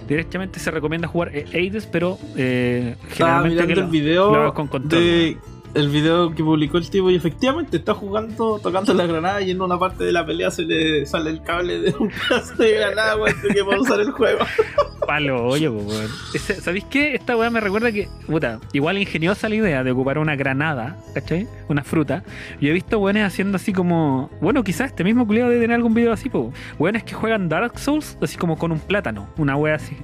[0.09, 4.67] directamente se recomienda jugar Aides, pero eh, generalmente mirando que el lo- video lo con
[4.67, 5.01] control.
[5.03, 5.37] de
[5.75, 9.61] el video que publicó el tipo y efectivamente está jugando, tocando la granada y en
[9.61, 13.16] una parte de la pelea se le sale el cable de un pedazo de granada,
[13.16, 14.45] weón, que puede usar el juego.
[15.07, 16.09] Palo, oye, weón.
[16.39, 17.14] ¿Sabéis qué?
[17.14, 21.47] Esta weá me recuerda que, puta, igual ingeniosa la idea de ocupar una granada, ¿cachai?
[21.68, 22.25] Una fruta.
[22.61, 24.31] Y he visto weones haciendo así como.
[24.41, 26.53] Bueno, quizás este mismo culiado debe tener algún video así, po.
[26.79, 29.97] Weones que juegan Dark Souls así como con un plátano, una wea así.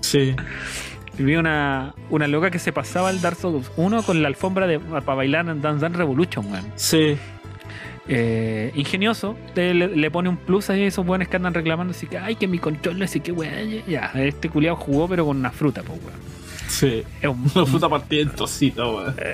[0.00, 0.34] Sí.
[1.18, 4.78] Vi una, una loca que se pasaba el Dark Souls 1 con la alfombra de
[4.78, 6.64] para bailar en Dance Dance Revolution, weón.
[6.76, 7.16] Sí.
[8.10, 12.16] Eh, ingenioso, le, le pone un plus a esos weones que andan reclamando así que,
[12.18, 15.82] ay, que mi control, así que weón, ya, este culiado jugó pero con una fruta,
[15.82, 16.18] po, weón.
[16.68, 17.02] Sí.
[17.20, 19.14] Es un, Una fruta partida en trocitos, weón.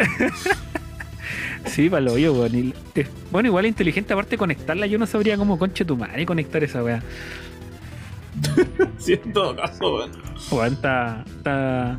[1.67, 2.55] Sí, para lo hoyo, weón.
[2.55, 6.27] Y- eh, Bueno, igual es inteligente, aparte conectarla, yo no sabría cómo conche tu madre
[6.27, 7.03] conectar esa weá.
[8.99, 10.11] Sí, en todo caso, weón.
[10.51, 11.25] Weón, está.
[11.27, 11.99] está-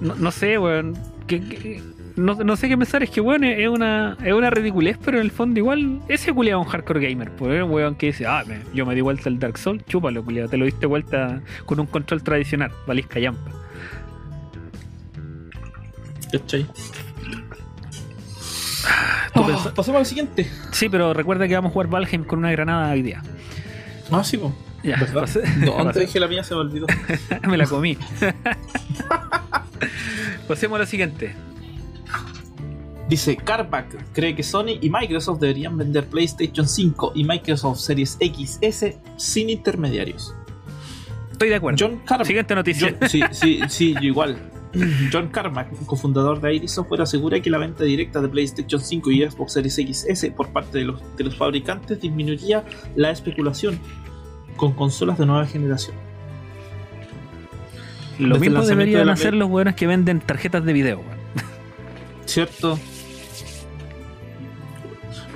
[0.00, 0.96] No, no sé, weón.
[1.26, 1.82] que- que-
[2.16, 5.24] no, no sé qué pensar, es que weón es una, es una ridiculez, pero en
[5.24, 8.26] el fondo igual ese culiado es un hardcore gamer, pues es un weón que dice,
[8.26, 11.40] ah, me- yo me di vuelta el Dark Souls, chúpalo, culiado, te lo diste vuelta
[11.66, 12.72] con un control tradicional.
[16.32, 16.64] ¿Cachai?
[19.32, 20.50] Tú Ah, pensás- pasemos al siguiente.
[20.72, 23.22] Sí, pero recuerda que vamos a jugar Valheim con una granada hoy día.
[24.10, 26.42] Ah, sí, ¿Dónde dejé la mía?
[26.42, 26.86] Se me olvidó.
[27.48, 27.96] me la comí.
[30.48, 31.34] Pasemos a lo siguiente.
[33.08, 38.94] Dice, Carback cree que Sony y Microsoft deberían vender PlayStation 5 y Microsoft Series XS
[39.16, 40.34] sin intermediarios.
[41.32, 41.78] Estoy de acuerdo.
[41.80, 42.26] John Carmack.
[42.26, 42.96] Siguiente noticia.
[43.00, 44.36] John- sí, sí, sí, yo igual.
[45.12, 49.28] John Carmack, cofundador de Iris Software, asegura que la venta directa de PlayStation 5 y
[49.28, 53.80] Xbox Series XS por parte de los, de los fabricantes disminuiría la especulación
[54.60, 55.96] con consolas de nueva generación.
[58.18, 60.98] Lo desde mismo deberían de la hacer los buenos que venden tarjetas de video.
[60.98, 61.18] weón.
[62.26, 62.78] ¿Cierto?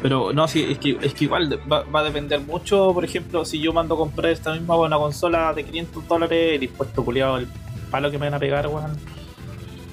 [0.02, 2.92] Pero no, sí, es que, es que igual va, va a depender mucho.
[2.92, 6.62] Por ejemplo, si yo mando a comprar esta misma buena consola de 500 dólares, el
[6.64, 7.48] impuesto culiado, el
[7.90, 8.92] palo que me van a pegar, weón.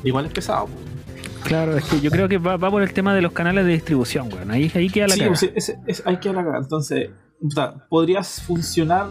[0.03, 0.67] Igual es pesado.
[1.45, 3.71] Claro, es que yo creo que va, va por el tema de los canales de
[3.71, 4.51] distribución, weón.
[4.51, 5.39] Ahí, ahí queda la Sí, cagada.
[5.39, 6.57] pues, es- es- hay que halagar.
[6.61, 7.09] Entonces,
[7.89, 9.07] ¿podrías funcionar?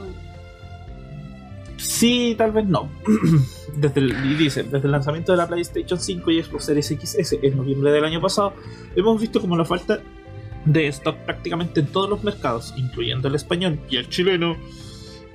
[1.77, 2.91] Sí, tal vez no.
[3.77, 7.57] Desde el, dice, desde el lanzamiento de la PlayStation 5 y Xbox Series XS en
[7.57, 8.53] noviembre del año pasado,
[8.97, 10.01] hemos visto como la falta
[10.65, 14.57] de stock prácticamente en todos los mercados, incluyendo el español y el chileno,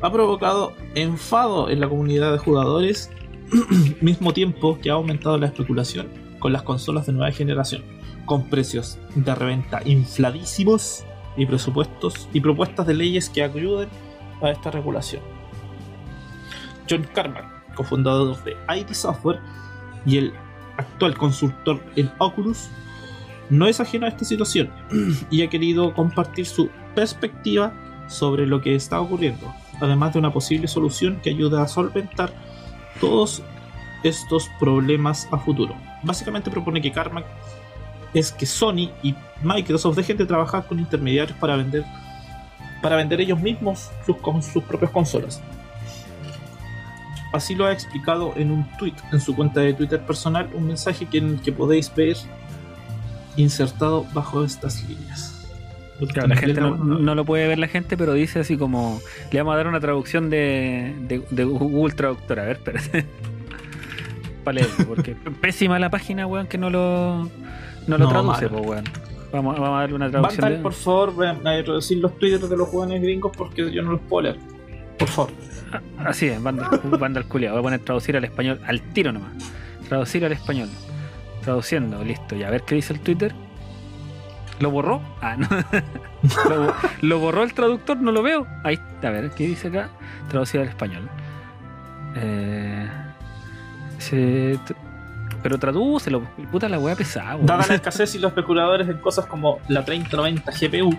[0.01, 3.09] ha provocado enfado en la comunidad de jugadores,
[4.01, 7.83] mismo tiempo que ha aumentado la especulación con las consolas de nueva generación,
[8.25, 11.05] con precios de reventa infladísimos
[11.37, 13.89] y presupuestos y propuestas de leyes que ayuden
[14.41, 15.21] a esta regulación.
[16.89, 19.39] John Carmack, cofundador de ID Software
[20.05, 20.33] y el
[20.77, 22.69] actual consultor en Oculus,
[23.49, 24.71] no es ajeno a esta situación
[25.29, 27.73] y ha querido compartir su perspectiva
[28.07, 32.31] sobre lo que está ocurriendo, además de una posible solución que ayude a solventar
[32.99, 33.43] todos
[34.03, 35.75] estos problemas a futuro.
[36.03, 37.25] Básicamente propone que Carmack
[38.15, 39.13] es que Sony y
[39.43, 41.83] Microsoft dejen de trabajar con intermediarios para vender
[42.81, 45.41] para vender ellos mismos sus, con sus propias consolas.
[47.33, 51.07] Así lo ha explicado en un tweet en su cuenta de Twitter personal, un mensaje
[51.07, 52.15] que, que podéis ver
[53.37, 55.31] insertado bajo estas líneas.
[56.13, 59.01] Claro, la gente no, no lo puede ver la gente, pero dice así como
[59.31, 62.39] le vamos a dar una traducción de, de, de Google Traductor.
[62.39, 63.05] A ver, espérate.
[64.43, 67.31] Para leerlo, porque pésima la página, weón, que no lo,
[67.87, 68.83] no lo No, traduce, pues, weón.
[69.31, 70.41] Vamos, vamos a darle una traducción.
[70.41, 73.81] Vandal, de- por favor, ven a reducir los twitters de los jóvenes gringos porque yo
[73.81, 74.39] no los puedo leer.
[74.97, 75.31] Por favor.
[76.05, 77.51] Así es, Vandal, Vandal culiao.
[77.53, 79.31] Voy a poner traducir al español al tiro nomás.
[79.89, 80.69] Traducir al español.
[81.43, 82.35] Traduciendo, listo.
[82.35, 83.33] Ya, a ver qué dice el Twitter.
[84.59, 85.01] ¿Lo borró?
[85.21, 85.47] Ah, no.
[86.49, 88.47] lo, lo borró el traductor, no lo veo.
[88.63, 89.89] Ahí está, a ver, ¿qué dice acá?
[90.29, 91.09] Traducir al español.
[92.15, 92.87] Eh,
[93.97, 94.57] Se-
[95.45, 97.35] pero tradúcelo, puta la weá pesada.
[97.35, 97.45] weón.
[97.45, 100.97] Dada la escasez y los especuladores en cosas como la 3090 GPU,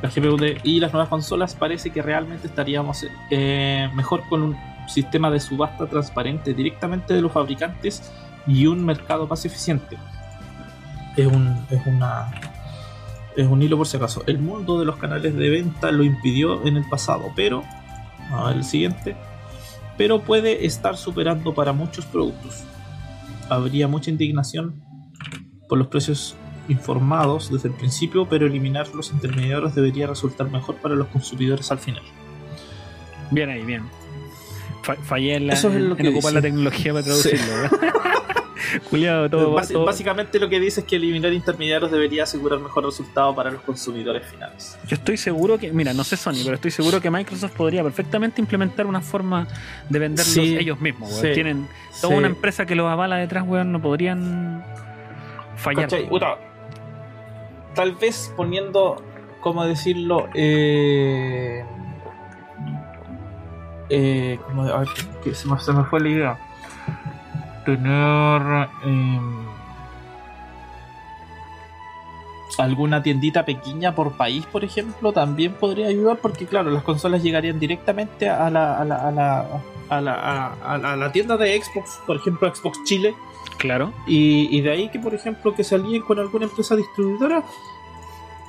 [0.00, 4.56] la GPU de, y las nuevas consolas, parece que realmente estaríamos eh, mejor con un
[4.86, 8.12] sistema de subasta transparente directamente de los fabricantes
[8.46, 9.98] y un mercado más eficiente.
[11.16, 12.30] Es un, es una,
[13.36, 14.22] es un hilo por si acaso.
[14.28, 17.64] El mundo de los canales de venta lo impidió en el pasado, pero
[18.30, 19.16] a ver el siguiente.
[19.96, 22.62] Pero puede estar superando para muchos productos.
[23.50, 24.82] Habría mucha indignación
[25.68, 26.36] por los precios
[26.68, 31.78] informados desde el principio, pero eliminar los intermediarios debería resultar mejor para los consumidores al
[31.78, 32.02] final.
[33.30, 33.82] Bien ahí, bien.
[34.82, 36.34] Fa- fallé en, la, Eso es en- lo en que ocupar dice.
[36.34, 37.46] la tecnología para traducirlo.
[37.54, 37.70] weón.
[38.90, 43.50] Culiado, todo, Básicamente lo que dice es que eliminar intermediarios debería asegurar mejor resultado para
[43.50, 44.78] los consumidores finales.
[44.86, 48.40] Yo estoy seguro que, mira, no sé Sony, pero estoy seguro que Microsoft podría perfectamente
[48.40, 49.46] implementar una forma
[49.88, 51.68] de venderlos Sí, ellos mismos, sí, Tienen
[52.00, 52.18] toda sí.
[52.18, 54.64] una empresa que los avala detrás, weón, no podrían
[55.56, 55.88] fallar.
[57.74, 59.02] Tal vez poniendo,
[59.40, 60.28] ¿cómo decirlo?
[60.34, 61.64] Eh,
[63.88, 64.88] eh, como, a ver,
[65.22, 66.49] que se, me, se me fue la idea.
[67.76, 69.46] Tener em,
[72.58, 77.58] alguna tiendita pequeña por país, por ejemplo, también podría ayudar porque, claro, las consolas llegarían
[77.58, 79.46] directamente a la, a la, a la,
[79.88, 83.14] a la, a- la- a la tienda de Xbox, por ejemplo, Xbox Chile.
[83.56, 83.92] Claro.
[84.06, 87.44] Y, y de ahí que, por ejemplo, que se alíen con alguna empresa distribuidora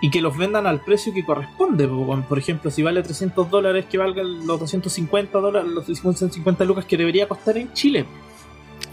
[0.02, 1.88] y que los vendan al precio que corresponde.
[1.88, 6.98] Por ejemplo, si vale 300 dólares, que valgan los 250 dólares, los 250 lucas que
[6.98, 8.06] debería costar en Chile.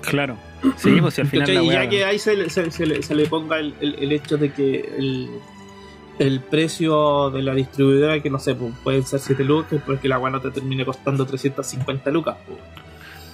[0.03, 0.37] Claro.
[0.77, 2.85] Sí, pues si al final la y weá- ya que ahí se, le- se- se
[2.87, 5.29] le, se le ponga el, el- el hecho de que el,
[6.19, 10.16] el precio de la distribuidora, que no sé, pues, pueden ser 7 lucas, porque la
[10.16, 12.37] agua no te termine costando 350 lucas.
[12.47, 12.59] po.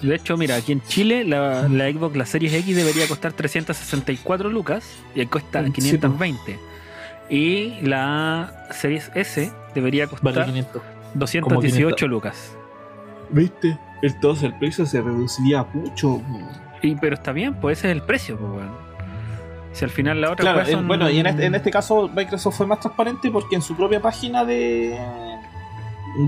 [0.07, 4.51] De hecho, mira, aquí en Chile la, la Xbox, la Series X debería costar 364
[4.51, 4.85] lucas
[5.15, 6.59] y cuesta Sí, 520.
[7.31, 10.83] Y la Series S debería Vale costar 500.
[11.15, 12.09] 218 500.
[12.11, 12.53] lucas.
[13.31, 13.79] ¿Viste?
[14.03, 16.21] Entonces el precio se reduciría mucho.
[16.83, 18.73] Y, pero está bien, pues ese es el precio, pues bueno.
[19.73, 22.57] Si al final la otra Claro, son- bueno, y en este, en este caso Microsoft
[22.59, 24.97] fue más transparente porque en su propia página de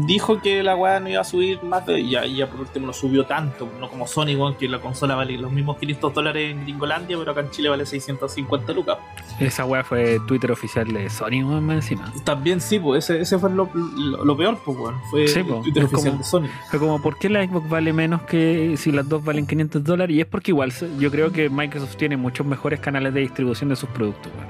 [0.07, 2.01] dijo que la weá no iba a subir más de.
[2.01, 5.37] Y ya, por último no subió tanto, no como Sony, weón, que la consola vale
[5.39, 8.99] los mismos 500 dólares en Gringolandia, pero acá en Chile vale 650 lucas.
[9.39, 12.13] Esa weá fue Twitter oficial de Sony, weón, más encima.
[12.25, 14.95] También sí, pues ese, ese fue lo, lo- lo peor, pues, weón.
[15.11, 16.49] Fue Sí, pues, Twitter oficial como- de Sony.
[16.71, 20.17] Fue como, ¿por qué la Xbox vale menos que si las dos valen 500 dólares?
[20.17, 23.77] Y es porque igual yo creo que Microsoft tiene muchos mejores canales de distribución de
[23.77, 24.49] sus productos, weón.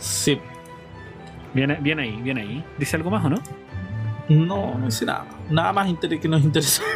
[0.00, 0.38] Sí.
[1.54, 2.64] Bien, bien ahí, bien ahí.
[2.78, 3.36] ¿Dice algo más o no?
[4.28, 5.24] No, no hice nada.
[5.50, 6.82] Nada más inter- que nos interesa.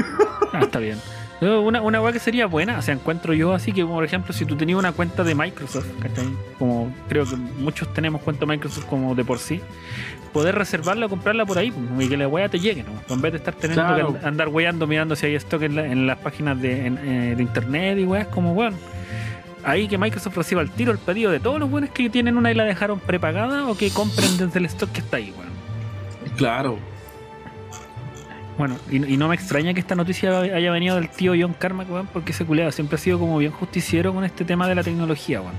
[0.55, 0.99] Ah, está bien.
[1.41, 4.45] Una, una weá que sería buena, o sea, encuentro yo así que, por ejemplo, si
[4.45, 6.27] tú tenías una cuenta de Microsoft, ¿cachai?
[6.59, 9.63] Como creo que muchos tenemos cuenta de Microsoft como de por sí,
[10.35, 13.15] poder reservarla o comprarla por ahí pues, y que la weá te llegue, ¿no?
[13.15, 14.21] En vez de estar teniendo Claro.
[14.21, 17.35] que andar weando mirando si hay stock en, la- en las páginas de, en- eh,
[17.35, 18.75] de internet y weas, como weón.
[19.65, 22.51] Ahí que Microsoft reciba el tiro el pedido de todos los buenos que tienen una
[22.53, 26.37] y la dejaron prepagada o que compren desde el stock que está ahí, weón.
[26.37, 26.79] Claro.
[28.59, 31.91] Bueno, y, y no me extraña que esta noticia haya venido del tío John Carmack,
[31.91, 34.83] weón, porque ese culeado siempre ha sido como bien justiciero con este tema de la
[34.83, 35.55] tecnología, weón.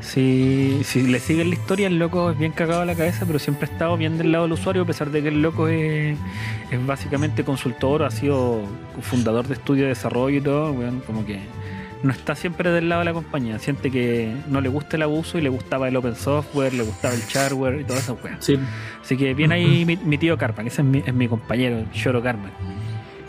[0.00, 3.40] Si, si le siguen la historia, el loco es bien cagado a la cabeza, pero
[3.40, 6.16] siempre ha estado bien del lado del usuario, a pesar de que el loco es,
[6.70, 8.60] es básicamente consultor, ha sido
[9.00, 11.40] fundador de estudio de desarrollo y todo, weón, como que
[12.02, 15.38] no está siempre del lado de la compañía, siente que no le gusta el abuso
[15.38, 18.44] y le gustaba el open software, le gustaba el shareware y todas esas weas.
[18.44, 18.58] Sí.
[19.02, 22.22] Así que bien ahí mi, mi tío Carmack, ese es mi, es mi compañero, Choro
[22.22, 22.52] Carmack.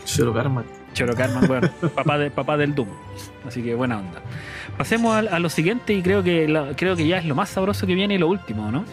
[0.04, 0.64] Choro Karma.
[0.94, 2.88] Choro Carmack, bueno, papá, de, papá del Doom.
[3.46, 4.22] Así que buena onda.
[4.76, 7.50] Pasemos a, a lo siguiente y creo que la- creo que ya es lo más
[7.50, 8.84] sabroso que viene y lo último, ¿no?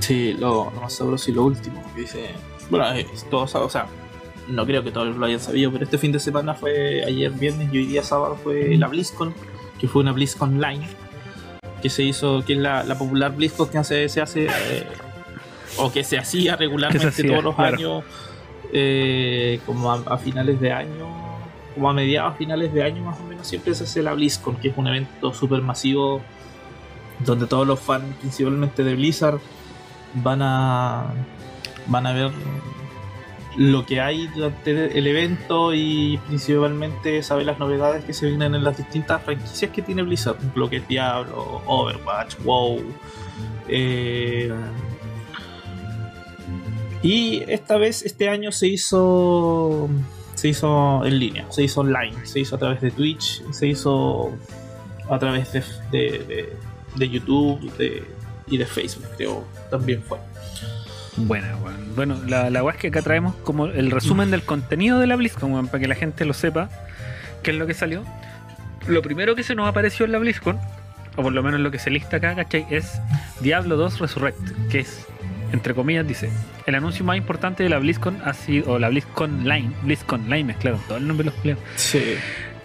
[0.00, 2.30] Sí, lo, lo más sabroso y lo último que dice.
[2.70, 3.86] Bueno, es todo o sea,
[4.48, 7.72] no creo que todos lo hayan sabido, pero este fin de semana fue ayer viernes
[7.72, 9.34] y hoy día sábado fue la BlizzCon,
[9.78, 10.86] que fue una BlizzCon Line,
[11.82, 14.86] que se hizo, que es la, la popular BlizzCon que hace, se hace, eh,
[15.76, 17.76] o que se hacía regularmente Que se hacía, todos los claro.
[17.76, 18.04] años,
[18.72, 21.06] eh, como a, a finales de año,
[21.74, 24.68] como a mediados, finales de año más o menos, siempre se hace la BlizzCon, que
[24.68, 26.22] es un evento súper masivo
[27.20, 29.40] donde todos los fans, principalmente de Blizzard,
[30.14, 31.12] van a
[31.86, 32.30] van a ver
[33.58, 38.62] lo que hay durante el evento y principalmente saber las novedades que se vienen en
[38.62, 42.80] las distintas franquicias que tiene Blizzard, lo que es Diablo, Overwatch, WoW.
[43.68, 44.52] eh,
[47.02, 49.88] y esta vez, este año se hizo
[50.34, 54.32] se hizo en línea, se hizo online, se hizo a través de Twitch, se hizo
[55.10, 56.56] a través de, de,
[56.94, 57.72] de- YouTube
[58.46, 60.18] y de Facebook, creo, también fue.
[61.26, 61.94] Buena, weón.
[61.94, 65.52] Bueno, la, la es que acá traemos como el resumen del contenido de la BlizzCon,
[65.52, 66.68] weón, para que la gente lo sepa,
[67.42, 68.04] qué es lo que salió.
[68.86, 70.58] Lo primero que se nos apareció en la BlizzCon,
[71.16, 72.66] o por lo menos lo que se lista acá, ¿cachai?
[72.70, 73.00] Es
[73.40, 75.06] Diablo 2 Resurrect, que es,
[75.52, 76.30] entre comillas, dice,
[76.66, 80.44] el anuncio más importante de la BlizzCon ha sido, o la BlizzCon Line, BlizzCon Line
[80.44, 81.58] mezclaron todo el nombre de los empleos.
[81.76, 82.14] Sí.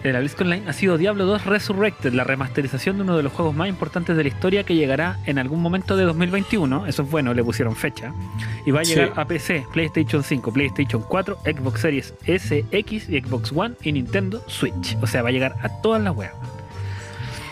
[0.10, 3.32] De la BlizzCon Line ha sido Diablo 2 Resurrected, la remasterización de uno de los
[3.32, 6.88] juegos más importantes de la historia que llegará en algún momento de 2021.
[6.88, 8.14] Eso es bueno, le pusieron fecha.
[8.66, 9.14] Y va a llegar Sí.
[9.16, 14.44] a PC, PlayStation 5, PlayStation 4, Xbox Series S, X y Xbox One y Nintendo
[14.48, 14.98] Switch.
[15.02, 16.34] O sea, va a llegar a todas las weas.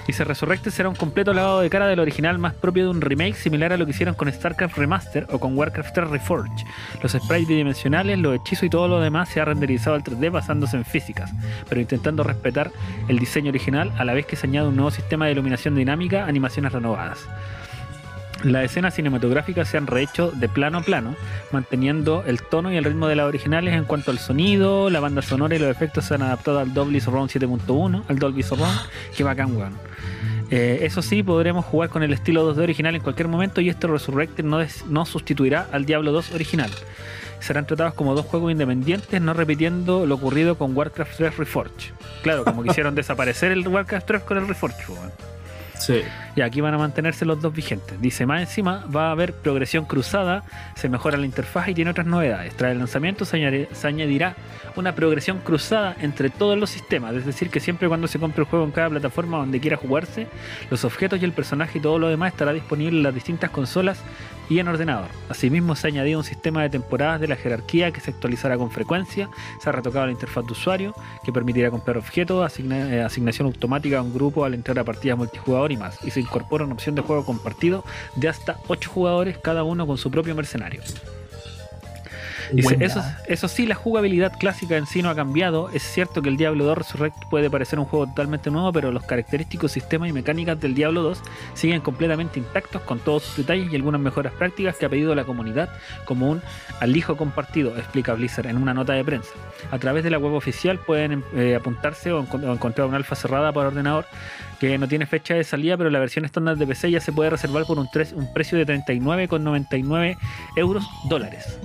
[0.07, 3.35] Dice Resurrected será un completo lavado de cara del original más propio de un remake
[3.35, 6.65] similar a lo que hicieron con StarCraft Remaster o con Warcraft 3 Reforged.
[7.01, 10.77] Los sprites bidimensionales, los hechizos y todo lo demás se ha renderizado al 3D basándose
[10.77, 11.31] en físicas,
[11.69, 12.71] pero intentando respetar
[13.07, 16.25] el diseño original a la vez que se añade un nuevo sistema de iluminación dinámica,
[16.25, 17.27] animaciones renovadas.
[18.43, 21.15] Las escenas cinematográficas se han rehecho de plano a plano,
[21.51, 25.21] manteniendo el tono y el ritmo de las originales en cuanto al sonido, la banda
[25.21, 28.79] sonora y los efectos se han adaptado al Dolby Surround 7.1, al Dolby Surround,
[29.15, 29.90] que bacán, weón.
[30.51, 33.87] Eh, eso sí, podremos jugar con el estilo 2D original en cualquier momento y este
[33.87, 36.69] Resurrected no, des- no sustituirá al Diablo 2 original.
[37.39, 41.93] Serán tratados como dos juegos independientes, no repitiendo lo ocurrido con Warcraft 3 Reforged.
[42.21, 44.75] Claro, como quisieron desaparecer el Warcraft 3 con el Reforged.
[45.79, 46.01] Sí.
[46.35, 47.99] Y aquí van a mantenerse los dos vigentes.
[48.01, 50.43] Dice, más encima va a haber progresión cruzada,
[50.75, 52.55] se mejora la interfaz y tiene otras novedades.
[52.55, 54.35] Tras el lanzamiento se, añade- se añadirá
[54.77, 58.49] una progresión cruzada entre todos los sistemas, es decir, que siempre cuando se compre el
[58.49, 60.27] juego en cada plataforma donde quiera jugarse,
[60.69, 63.99] los objetos y el personaje y todo lo demás estará disponible en las distintas consolas
[64.49, 65.07] y en ordenador.
[65.29, 68.69] Asimismo, se ha añadido un sistema de temporadas de la jerarquía que se actualizará con
[68.71, 69.29] frecuencia,
[69.61, 70.93] se ha retocado la interfaz de usuario,
[71.23, 75.17] que permitirá comprar objetos, asigna- eh, asignación automática a un grupo al entrar a partidas
[75.17, 75.97] multijugador y más.
[76.05, 77.83] Y se incorpora una opción de juego compartido
[78.15, 80.81] de hasta 8 jugadores, cada uno con su propio mercenario.
[82.51, 85.69] Dice, eso, eso sí, la jugabilidad clásica en sí no ha cambiado.
[85.73, 89.03] Es cierto que el Diablo 2 Resurrect puede parecer un juego totalmente nuevo, pero los
[89.03, 91.21] característicos sistemas y mecánicas del Diablo 2
[91.53, 95.23] siguen completamente intactos con todos sus detalles y algunas mejoras prácticas que ha pedido la
[95.23, 95.69] comunidad
[96.05, 96.41] como un
[96.79, 99.31] alijo compartido, explica Blizzard en una nota de prensa.
[99.71, 103.15] A través de la web oficial pueden eh, apuntarse o, encon- o encontrar una alfa
[103.15, 104.05] cerrada para ordenador
[104.59, 107.29] que no tiene fecha de salida, pero la versión estándar de PC ya se puede
[107.31, 110.17] reservar por un, un precio de 39,99
[110.55, 111.57] euros dólares.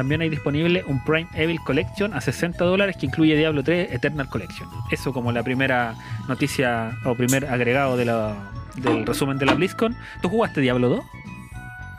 [0.00, 4.30] También hay disponible un Prime Evil Collection a 60 dólares que incluye Diablo 3 Eternal
[4.30, 4.66] Collection.
[4.90, 5.94] Eso como la primera
[6.26, 8.34] noticia o primer agregado de la-
[8.76, 9.94] del resumen de la BlizzCon.
[10.22, 11.00] ¿Tú jugaste Diablo 2?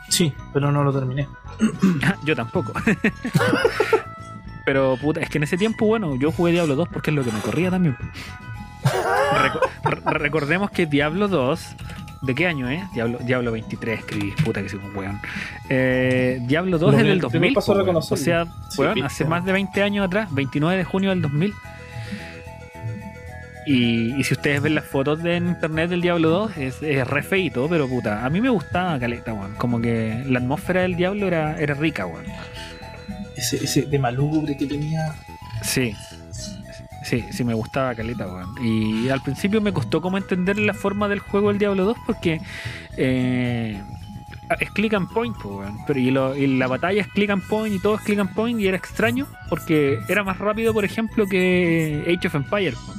[0.08, 1.28] Sí, pero no lo terminé.
[2.24, 2.72] yo tampoco.
[4.64, 7.22] Pero puta, es que en ese tiempo, bueno, yo jugué Diablo 2 porque es lo
[7.24, 7.96] que me corría también.
[8.84, 11.76] Reco- re- recordemos que Diablo 2,
[12.22, 12.90] ¿de qué año es?
[12.92, 15.20] Diablo, Diablo 23, escribí, puta que soy un weón.
[15.68, 17.54] Eh, Diablo 2 Lo es del primero 2000.
[17.54, 17.96] paso a po, weón.
[17.96, 18.46] o sea,
[18.78, 21.52] weón, hace más de 20 años atrás, 29 de junio del 2000.
[23.64, 27.06] Y, y si ustedes ven las fotos de en internet del Diablo 2, es, es
[27.06, 29.54] re feito, pero puta, a mí me gustaba caleta, weón.
[29.54, 32.24] Como que la atmósfera del Diablo era, era rica, weón.
[33.36, 35.14] Ese, ese de malubre que tenía.
[35.62, 35.94] Sí.
[37.04, 38.54] Sí, sí me gustaba Caleta, weón.
[38.64, 42.40] Y al principio me costó como entender la forma del juego del Diablo 2 porque
[42.96, 43.82] eh,
[44.60, 45.78] es click and point, po, weón.
[45.86, 48.32] Pero y, lo- y la batalla es click and point y todo es click and
[48.34, 52.74] point y era extraño porque era más rápido, por ejemplo, que Age of Empires.
[52.76, 52.92] po.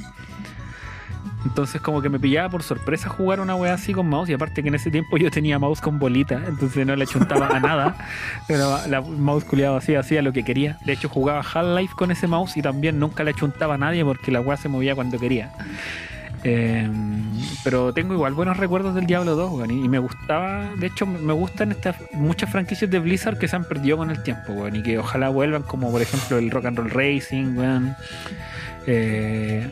[1.44, 4.62] Entonces como que me pillaba por sorpresa jugar una weá así con mouse y aparte
[4.62, 7.96] que en ese tiempo yo tenía mouse con bolita, entonces no le chuntaba a nada.
[8.48, 10.78] Pero la mouse culiado así hacía lo que quería.
[10.84, 14.30] De hecho jugaba Half-Life con ese mouse y también nunca le chuntaba a nadie porque
[14.30, 15.52] la weá se movía cuando quería.
[16.46, 16.86] Eh,
[17.64, 21.32] pero tengo igual buenos recuerdos del Diablo 2, weón, y, me gustaba, de hecho me
[21.32, 24.82] gustan estas muchas franquicias de Blizzard que se han perdido con el tiempo, weón, y
[24.82, 27.96] que ojalá vuelvan, como por ejemplo el Rock and Roll Racing, weón.
[28.86, 29.70] Eh,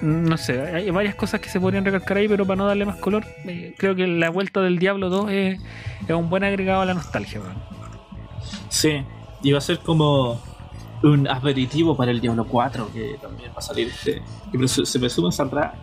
[0.00, 2.96] no sé, hay varias cosas que se podrían recalcar ahí, pero para no darle más
[2.96, 5.60] color, eh, creo que la vuelta del Diablo 2 es,
[6.08, 7.40] es un buen agregado a la nostalgia.
[8.68, 9.02] Sí,
[9.42, 10.40] iba a ser como
[11.02, 14.22] un aperitivo para el Diablo 4, que también va a salir este.
[14.52, 15.74] Que se presume saldrá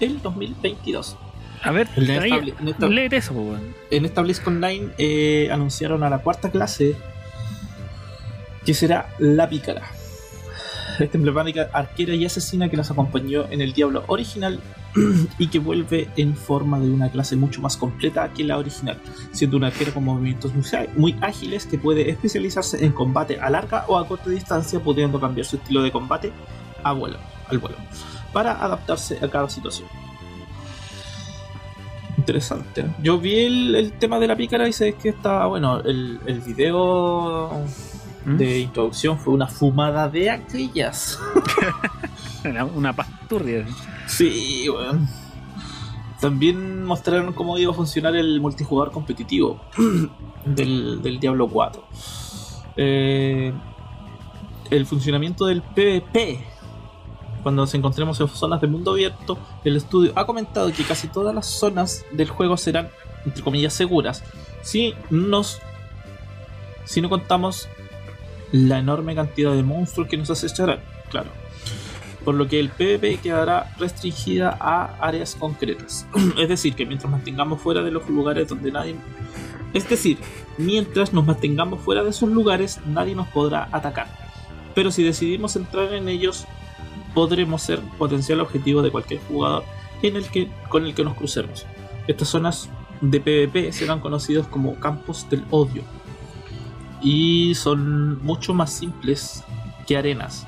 [0.00, 1.16] el 2022.
[1.62, 5.48] A ver, En ahí, esta, en esta- léete eso, pues, en esta BlizzCon Online eh,
[5.50, 6.94] anunciaron a la cuarta clase
[8.64, 9.82] que será la pícara.
[11.00, 14.60] Esta emblemática arquera y asesina que nos acompañó en el Diablo original
[15.38, 18.98] y que vuelve en forma de una clase mucho más completa que la original,
[19.32, 20.52] siendo una arquera con movimientos
[20.96, 25.46] muy ágiles que puede especializarse en combate a larga o a corta distancia, pudiendo cambiar
[25.46, 26.32] su estilo de combate
[26.82, 27.18] al vuelo,
[28.32, 29.88] para adaptarse a cada situación.
[32.16, 32.86] Interesante.
[33.02, 37.52] Yo vi el, tema de la pícara y sé que está, bueno, el, el video
[38.26, 38.36] ¿Mm?
[38.38, 41.18] de introducción fue una fumada de aquellas.
[42.74, 43.64] una pasturria.
[44.08, 45.06] Sí, bueno.
[46.20, 49.60] También mostraron cómo iba a funcionar el multijugador competitivo
[50.44, 51.84] del, Diablo 4.
[52.76, 53.52] Eh,
[54.70, 56.40] el funcionamiento del PvP.
[57.44, 61.32] Cuando nos encontremos en zonas de mundo abierto, el estudio ha comentado que casi todas
[61.32, 62.88] las zonas del juego serán,
[63.24, 64.24] entre comillas, seguras.
[64.62, 65.60] Si nos.
[66.86, 67.68] Si no contamos
[68.52, 71.30] la enorme cantidad de monstruos que nos acecharán, claro
[72.26, 76.08] por lo que el PvP quedará restringida a áreas concretas.
[76.38, 78.96] es decir, que mientras mantengamos fuera de los lugares donde nadie...
[79.72, 80.18] Es decir,
[80.58, 84.08] mientras nos mantengamos fuera de esos lugares, nadie nos podrá atacar.
[84.74, 86.46] Pero si decidimos entrar en ellos,
[87.14, 89.62] podremos ser potencial objetivo de cualquier jugador
[90.02, 91.64] en el que, con el que nos crucemos.
[92.08, 92.68] Estas zonas
[93.00, 95.84] de PvP serán conocidos como campos del odio.
[97.06, 99.44] Y son mucho más simples
[99.86, 100.44] que arenas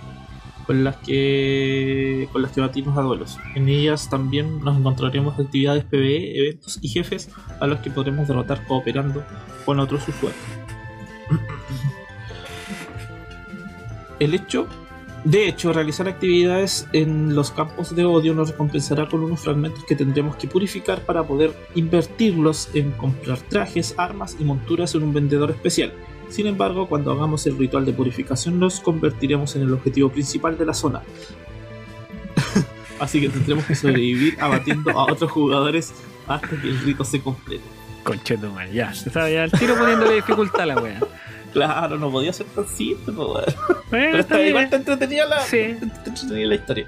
[0.67, 3.39] con las que con las que batimos a duelos.
[3.55, 7.31] En ellas también nos encontraremos actividades PvE, eventos y jefes
[7.61, 9.23] a los que podremos derrotar cooperando
[9.65, 10.43] con otros usuarios.
[14.19, 14.67] El hecho,
[15.23, 19.95] de hecho, realizar actividades en los campos de odio nos recompensará con unos fragmentos que
[19.95, 25.53] tendremos que purificar para poder invertirlos en comprar trajes, armas y monturas en un vendedor
[25.53, 25.93] especial
[26.31, 30.67] sin embargo, cuando hagamos el ritual de purificación nos convertiremos en el objetivo principal de
[30.67, 31.03] la zona.
[33.01, 35.93] Así que tendremos que sobrevivir abatiendo a otros jugadores
[36.27, 37.65] hasta que el rito se complete.
[38.03, 38.91] Concheto, man, ya.
[38.91, 41.01] Estaba ya el tiro poniéndole dificultad a la wea.
[41.53, 43.57] Claro, no podía ser tan simple, pues,
[43.91, 45.77] Pero está igual te entretenía la, sí.
[46.31, 46.87] la historia.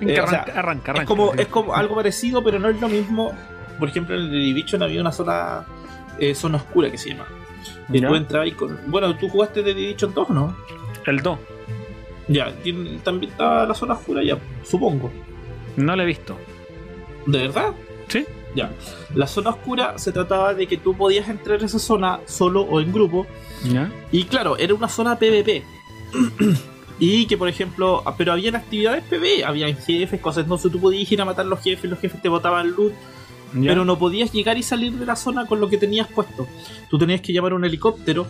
[0.00, 3.32] Eh, arranca, arranca, Es como, es como algo parecido, pero no es lo mismo.
[3.78, 5.66] Por ejemplo, en el Division había una zona,
[6.18, 7.26] eh, zona oscura que se llama
[7.92, 8.78] y tú entras ahí con.
[8.86, 10.56] Bueno, tú jugaste de Division 2, ¿no?
[11.06, 11.38] El 2.
[12.28, 12.52] Ya,
[13.02, 15.10] también está la zona oscura ya, supongo.
[15.76, 16.36] No la he visto.
[17.26, 17.72] ¿De verdad?
[18.08, 18.26] Sí.
[18.54, 18.70] Ya.
[19.14, 22.80] La zona oscura se trataba de que tú podías entrar a esa zona solo o
[22.80, 23.26] en grupo.
[23.64, 23.90] Ya.
[24.12, 25.62] Y claro, era una zona PvP.
[26.98, 30.44] y que, por ejemplo, ah, pero habían actividades PvP, habían jefes, cosas.
[30.44, 32.92] Entonces tú podías ir a matar a los jefes, los jefes te botaban loot
[33.52, 36.46] pero no podías llegar y salir de la zona con lo que tenías puesto.
[36.90, 38.26] Tú tenías que llamar un helicóptero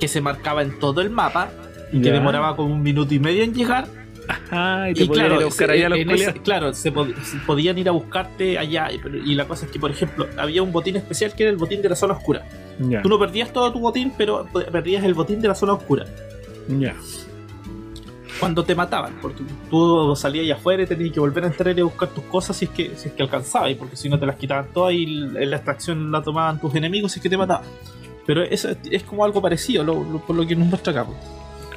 [0.00, 1.50] que se marcaba en todo el mapa
[1.92, 3.86] y que demoraba como un minuto y medio en llegar.
[4.94, 5.48] y, claro,
[6.44, 8.88] claro, se, podían ir a buscarte allá.
[8.92, 11.82] Y, la cosa es que, por ejemplo, había un botín especial que era el botín
[11.82, 12.46] de la zona oscura.
[13.02, 16.04] Tú no perdías todo tu botín, pero perdías el botín de la zona oscura.
[16.68, 16.94] Ya
[18.42, 21.80] cuando te mataban, porque tú salías allá afuera y tenías que volver a entrar y
[21.80, 24.26] a buscar tus cosas si es que, si es que alcanzabas, porque si no te
[24.26, 27.62] las quitaban todas y la extracción la tomaban tus enemigos si es que te mataban.
[28.26, 29.86] Pero eso es como algo parecido
[30.26, 31.06] por lo que nos muestra acá.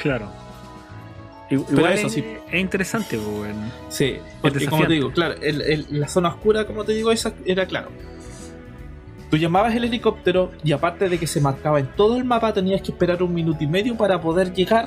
[0.01, 0.27] Claro.
[1.51, 2.25] Igual eso, sí.
[2.51, 3.19] es interesante,
[3.89, 5.35] Sí, porque como te digo, claro,
[5.91, 7.89] la zona oscura, como te digo, esa era claro.
[9.29, 12.81] Tú llamabas el helicóptero y aparte de que se marcaba en todo el mapa, tenías
[12.81, 14.85] que esperar un minuto y medio para poder llegar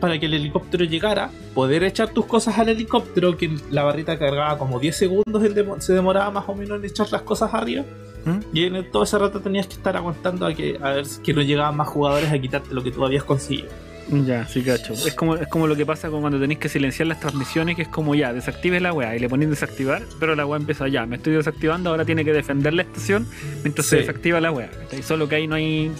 [0.00, 4.58] para que el helicóptero llegara, poder echar tus cosas al helicóptero, que la barrita cargaba
[4.58, 5.42] como 10 segundos,
[5.78, 7.84] se demoraba más o menos en echar las cosas arriba.
[8.24, 8.56] ¿Mm?
[8.56, 11.42] Y en todo ese rato tenías que estar aguantando a que a ver que no
[11.42, 13.68] llegaban más jugadores a quitarte lo que tú habías conseguido.
[14.10, 14.94] Ya, sí, cacho.
[14.94, 17.88] Es como, es como lo que pasa cuando tenéis que silenciar las transmisiones, que es
[17.88, 21.16] como ya, desactive la weá y le ponéis desactivar, pero la weá empieza ya, me
[21.16, 23.26] estoy desactivando, ahora tiene que defender la estación
[23.62, 24.70] mientras se desactiva la weá.
[25.02, 25.92] Solo que ahí no hay,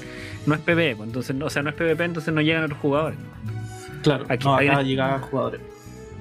[0.46, 3.18] no es PvP, pues, entonces, o sea, no es PvP, entonces no llegan otros jugadores.
[4.08, 5.60] Claro, aquí no, acá llegaban jugadores.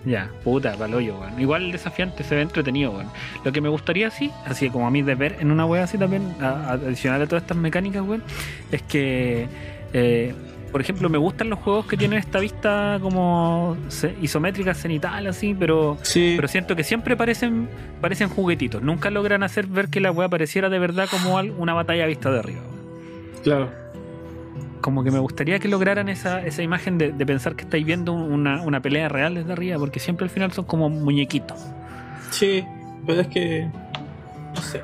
[0.06, 1.40] Ya, puta, yo, weón.
[1.40, 3.08] Igual desafiante, se ve entretenido, weón.
[3.46, 5.98] Lo que me gustaría, sí, así como a mí de ver en una wea así
[5.98, 8.24] también, adicional a todas estas mecánicas, weón,
[8.72, 9.48] es que,
[9.94, 10.34] eh,
[10.72, 13.78] por ejemplo, me gustan los juegos que tienen esta vista como
[14.22, 17.70] isométrica, cenital, así, pero, pero siento que siempre parecen,
[18.02, 18.82] parecen juguetitos.
[18.82, 22.40] Nunca logran hacer ver que la wea pareciera de verdad como una batalla vista de
[22.40, 22.62] arriba.
[23.44, 23.87] Claro
[24.82, 28.62] como que me gustaría que lograran esa, esa imagen de, pensar que estáis viendo una,
[28.62, 31.60] una, pelea real desde arriba, porque siempre al final son como muñequitos.
[32.32, 32.66] Sí,
[33.06, 33.70] pero es que.
[34.56, 34.82] No sé.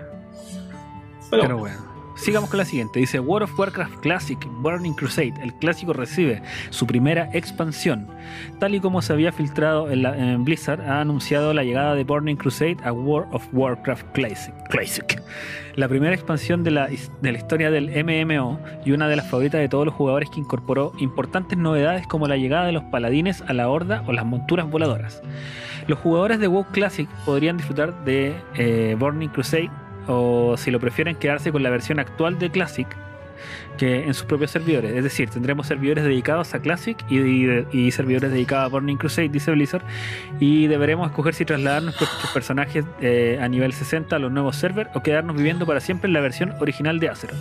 [1.29, 1.92] Pero, bueno.
[2.15, 2.99] Sigamos con la siguiente.
[2.99, 5.33] Dice World of Warcraft Classic Burning Crusade.
[5.41, 8.07] El clásico recibe su primera expansión.
[8.59, 12.77] Tal y como se había filtrado en, Blizzard, ha anunciado la llegada de Burning Crusade
[12.83, 14.53] a World of Warcraft Classic.
[14.69, 15.21] Classic.
[15.75, 19.59] La primera expansión de la, de la historia del MMO y una de las favoritas
[19.59, 23.53] de todos los jugadores que incorporó importantes novedades como la llegada de los paladines a
[23.53, 25.21] la horda o las monturas voladoras.
[25.87, 29.69] Los jugadores de WoW Classic podrían disfrutar de eh, Burning Crusade
[30.07, 32.87] o si lo prefieren quedarse con la versión actual de Classic
[33.77, 34.93] que en sus propios servidores.
[34.93, 39.83] Es decir, tendremos servidores dedicados a Classic y, servidores dedicados a Burning Crusade, dice Blizzard,
[40.39, 44.89] y deberemos escoger si trasladar nuestros personajes eh, a nivel 60 a los nuevos servers
[44.93, 47.37] o quedarnos viviendo para siempre en la versión original de Azeroth.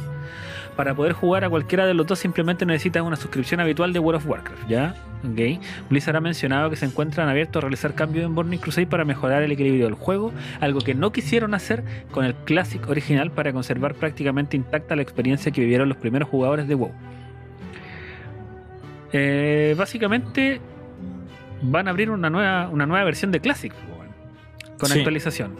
[0.77, 4.23] Para poder jugar a cualquiera de los dos simplemente necesitas una suscripción habitual de World
[4.23, 4.95] of Warcraft, ¿ya?
[5.23, 5.61] Ok.
[5.91, 9.43] Blizzard ha mencionado que se encuentran abiertos a realizar cambios en Burning Crusade para mejorar
[9.43, 13.95] el equilibrio del juego, algo que no quisieron hacer con el Classic original para conservar
[13.95, 16.93] prácticamente intacta la experiencia que vivieron los primeros jugadores de WoW.
[19.13, 20.61] Eh, básicamente
[21.61, 23.73] van a abrir una nueva, una nueva versión de Classic
[24.79, 24.99] con Sí.
[24.99, 25.53] actualización.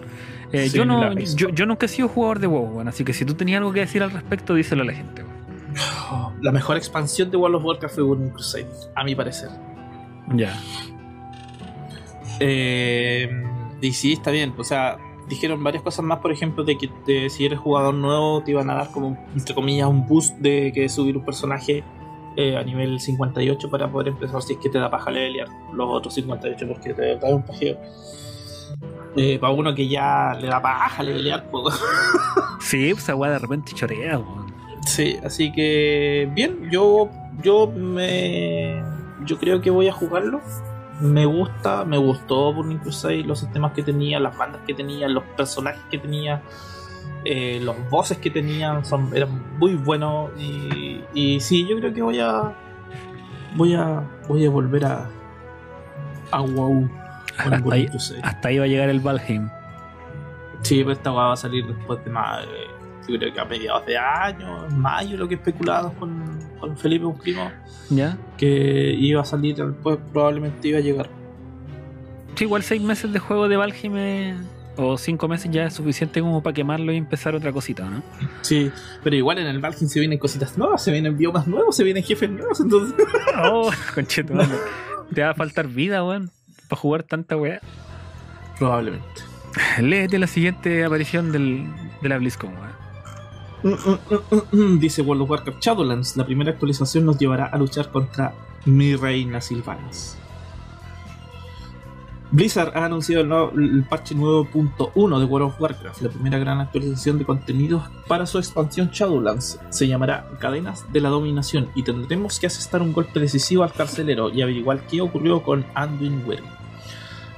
[0.53, 3.25] Eh, Sí, yo, no, yo, yo nunca he sido jugador de WoW, así que si
[3.25, 5.25] tú tenías algo que decir al respecto, díselo a la gente.
[6.43, 9.49] la mejor expansión de World of Warcraft fue Burning Crusade, a mi parecer.
[10.35, 10.55] Ya.
[12.41, 13.31] Eh,
[13.81, 14.55] y sí, está bien.
[14.57, 14.99] O sea,
[15.29, 18.75] dijeron varias cosas más, por ejemplo, de que si eres jugador nuevo te iban a
[18.75, 21.83] dar como, entre comillas, un boost de que subir un personaje
[22.37, 25.89] eh, a nivel 58 para poder empezar si es que te da paja levelear los
[25.91, 27.79] otros 58 porque te da un pajeo.
[29.17, 31.75] Eh, para uno que ya le da paja levelear, pues.
[32.61, 34.55] Sí, pues esa weá de repente chorea, weón.
[34.87, 37.11] Sí, así que bien, yo
[37.43, 38.83] yo me
[39.25, 40.41] yo creo que voy a jugarlo.
[41.01, 45.25] Me gusta, me gustó Burning Crusade, los sistemas que tenía, las bandas que tenía, los
[45.37, 46.43] personajes que tenía,
[47.25, 52.03] eh, los voces que tenían son, eran muy buenos y, y sí, yo creo que
[52.03, 52.55] voy a
[53.57, 55.11] voy a voy a volver a
[56.31, 56.89] a WoW
[57.43, 58.21] con Hasta ahí, Crusade.
[58.23, 59.49] hasta ahí va a llegar el Valheim.
[60.63, 62.45] Sí, pero esta weá va a salir después de más.
[62.45, 62.49] eh,
[63.09, 67.05] yo creo que a mediados de año, en mayo, lo que especulábamos con, con Felipe,
[67.05, 67.51] un primo,
[67.91, 68.17] ¿Ya?
[68.37, 71.09] que iba a salir después, probablemente iba a llegar.
[72.37, 74.37] Sí, igual seis meses de juego de Valheim es-
[74.77, 78.03] o cinco meses ya es suficiente como para quemarlo y empezar otra cosita, ¿no?
[78.41, 78.71] Sí,
[79.03, 82.03] pero igual en el Valheim se vienen cositas nuevas, se vienen biomas nuevos, se vienen
[82.05, 82.95] jefes nuevos, entonces.
[83.51, 83.71] Oh.
[85.15, 86.31] Te va a faltar vida, weón,
[86.73, 87.61] para jugar tanta weá.
[88.59, 89.05] Probablemente.
[89.79, 91.67] Léete la siguiente aparición del,
[92.01, 92.51] de la BlizzCon,
[93.63, 94.81] weón.
[94.81, 98.33] Dice World of Warcraft Shadowlands, la primera actualización nos llevará a luchar contra
[98.65, 100.17] mi reina Silvanas.
[102.31, 106.61] Blizzard ha anunciado el, nuevo- el parche 9.1 de World of Warcraft, la primera gran
[106.61, 109.61] actualización de contenidos para su expansión Shadowlands.
[109.69, 114.31] Se llamará Cadenas de la Dominación y tendremos que asestar un golpe decisivo al carcelero
[114.31, 116.47] y averiguar qué ocurrió con Anduin Wyrm.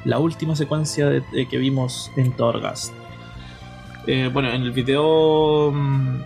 [0.04, 2.92] La última secuencia que vimos en Torghast.
[4.06, 6.20] Eh, bueno, en el video mm,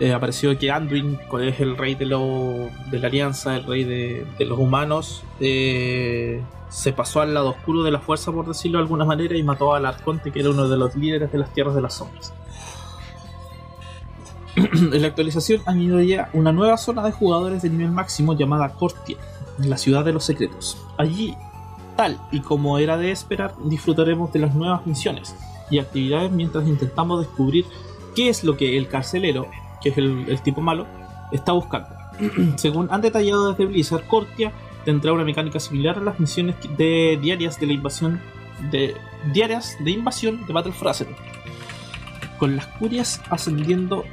[0.00, 3.84] eh, apareció que Anduin, que es el rey de, lo- de la alianza, el rey
[3.84, 8.78] de, de los humanos, eh, se pasó al lado oscuro de la fuerza, por decirlo
[8.78, 11.52] de alguna manera, y mató al Arconte, que era uno de los líderes de las
[11.52, 12.32] tierras de las sombras.
[14.56, 19.16] en la actualización añadiría una nueva zona de jugadores de nivel máximo llamada Cortia,
[19.60, 20.78] en la ciudad de los secretos.
[20.98, 21.36] Allí,
[21.96, 25.34] tal y como era de esperar, disfrutaremos de las nuevas misiones
[25.70, 27.64] y actividades mientras intentamos descubrir
[28.14, 29.48] qué es lo que el carcelero,
[29.82, 30.86] que es el, tipo malo,
[31.32, 31.88] está buscando.
[32.56, 34.52] Según han detallado desde Blizzard, Cortia
[34.84, 38.20] tendrá una mecánica similar a las misiones de diarias de la invasión
[38.70, 38.94] de
[39.32, 40.72] diarias de invasión de Battle
[42.38, 44.04] con las curias ascendiendo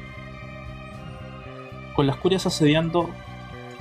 [1.96, 3.10] con las curias asediando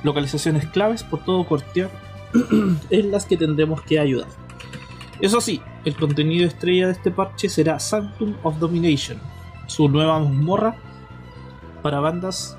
[0.03, 1.89] localizaciones claves por todo Cortia
[2.91, 4.29] en las que tendremos que ayudar.
[5.21, 9.19] Eso sí, el contenido estrella de este parche será Sanctum of Domination,
[9.67, 10.77] su nueva mazmorra
[11.83, 12.57] para bandas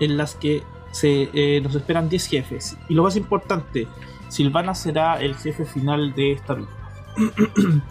[0.00, 2.76] en las que se, eh, nos esperan 10 jefes.
[2.88, 3.88] Y lo más importante,
[4.28, 6.68] Silvana será el jefe final de esta vida.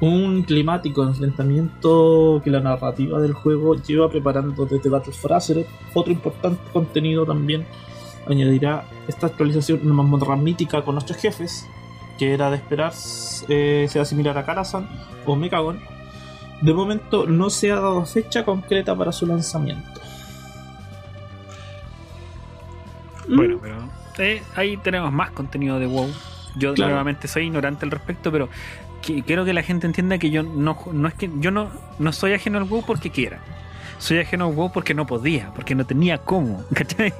[0.00, 5.66] Un climático enfrentamiento que la narrativa del juego lleva preparando desde Battle for Azeroth.
[5.94, 7.66] Otro importante contenido también
[8.28, 11.66] añadirá esta actualización una mazmorra mítica con nuestros jefes,
[12.18, 12.92] que era de esperar
[13.48, 14.88] eh, sea similar a Karazhan
[15.26, 15.80] o Mechagon.
[16.62, 20.00] De momento no se ha dado fecha concreta para su lanzamiento.
[23.28, 23.76] Bueno, pero
[24.18, 26.08] eh, ahí tenemos más contenido de WoW.
[26.56, 26.90] Yo Claro.
[26.90, 28.48] nuevamente soy ignorante al respecto, pero
[29.02, 32.12] que- quiero que la gente entienda que yo no, no es que yo no, no
[32.12, 33.40] soy ajeno al WoW porque quiera.
[33.98, 37.12] soy ajeno a WoW porque no podía, porque no tenía cómo, ¿cachai?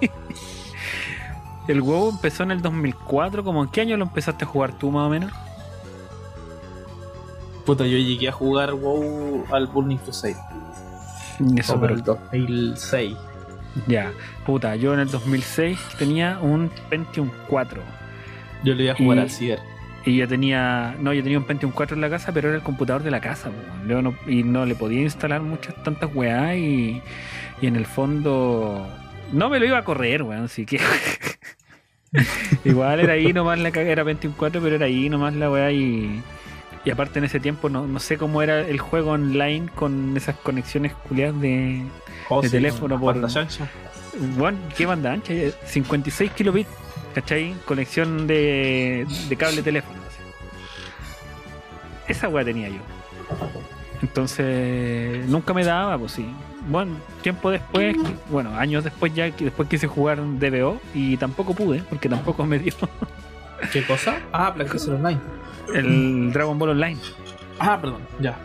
[1.69, 4.91] El WoW empezó en el 2004, ¿como en qué año lo empezaste a jugar tú
[4.91, 5.33] más o menos?
[7.65, 10.37] Puta, yo llegué a jugar WoW al Burning Crusade.
[11.57, 13.17] Eso, pero el 2006.
[13.89, 14.13] ya,
[14.47, 17.83] puta, yo en el 2006 tenía un Pentium 4
[18.65, 19.59] Yo le iba a jugar Y- al Ciber.
[20.07, 22.63] y yo tenía, no, yo tenía un Pentium 4 en la casa, pero era el
[22.63, 23.51] computador de la casa.
[23.89, 27.03] Yo no- y no le podía instalar muchas tantas weá y,
[27.61, 28.87] y en el fondo
[29.33, 30.79] no me lo iba a correr, weón, así que
[32.65, 35.71] igual era ahí nomás la caga, era Pentium 4, pero era ahí nomás la weá
[35.73, 36.23] y,
[36.85, 40.37] y aparte en ese tiempo no, no sé cómo era el juego online con esas
[40.37, 41.83] conexiones culiadas de,
[42.29, 43.69] Oh, de sí, teléfono por- banda ancha.
[44.37, 45.33] bueno, ¿qué banda ancha?
[45.67, 46.71] 56 kilobits,
[47.15, 47.55] ¿cachai?
[47.65, 49.99] Conexión de, de cable teléfono.
[50.09, 50.17] así.
[52.09, 52.81] Esa weá tenía yo.
[54.03, 56.27] Entonces, nunca me daba, pues sí.
[56.69, 57.97] Bueno, tiempo después,
[58.29, 62.45] bueno, años después ya, que después quise jugar un DBO y tampoco pude, porque tampoco
[62.45, 62.73] me dio
[63.73, 64.19] ¿Qué cosa?
[64.33, 65.21] Ah, PlayStation Online.
[65.75, 66.99] el Dragon Ball Online.
[67.59, 68.37] Ah, perdón, ya.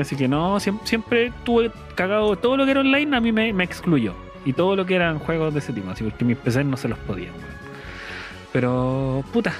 [0.00, 3.52] Así que no, siem- siempre tuve cagado todo lo que era online, a mí me,
[3.52, 4.14] me excluyó.
[4.44, 6.88] Y todo lo que eran juegos de ese tipo, así porque mis PCs no se
[6.88, 7.32] los podían.
[8.52, 9.52] Pero, puta.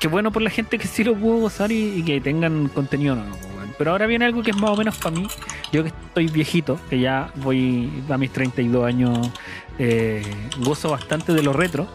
[0.00, 3.16] Qué bueno por la gente que sí lo pudo gozar y, y que tengan contenido
[3.16, 3.36] nuevo.
[3.78, 5.28] Pero ahora viene algo que es más o menos para mí.
[5.72, 9.30] Yo que estoy viejito, que ya voy a mis 32 años,
[9.78, 10.22] eh,
[10.58, 11.86] gozo bastante de lo retro.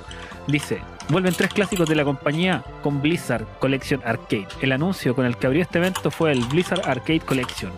[0.48, 4.48] Dice, vuelven tres clásicos de la compañía con Blizzard Collection Arcade.
[4.62, 7.72] El anuncio con el que abrió este evento fue el Blizzard Arcade Collection,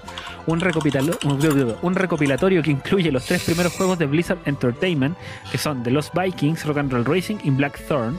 [0.47, 5.17] un recopilatorio que incluye los tres primeros juegos de Blizzard Entertainment,
[5.51, 8.17] que son The Lost Vikings, Rock and Roll Racing y Blackthorn,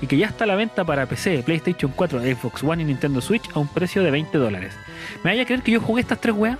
[0.00, 3.20] y que ya está a la venta para PC, PlayStation 4, Xbox One y Nintendo
[3.20, 4.74] Switch a un precio de 20 dólares.
[5.24, 6.58] ¿Me vaya a creer que yo jugué estas tres weas?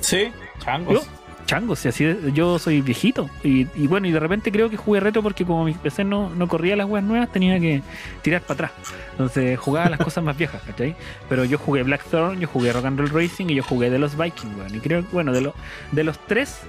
[0.00, 0.28] Sí,
[0.64, 0.94] changos.
[0.94, 1.02] Yo,
[1.46, 3.28] chango, si así de- yo soy viejito.
[3.44, 6.30] Y, y bueno, y de repente creo que jugué retro porque como mi PC no,
[6.30, 7.82] no corría las weas nuevas, tenía que
[8.22, 8.72] tirar para atrás.
[9.12, 10.96] Entonces jugaba las cosas más viejas, ¿cachai?
[11.28, 14.16] Pero yo jugué Blackthorn, yo jugué Rock and Roll Racing y yo jugué de los
[14.16, 14.74] Vikings, weón.
[14.74, 15.54] Y creo que, bueno, de, lo-
[15.92, 16.60] de los tres,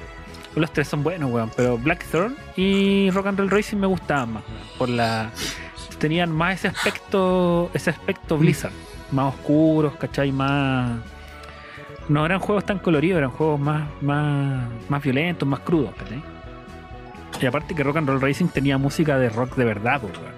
[0.56, 1.52] los tres son buenos, weón.
[1.56, 5.32] Pero Blackthorn y Rock and Roll Racing me gustaban más, weón, Por la.
[6.00, 8.74] Tenían más ese aspecto, ese aspecto Blizzard.
[9.12, 10.32] Más oscuros, ¿cachai?
[10.32, 11.00] Más
[12.10, 16.22] no eran juegos tan coloridos, eran juegos más, más, más violentos, más crudos, ¿cachai?
[17.42, 20.33] Y aparte que Rock and Roll Racing tenía música de rock de verdad, pues, weón.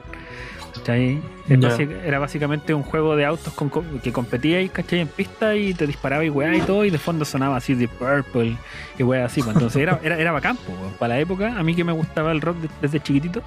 [2.05, 4.99] Era básicamente un juego de autos con, co- que competíais, ¿cachai?
[5.01, 7.87] En pista y te disparaba y weá y todo, y de fondo sonaba así de
[7.87, 8.57] Purple
[8.97, 9.41] y weá así.
[9.41, 9.55] pues.
[9.55, 10.93] Entonces era, era, era bacán, pues.
[10.99, 13.41] Para la época, a mí que me gustaba el rock de- desde chiquitito,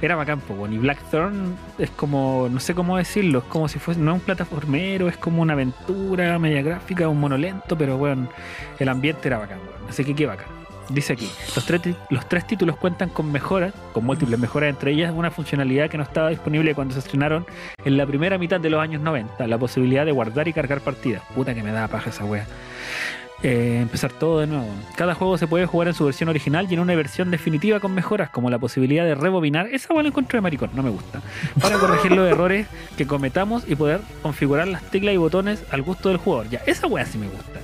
[0.00, 0.72] era bacán, pues.
[0.72, 4.24] Y Blackthorn es como, no sé cómo decirlo, es como si fuese, no es un
[4.24, 8.28] plataformero, es como una aventura media gráfica, un monolento, pero weón,
[8.78, 9.88] el ambiente era bacán, weón.
[9.90, 10.55] Así que qué bacán.
[10.88, 11.80] Dice aquí, los tres,
[12.10, 16.04] los tres títulos cuentan con mejoras, con múltiples mejoras, entre ellas una funcionalidad que no
[16.04, 17.44] estaba disponible cuando se estrenaron
[17.84, 21.22] en la primera mitad de los años 90, la posibilidad de guardar y cargar partidas.
[21.34, 22.46] Puta que me da paja esa wea.
[23.42, 24.66] Eh, empezar todo de nuevo.
[24.96, 27.92] Cada juego se puede jugar en su versión original y en una versión definitiva con
[27.92, 29.66] mejoras, como la posibilidad de rebobinar.
[29.66, 31.20] Esa la encuentro de maricón, no me gusta.
[31.60, 36.08] Para corregir los errores que cometamos y poder configurar las teclas y botones al gusto
[36.08, 36.48] del jugador.
[36.48, 37.60] Ya, esa wea sí me gusta.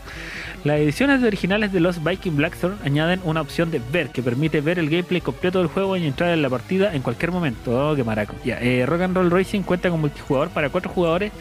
[0.65, 4.79] Las ediciones originales de los Viking Blackthorn añaden una opción de ver que permite ver
[4.79, 7.91] el gameplay completo del juego y entrar en la partida en cualquier momento.
[7.91, 8.37] Oh, qué maraco.
[8.45, 11.33] Eh, Roll Racing cuenta con multijugador para cuatro jugadores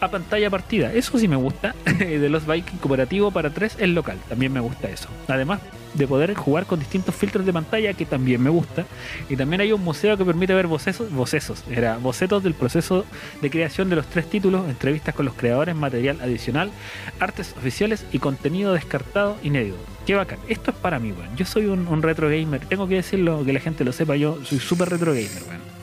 [0.00, 0.92] a pantalla partida.
[0.92, 1.74] Eso sí me gusta.
[1.98, 4.18] de los Viking cooperativo para tres en local.
[4.28, 5.08] También me gusta eso.
[5.28, 5.60] Además
[5.94, 8.84] de poder jugar con distintos filtros de pantalla que también me gusta.
[9.28, 13.04] Y también hay un museo que permite ver bocetos, bocetos, era bocetos del proceso
[13.40, 16.70] de creación de los tres títulos, entrevistas con los creadores, material adicional,
[17.20, 19.78] artes oficiales y contenido descartado inédito.
[20.06, 20.38] Qué bacán.
[20.48, 21.36] Esto es para mí, weón.
[21.36, 22.60] Yo soy un, un retro gamer.
[22.60, 24.16] Tengo que decirlo, que la gente lo sepa.
[24.16, 25.77] Yo soy súper retro gamer, weón.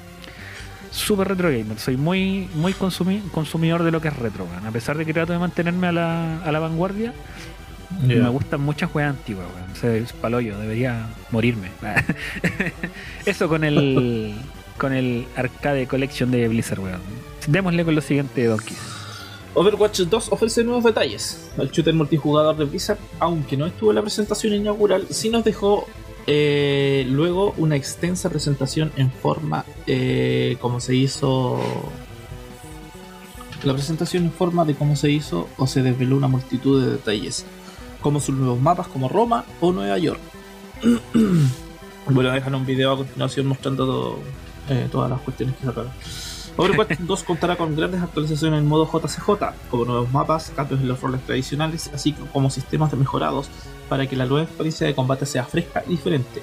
[0.95, 1.77] Súper retro gamer.
[1.77, 4.65] Soy muy, muy consumi- consumidor de lo que es retro, weón.
[4.65, 7.13] A pesar de que trato de mantenerme a la, a la vanguardia,
[8.01, 9.72] me gustan muchas weas antiguas, weón.
[9.72, 11.69] O sea, es paloyo, debería morirme.
[13.26, 14.35] Eso con el
[14.77, 17.01] con el Arcade Collection de Blizzard, weón.
[17.47, 18.76] Démosle con lo siguiente, Donkey.
[19.53, 21.49] Overwatch 2 ofrece nuevos detalles.
[21.57, 25.88] El shooter multijugador de Blizzard, aunque no estuvo en la presentación inaugural, sí nos dejó
[26.27, 31.60] eh, luego una extensa presentación en forma eh, como se hizo.
[33.64, 37.45] La presentación en forma de cómo se hizo o se desveló una multitud de detalles,
[38.02, 40.19] como sus nuevos mapas como Roma o Nueva York.
[42.10, 44.19] bueno, dejan un video a continuación mostrando todo,
[44.69, 45.91] eh, todas las cuestiones que sacaron.
[46.57, 49.30] Overwatch 2 contará con grandes actualizaciones en modo JCJ,
[49.69, 53.49] como nuevos mapas, cambios en los roles tradicionales, así como sistemas de mejorados
[53.90, 56.41] para que la nueva experiencia de combate sea fresca y diferente.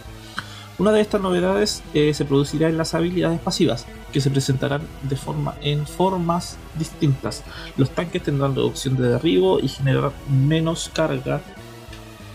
[0.78, 5.16] Una de estas novedades eh, se producirá en las habilidades pasivas, que se presentarán de
[5.16, 7.44] forma, en formas distintas.
[7.76, 11.40] Los tanques tendrán reducción de derribo y generar menos carga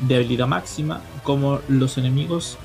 [0.02, 2.58] de habilidad máxima como los enemigos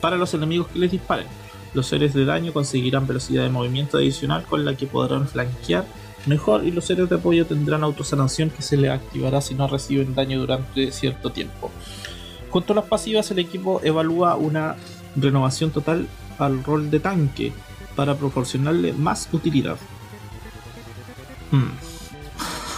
[0.00, 1.41] para los enemigos que les disparen.
[1.74, 5.86] Los seres de daño conseguirán velocidad de movimiento adicional con la que podrán flanquear
[6.26, 10.14] mejor y los seres de apoyo tendrán autosanación que se les activará si no reciben
[10.14, 11.70] daño durante cierto tiempo.
[12.50, 14.76] Junto a las pasivas el equipo evalúa una
[15.16, 16.06] renovación total
[16.38, 17.52] al rol de tanque
[17.96, 19.76] para proporcionarle más utilidad.
[21.50, 21.70] Hmm.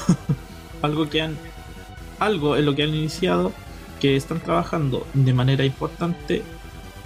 [0.82, 1.36] algo que han
[2.18, 3.52] algo en lo que han iniciado
[4.00, 6.42] que están trabajando de manera importante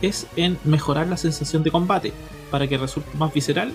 [0.03, 2.13] es en mejorar la sensación de combate
[2.51, 3.73] para que resulte más visceral,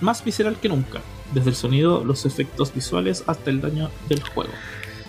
[0.00, 1.00] más visceral que nunca,
[1.32, 4.52] desde el sonido, los efectos visuales hasta el daño del juego.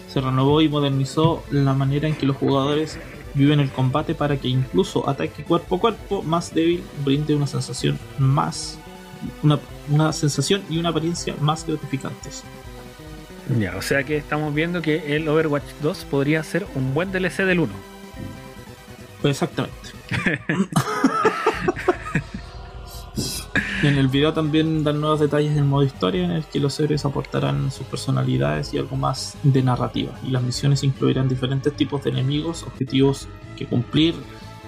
[0.09, 2.97] Se renovó y modernizó la manera en que los jugadores
[3.33, 7.99] viven el combate para que incluso ataque cuerpo a cuerpo más débil brinde una sensación
[8.17, 8.79] más
[9.43, 12.43] una, una sensación y una apariencia más gratificantes.
[13.59, 17.45] Ya, o sea que estamos viendo que el Overwatch 2 podría ser un buen DLC
[17.45, 17.96] del 1.
[19.23, 19.75] Exactamente.
[23.83, 27.05] en el video también dan nuevos detalles del modo historia en el que los héroes
[27.05, 30.13] aportarán sus personalidades y algo más de narrativa.
[30.23, 34.15] Y las misiones incluirán diferentes tipos de enemigos, objetivos que cumplir,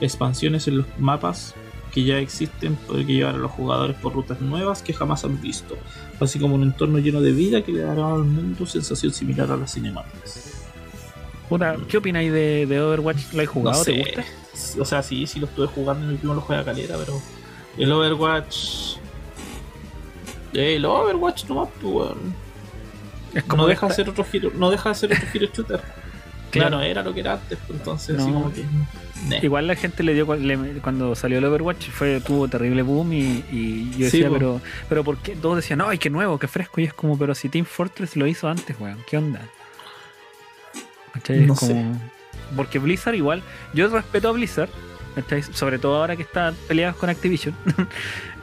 [0.01, 1.53] expansiones en los mapas
[1.91, 5.75] que ya existen, poder llevar a los jugadores por rutas nuevas que jamás han visto,
[6.19, 9.57] así como un entorno lleno de vida que le dará al mundo sensación similar a
[9.57, 10.48] las cinemáticas.
[11.87, 13.33] ¿Qué opináis de, de, Overwatch?
[13.33, 13.83] ¿Lo has jugado?
[13.83, 14.23] ¿Te gusta?
[14.79, 17.19] O sea, sí, sí lo estuve jugando, mi primo lo juega calera, pero
[17.77, 18.97] el Overwatch.
[20.53, 22.11] El Overwatch nomás, pues,
[23.33, 25.81] Es como no deja de ser otro giro, no deja de ser otro giro shooter.
[26.51, 28.65] Claro, era lo que era antes, pues, entonces así como que.
[29.45, 30.25] Igual la gente le dio
[30.81, 35.35] cuando salió el Overwatch fue tuvo terrible boom y, yo decía, pero pero ¿por qué?
[35.35, 36.81] Todos decían, no, ay, qué nuevo, qué fresco.
[36.81, 39.47] Y es como, pero si Team Fortress lo hizo antes, weón, ¿qué onda?
[41.45, 41.85] No sé.
[42.55, 44.69] Porque Blizzard igual, yo respeto a Blizzard,
[45.53, 47.55] sobre todo ahora que está peleados con Activision.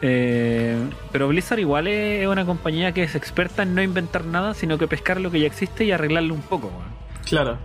[0.03, 0.77] Eh,
[1.11, 4.87] pero Blizzard igual es una compañía que es experta en no inventar nada, sino que
[4.87, 6.71] pescar lo que ya existe y arreglarlo un poco.
[7.25, 7.57] Claro.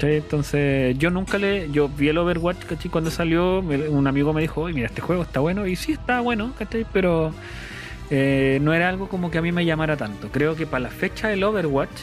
[0.00, 1.70] Entonces yo nunca le...
[1.70, 2.90] Yo vi el Overwatch, ¿cachai?
[2.90, 5.66] Cuando salió, un amigo me dijo, mira, este juego está bueno.
[5.66, 6.84] Y sí, está bueno, ¿cachai?
[6.92, 7.32] Pero
[8.10, 10.28] eh, no era algo como que a mí me llamara tanto.
[10.28, 11.98] Creo que para la fecha del Overwatch,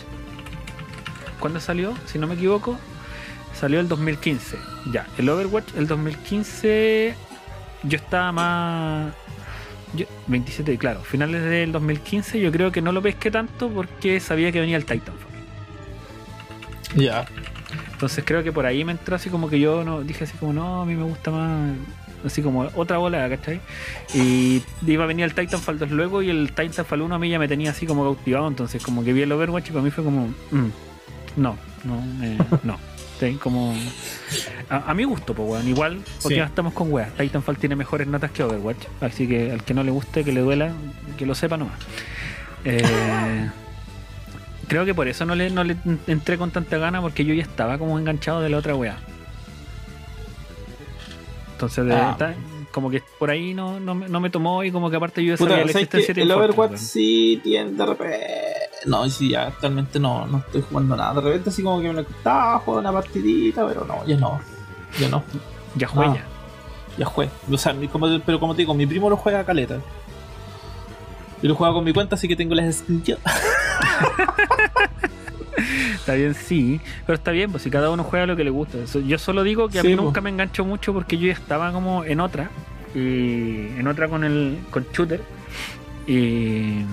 [1.43, 1.93] ¿cuándo salió?
[2.05, 2.79] Si no me equivoco,
[3.53, 4.57] Salió el 2015.
[4.91, 7.15] Ya, el Overwatch, el 2015,
[7.83, 9.13] yo estaba más...
[10.27, 14.59] 27, claro, finales del 2015 yo creo que no lo pesqué tanto porque sabía que
[14.59, 15.31] venía el Titanfall.
[16.95, 17.25] Ya.
[17.91, 20.51] Entonces creo que por ahí me entró así como que yo no dije así como,
[20.51, 21.75] no, a mí me gusta más
[22.25, 23.59] así como otra bola, ¿cachai?
[24.15, 27.37] Y iba a venir el Titanfall 2 luego y el Titanfall 1 a mí ya
[27.37, 30.03] me tenía así como cautivado, entonces como que vi el Overwatch y para mí fue
[30.03, 30.69] como, mm,
[31.35, 32.79] no, no, eh, no.
[33.39, 33.73] Como.
[34.69, 35.67] A, mi gusto, pues, weón.
[35.67, 37.13] Igual, porque ya estamos con weas.
[37.13, 38.85] Titanfall tiene mejores notas que Overwatch.
[38.99, 40.73] Así que al que no le guste, que le duela,
[41.17, 41.79] que lo sepa nomás.
[42.65, 43.49] Eh,
[44.67, 45.77] creo que por eso no le, no le
[46.07, 48.97] entré con tanta gana, porque yo ya estaba como enganchado de la otra wea.
[51.53, 52.33] Entonces, ah.
[52.71, 55.71] como que por ahí no, no, me tomó y como que aparte yo sabía la
[55.71, 60.95] existencia El Overwatch sí tiene de repente no, sí, ya actualmente no, no estoy jugando
[60.95, 61.13] nada.
[61.15, 64.39] De repente así como que me lo estaba una partidita, pero no, ya no.
[64.99, 65.23] Ya no.
[65.75, 66.15] Ya juega.
[66.15, 66.25] ya.
[66.97, 67.31] Ya juega.
[67.51, 67.75] O sea,
[68.25, 69.79] pero como te digo, mi primo lo juega a caleta.
[71.41, 73.17] Yo lo juego con mi cuenta, así que tengo las skills
[75.95, 78.77] está bien, sí, pero está bien, pues si cada uno juega lo que le gusta.
[79.05, 82.03] Yo solo digo que a mí nunca me engancho mucho porque yo ya estaba como
[82.03, 82.49] en otra,
[82.93, 85.21] y en otra con el con shooter.
[86.05, 86.83] Y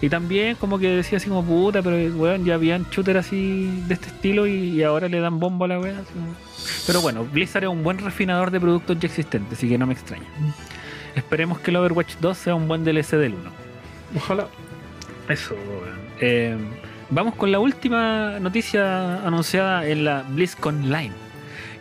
[0.00, 3.94] y también como que decía así como puta, pero weón, ya habían shooter así de
[3.94, 6.02] este estilo y, ahora le dan bombo a la weá.
[6.86, 9.94] Pero bueno, Blizzard es un buen refinador de productos ya existentes, así que no me
[9.94, 10.26] extraña.
[11.14, 13.50] Esperemos que el Overwatch 2 sea un buen DLC del 1.
[14.16, 14.48] Ojalá.
[15.28, 15.98] Eso, weón.
[16.20, 16.56] Eh,
[17.08, 21.12] vamos con la última noticia anunciada en la BlizzCon Line.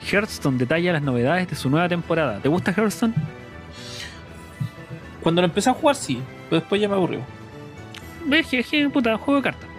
[0.09, 2.39] Hearthstone detalla las novedades de su nueva temporada.
[2.39, 3.13] ¿Te gusta Hearthstone?
[5.21, 7.34] Cuando lo empecé a jugar sí, pero después ya me aburrió
[8.29, 9.69] que puta, juego de cartas.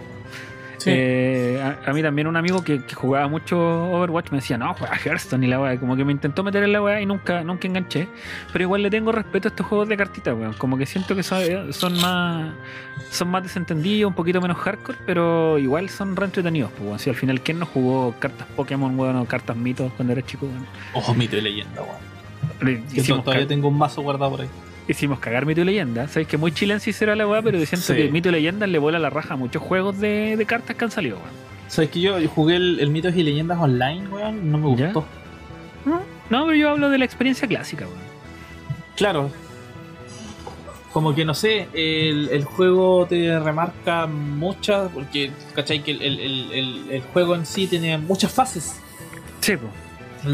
[0.85, 4.73] Eh, a, a mí también un amigo que, que jugaba mucho Overwatch me decía, no,
[4.73, 5.79] juega Hearthstone y la weá.
[5.79, 8.07] Como que me intentó meter en la weá y nunca, nunca enganché.
[8.53, 10.53] Pero igual le tengo respeto a estos juegos de cartitas, weón.
[10.53, 12.53] Como que siento que son, son más
[13.11, 16.71] son más desentendidos, un poquito menos hardcore, pero igual son re entretenidos.
[16.71, 16.99] Pues, weón.
[16.99, 20.45] Si al final, ¿quién no jugó cartas Pokémon, weón, o cartas mitos cuando era chico,
[20.45, 20.65] weón?
[20.93, 22.83] Ojo, mito y leyenda, weón.
[22.93, 24.49] Hicimos, todavía tengo un mazo guardado por ahí.
[24.87, 26.07] Hicimos cagar mito y leyenda.
[26.07, 27.93] Sabéis que muy chilense será la weá, pero siento Sí.
[27.95, 30.85] que mito y leyenda le vuela la raja a muchos juegos de, de cartas que
[30.85, 31.29] han salido, weón.
[31.67, 34.51] ¿Sabes que yo, jugué el, el mitos y leyendas online, weón?
[34.51, 35.05] No me gustó.
[36.29, 37.99] No, pero yo hablo de la experiencia clásica, weón.
[38.95, 39.29] Claro.
[40.93, 45.83] Como que no sé, el, el juego te remarca muchas, porque, ¿cachai?
[45.83, 48.79] Que el, el- el- el- el juego en sí tiene muchas fases.
[49.41, 49.71] Sí, pues.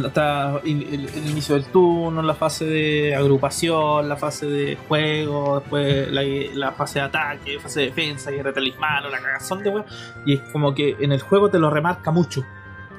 [0.06, 5.60] Está in- el, el inicio del turno, la fase de agrupación, la fase de juego,
[5.60, 6.22] después la,
[6.54, 9.86] la fase de ataque, fase de defensa, guerra de talismán, o la cagazón de weón.
[10.26, 12.44] Y es como que en el juego te lo remarca mucho.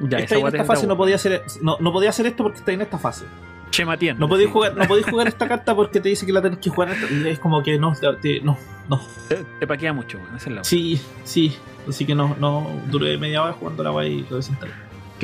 [0.01, 2.73] Ya, en esta te- fase no podía hacer no, no podía hacer esto porque está
[2.73, 3.25] en esta fase.
[3.71, 4.19] Chema Tien.
[4.19, 4.53] No podéis Sí.
[4.53, 6.91] jugar, no podéis jugar esta carta porque te dice que la tenés que jugar.
[6.91, 7.93] esta- Es como que no,
[8.23, 8.57] te- no,
[8.89, 9.01] no.
[9.29, 10.37] Te, te paquea mucho, weón.
[10.37, 10.65] Esa es la weá.
[10.65, 11.57] Sí, sí.
[11.89, 14.73] Así que no, no duré media hora jugando la guay y lo desinstalé.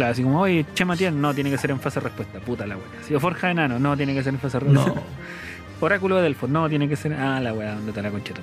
[0.00, 2.40] Claro, así como, oye, Chema Tien, no, tiene que ser en fase de respuesta.
[2.40, 2.86] Puta la weá.
[3.06, 4.94] Si Forja de Enano, no, tiene que ser en fase de respuesta.
[4.94, 5.02] No.
[5.82, 7.12] Oráculo de Delfos, no, tiene que ser.
[7.12, 8.40] Ah, la weá, donde está la concheta.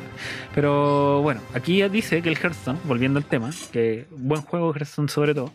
[0.54, 5.34] Pero bueno, aquí dice que el Hearthstone, volviendo al tema, que buen juego Hearthstone sobre
[5.34, 5.52] todo,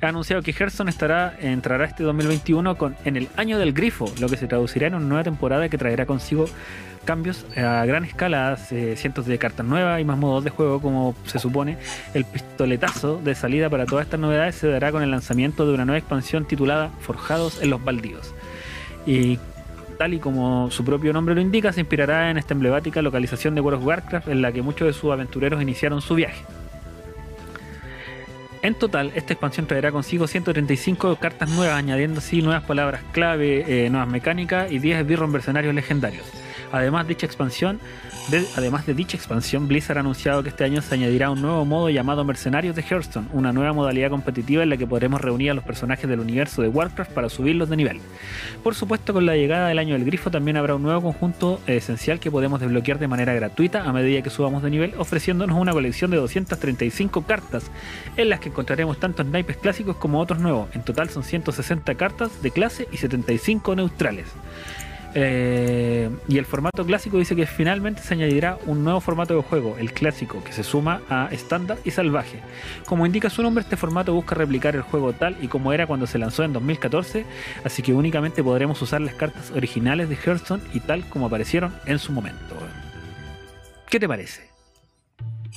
[0.00, 4.28] ha anunciado que Hearthstone estará, entrará este 2021 con, en el año del grifo, lo
[4.28, 6.46] que se traducirá en una nueva temporada que traerá consigo
[7.04, 11.14] cambios a gran escala, eh, cientos de cartas nuevas y más modos de juego como
[11.26, 11.78] se supone.
[12.14, 15.84] El pistoletazo de salida para todas estas novedades se dará con el lanzamiento de una
[15.84, 18.34] nueva expansión titulada Forjados en los Baldíos.
[19.06, 19.38] Y
[19.98, 23.60] tal y como su propio nombre lo indica, se inspirará en esta emblemática localización de
[23.60, 26.42] World of Warcraft en la que muchos de sus aventureros iniciaron su viaje.
[28.62, 33.88] En total, esta expansión traerá consigo 135 cartas nuevas, añadiendo así nuevas palabras clave, eh,
[33.88, 36.26] nuevas mecánicas y 10 esbirros mercenarios legendarios.
[36.72, 37.80] Además, dicha expansión,
[38.30, 41.64] de- además de dicha expansión, Blizzard ha anunciado que este año se añadirá un nuevo
[41.64, 45.54] modo llamado Mercenarios de Hearthstone, una nueva modalidad competitiva en la que podremos reunir a
[45.54, 48.00] los personajes del universo de Warcraft para subirlos de nivel.
[48.62, 52.20] Por supuesto, con la llegada del año del grifo también habrá un nuevo conjunto esencial
[52.20, 56.10] que podemos desbloquear de manera gratuita a medida que subamos de nivel, ofreciéndonos una colección
[56.12, 57.70] de 235 cartas
[58.16, 60.68] en las que encontraremos tantos naipes clásicos como otros nuevos.
[60.74, 64.26] En total son 160 cartas de clase y 75 neutrales.
[65.14, 69.76] Eh, y el formato clásico dice que finalmente se añadirá un nuevo formato de juego,
[69.78, 72.40] el clásico, que se suma a estándar y salvaje.
[72.86, 76.06] Como indica su nombre, este formato busca replicar el juego tal y como era cuando
[76.06, 77.24] se lanzó en 2014,
[77.64, 81.98] así que únicamente podremos usar las cartas originales de Hearthstone y tal como aparecieron en
[81.98, 82.56] su momento.
[83.88, 84.48] ¿Qué te parece?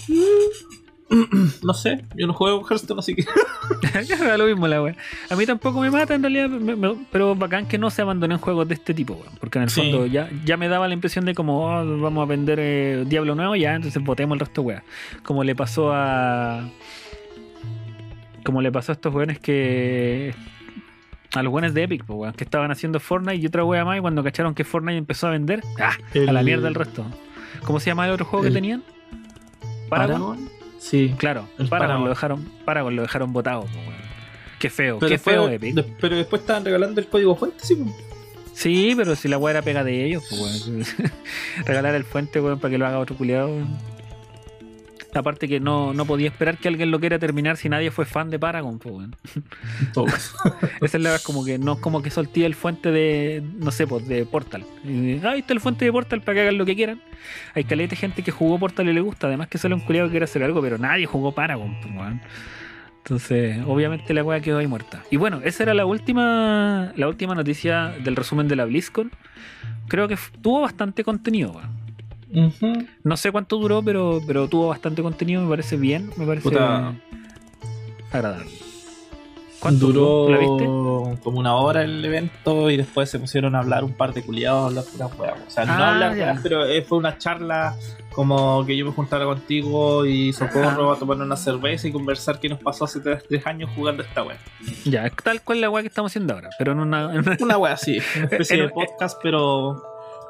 [1.64, 3.24] No sé, yo no juego Hearthstone, así que.
[4.20, 4.96] Da lo mismo la wea.
[5.30, 8.38] A mí tampoco me mata en realidad, me- me- pero bacán que no se abandonen
[8.38, 9.82] juegos de este tipo, weón, porque en el Sí.
[9.82, 13.36] fondo ya, ya me daba la impresión de como oh, vamos a vender eh, Diablo
[13.36, 14.84] nuevo, ya, entonces votemos el resto de weas.
[15.24, 16.68] Como le pasó a.
[18.44, 20.34] Como le pasó a estos weones que.
[21.36, 23.98] A los buenos de Epic, pues, weón, que estaban haciendo Fortnite y otra wea más,
[23.98, 25.94] y cuando cacharon que Fortnite empezó a vender, ¡ah!
[26.28, 27.06] A la mierda el resto.
[27.64, 28.84] ¿Cómo se llama el otro juego el- que tenían?
[29.90, 30.38] Paragon.
[30.38, 30.63] Paragon.
[30.84, 31.16] Sí.
[31.18, 32.04] Claro, El Paragon, Paragon.
[32.04, 33.66] lo dejaron, Paragon lo dejaron botado.
[34.60, 35.76] Qué feo, Pero qué feo Epic.
[35.76, 37.78] de- pero después estaban regalando el código fuente, sí.
[38.54, 40.84] Sí, pero si la weá era pega de ellos, pues weón.
[41.66, 43.50] Regalar el fuente, weón, para que lo haga otro culiado.
[45.16, 48.30] Aparte que no, no podía esperar que alguien lo quiera terminar si nadie fue fan
[48.30, 49.10] de Paragon, pues.
[50.82, 53.86] Esa es la como que no es como que soltía el fuente de, no sé,
[53.88, 54.66] pues de Portal.
[54.84, 57.02] Y, ah, ahí está el fuente de Portal para que hagan lo que quieran.
[57.54, 60.08] Hay caleta de gente que jugó Portal y le gusta, además que sale un culiado
[60.08, 62.22] que quiere hacer algo, pero nadie jugó Paragon, pues weón.
[63.04, 65.04] Entonces, obviamente la weá quedó ahí muerta.
[65.12, 69.12] Y bueno, esa era la última, la última noticia del resumen de la BlizzCon.
[69.90, 71.62] Creo que tuvo bastante contenido,
[73.04, 76.94] No sé cuánto duró, pero, pero tuvo bastante contenido, me parece bien, me parece Puta.
[78.12, 78.50] agradable.
[79.60, 80.66] ¿Cuánto Duró ¿La viste?
[81.24, 84.62] como una hora el evento y después se pusieron a hablar un par de culiados,
[84.64, 85.40] a hablar puras weas.
[85.48, 86.24] O sea, no Ah, hablar ya.
[86.26, 87.74] weas, pero eh, fue una charla
[88.12, 92.50] como que yo me juntara contigo y Socorro a tomar una cerveza y conversar qué
[92.50, 94.38] nos pasó hace tres, tres años jugando esta wea.
[94.84, 97.58] Ya, tal cual la weá que estamos haciendo ahora, pero en una, en una- Una
[97.58, 99.82] wea así, una especie En- de podcast, pero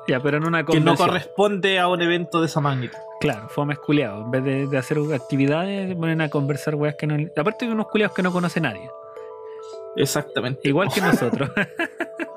[0.08, 2.98] ya, pero en una que no corresponde a un evento de esa magnitud.
[3.20, 4.26] Claro, fue culiados.
[4.26, 7.16] En vez de, de hacer actividades, se ponen a conversar weas que no.
[7.38, 8.90] Aparte de unos culiados que no conoce nadie.
[9.96, 10.68] Exactamente.
[10.68, 11.50] Igual que nosotros.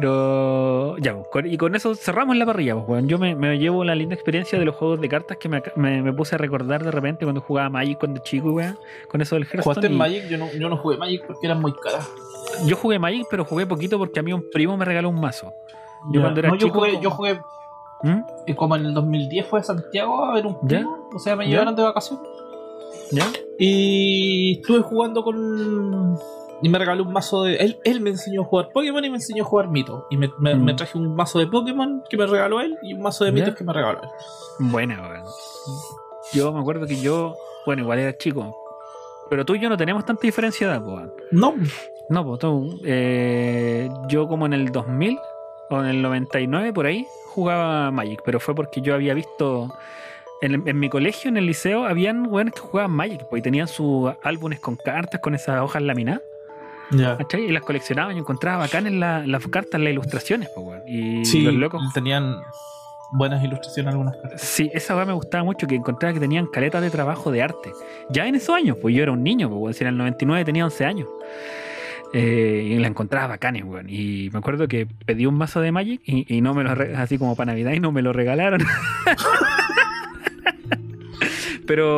[0.00, 2.74] Pero ya, pues, y con eso cerramos la parrilla.
[2.74, 3.08] Pues, weón.
[3.08, 6.02] Yo me, me llevo la linda experiencia de los juegos de cartas que me, me-
[6.02, 8.78] me puse a recordar de repente cuando jugaba Magic cuando chico, weón.
[9.10, 9.62] Con eso del Hearthstone.
[9.64, 10.28] ¿Jugaste en y- Magic?
[10.28, 12.08] Yo no, yo no jugué Magic porque eran muy caras.
[12.66, 15.52] Yo jugué Magic, pero jugué poquito porque a mí un primo me regaló un mazo.
[16.12, 17.40] Yo cuando era No, yo jugué, como- yo jugué
[18.02, 18.52] ¿Mm?
[18.54, 20.78] como en el 2010 fue a Santiago a ver un ¿Ya?
[20.78, 21.08] primo.
[21.14, 21.50] O sea, me ¿Ya?
[21.52, 22.24] llevaron de vacaciones.
[23.10, 23.24] ¿Ya?
[23.58, 26.18] Y estuve jugando con.
[26.62, 27.56] Y me regaló un mazo de.
[27.56, 30.06] Él, él me enseñó a jugar Pokémon y me enseñó a jugar Mito.
[30.10, 30.64] Y me, me- Mm.
[30.64, 33.32] me traje un mazo de Pokémon que me regaló él y un mazo de.
[33.32, 34.08] Mitos que me regaló él.
[34.58, 35.24] Buena, weón.
[36.32, 37.34] Yo me acuerdo que yo,
[37.66, 38.56] bueno, igual era chico.
[39.28, 41.04] Pero tú y yo no tenemos tanta diferencia de edad, pues.
[41.32, 41.54] No,
[42.08, 45.18] No, pues tú, eh, yo como en el 2000
[45.70, 47.04] o en el 99 por ahí
[47.34, 49.68] jugaba Magic, pero fue porque yo había visto
[50.40, 53.66] en, en mi colegio, en el liceo, habían weones que jugaban Magic, pues y tenían
[53.66, 56.22] sus álbumes con cartas, con esas hojas laminadas,
[56.90, 60.80] Y las coleccionaban y encontraba bacán en la- las cartas, las ilustraciones, weón.
[60.86, 61.82] Y Sí, los locos.
[61.94, 62.36] tenían
[63.12, 64.40] buenas ilustraciones algunas cartas.
[64.40, 67.70] Sí, esa weá me gustaba mucho, que encontraba que tenían caletas de trabajo de arte.
[68.10, 70.44] Ya en esos años, pues yo era un niño, pues, weón, si en el 99
[70.44, 71.08] tenía 11 años.
[72.12, 73.86] Eh, y la encontraba bacanes, weón.
[73.90, 77.18] Y me acuerdo que pedí un mazo de Magic y, y no me lo así
[77.18, 78.60] como para Navidad y no me lo regalaron.
[81.66, 81.96] Pero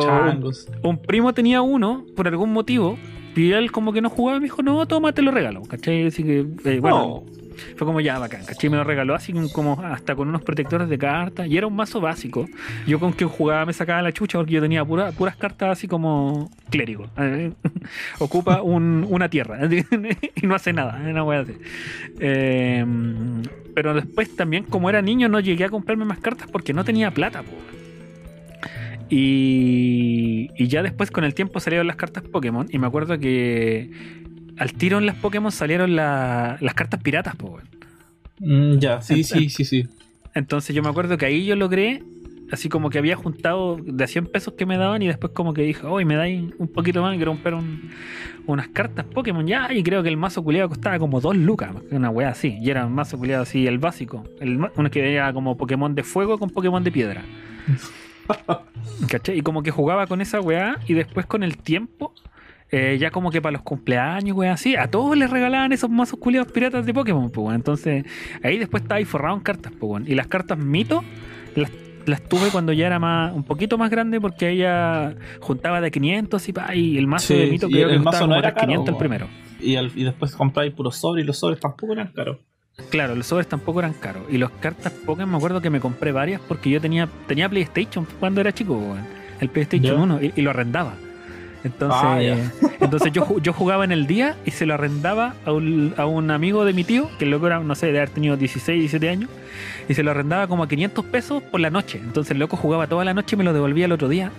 [0.83, 2.97] un primo tenía uno por algún motivo.
[3.35, 5.61] Y él como que no jugaba me dijo, no, toma, te lo regalo.
[5.63, 6.07] ¿Cachai?
[6.07, 7.39] Así que, eh, bueno, No.
[7.77, 8.69] fue como ya bacán, ¿cachai?
[8.69, 11.47] Me lo regaló así como hasta con unos protectores de cartas.
[11.47, 12.47] Y era un mazo básico.
[12.87, 15.87] Yo con que jugaba me sacaba la chucha porque yo tenía pura- puras cartas así
[15.87, 17.07] como clérigo.
[17.17, 17.51] Eh,
[18.19, 19.59] Ocupa un- una tierra
[20.35, 20.99] y no hace nada.
[21.05, 21.53] Una wea así.
[22.19, 22.85] Eh,
[23.75, 27.11] pero después también, como era niño, no llegué a comprarme más cartas porque no tenía
[27.11, 27.51] plata, po.
[29.09, 32.67] Y, y ya después con el tiempo salieron las cartas Pokémon.
[32.71, 33.91] Y me acuerdo que
[34.57, 37.69] al tiro en las Pokémon salieron la- las cartas piratas, po, weón.
[38.39, 39.87] Mm, ya, sí, En- sí, sí, sí.
[40.35, 42.03] Entonces yo me acuerdo que ahí yo logré,
[42.51, 45.53] así como que había juntado de a 100 pesos que me daban y después como
[45.53, 47.89] que dije, hoy me dais un poquito más, quiero comprar un-
[48.45, 52.09] unas cartas Pokémon ya, y creo que el mazo culiado costaba como 2 lucas, una
[52.09, 55.57] wea así, y era un mazo culiado así, el básico, el, uno que era como
[55.57, 57.23] Pokémon de fuego con Pokémon de piedra.
[59.09, 59.37] ¿Cachai?
[59.37, 62.13] Y como que jugaba con esa weá y después con el tiempo,
[62.71, 66.19] eh, ya como que para los cumpleaños, weá, así, a todos les regalaban esos mazos
[66.19, 67.55] culiados piratas de Pokémon, pues.
[67.55, 68.05] Entonces,
[68.43, 70.07] ahí después estaba ahí forrado en cartas, pues.
[70.07, 71.03] Y las cartas mito
[71.55, 71.71] las,
[72.05, 76.47] las tuve cuando ya era más un poquito más grande porque ella juntaba de 500
[76.49, 78.39] y pa, y el mazo Sí, de mito creo que el costaba mazo no como
[78.39, 79.27] era 500 el primero.
[79.59, 82.37] Y, al- y después compráis puros sobres y los sobres tampoco eran caros.
[82.89, 84.23] Claro, los sobres tampoco eran caros.
[84.29, 88.07] Y las cartas Pokémon me acuerdo que me compré varias porque yo tenía, tenía PlayStation
[88.19, 89.05] cuando era chico, weón.
[89.39, 90.01] El PlayStation Ya.
[90.01, 90.93] 1 y, y lo arrendaba.
[91.63, 92.19] Entonces, Ah,
[92.79, 96.31] entonces yo, yo jugaba en el día y se lo arrendaba a un, a un
[96.31, 99.09] amigo de mi tío, que el loco era, no sé, de haber tenido 16, 17
[99.09, 99.29] años,
[99.89, 101.99] y se lo arrendaba como a 500 pesos por la noche.
[102.01, 104.31] Entonces el loco jugaba toda la noche y me lo devolvía el otro día.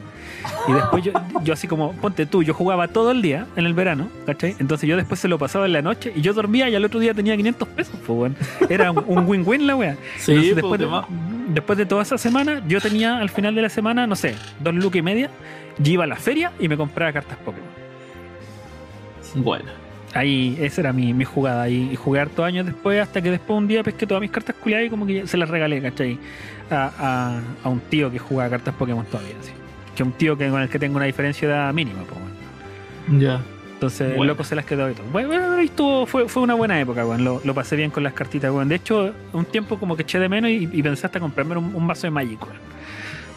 [0.68, 1.12] Y después yo,
[1.42, 4.56] yo así como, ponte tú, yo jugaba todo el día en el verano, ¿cachai?
[4.58, 7.00] Entonces yo después se lo pasaba en la noche y yo dormía y al otro
[7.00, 8.36] día tenía 500 pesos, pues, weón.
[8.68, 9.96] Era un- win-win la wea.
[10.18, 13.68] Sí, Entonces, pues, después, de, después toda esa semana, yo tenía al final de la
[13.68, 15.30] semana, no sé, dos lucas y media.
[15.78, 17.68] Yo iba a la feria y me compraba cartas Pokémon.
[19.34, 19.70] Bueno.
[20.12, 21.68] Ahí, esa era mi, mi jugada.
[21.68, 24.56] Y, y jugué hartos años después, hasta que después un día pesqué todas mis cartas
[24.56, 26.18] culiadas y como que se las regalé, ¿cachai?
[26.70, 29.52] A, a- a un tío que jugaba cartas Pokémon todavía, así.
[30.00, 33.20] Que un tío que, con el que tengo una diferencia de edad mínima, pues.
[33.20, 33.42] Ya.
[33.74, 34.32] Entonces, el Bueno.
[34.32, 35.04] loco se las quedó y todo.
[35.12, 37.22] Bueno, bueno, ahí estuvo, fue, fue una buena época, weón.
[37.22, 38.66] Lo, lo pasé bien con las cartitas, weón.
[38.70, 41.74] De hecho, un tiempo como que eché de menos y, y pensé hasta comprarme un,
[41.74, 42.56] un vaso de Magic, weón.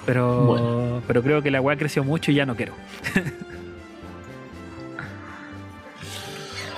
[0.06, 1.02] Pero, Bueno.
[1.06, 2.72] pero creo que la weá creció mucho y ya no quiero.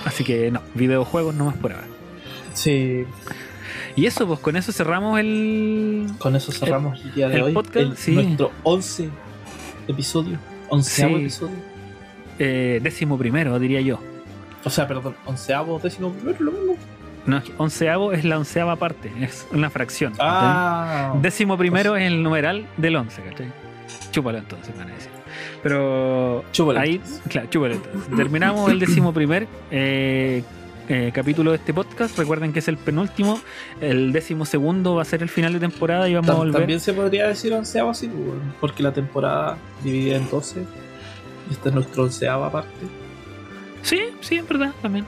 [0.04, 1.86] Así que no, videojuegos nomás por ahora.
[2.54, 3.04] Sí.
[3.96, 6.06] Y eso, pues con eso cerramos el.
[6.18, 7.52] Con eso cerramos el, día de el hoy.
[7.52, 8.12] podcast, el- sí.
[8.14, 9.10] Nuestro 11
[9.88, 10.38] episodio.
[10.68, 11.22] Onceavo Sí.
[11.22, 11.56] episodio.
[12.38, 13.98] eh, décimo primero, diría yo.
[14.64, 16.76] O sea, perdón, onceavo, décimo primero, lo mismo.
[17.24, 20.12] No, es que onceavo es la onceava parte, es una fracción.
[20.18, 21.14] Ah.
[21.22, 23.46] Décimo primero es el numeral del once, ¿cachai?
[24.12, 25.10] Chúpalo entonces, van a decir.
[25.62, 26.78] Pero Chúpalo.
[26.80, 28.16] ahí, claro, chúpalo entonces.
[28.16, 30.42] Terminamos el décimo primer eh,
[30.88, 32.16] eh, capítulo de este podcast.
[32.18, 33.40] Recuerden que es el penúltimo.
[33.80, 36.60] El décimo segundo va a ser el final de temporada y vamos a volver.
[36.60, 40.60] También se podría decir onceavo así, pues, porque la temporada dividida en 12.
[41.50, 42.70] y Esta es nuestra onceava parte.
[43.82, 45.04] Sí, sí, es verdad, también.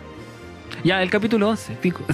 [0.85, 2.03] Ya, el capítulo 11, pico.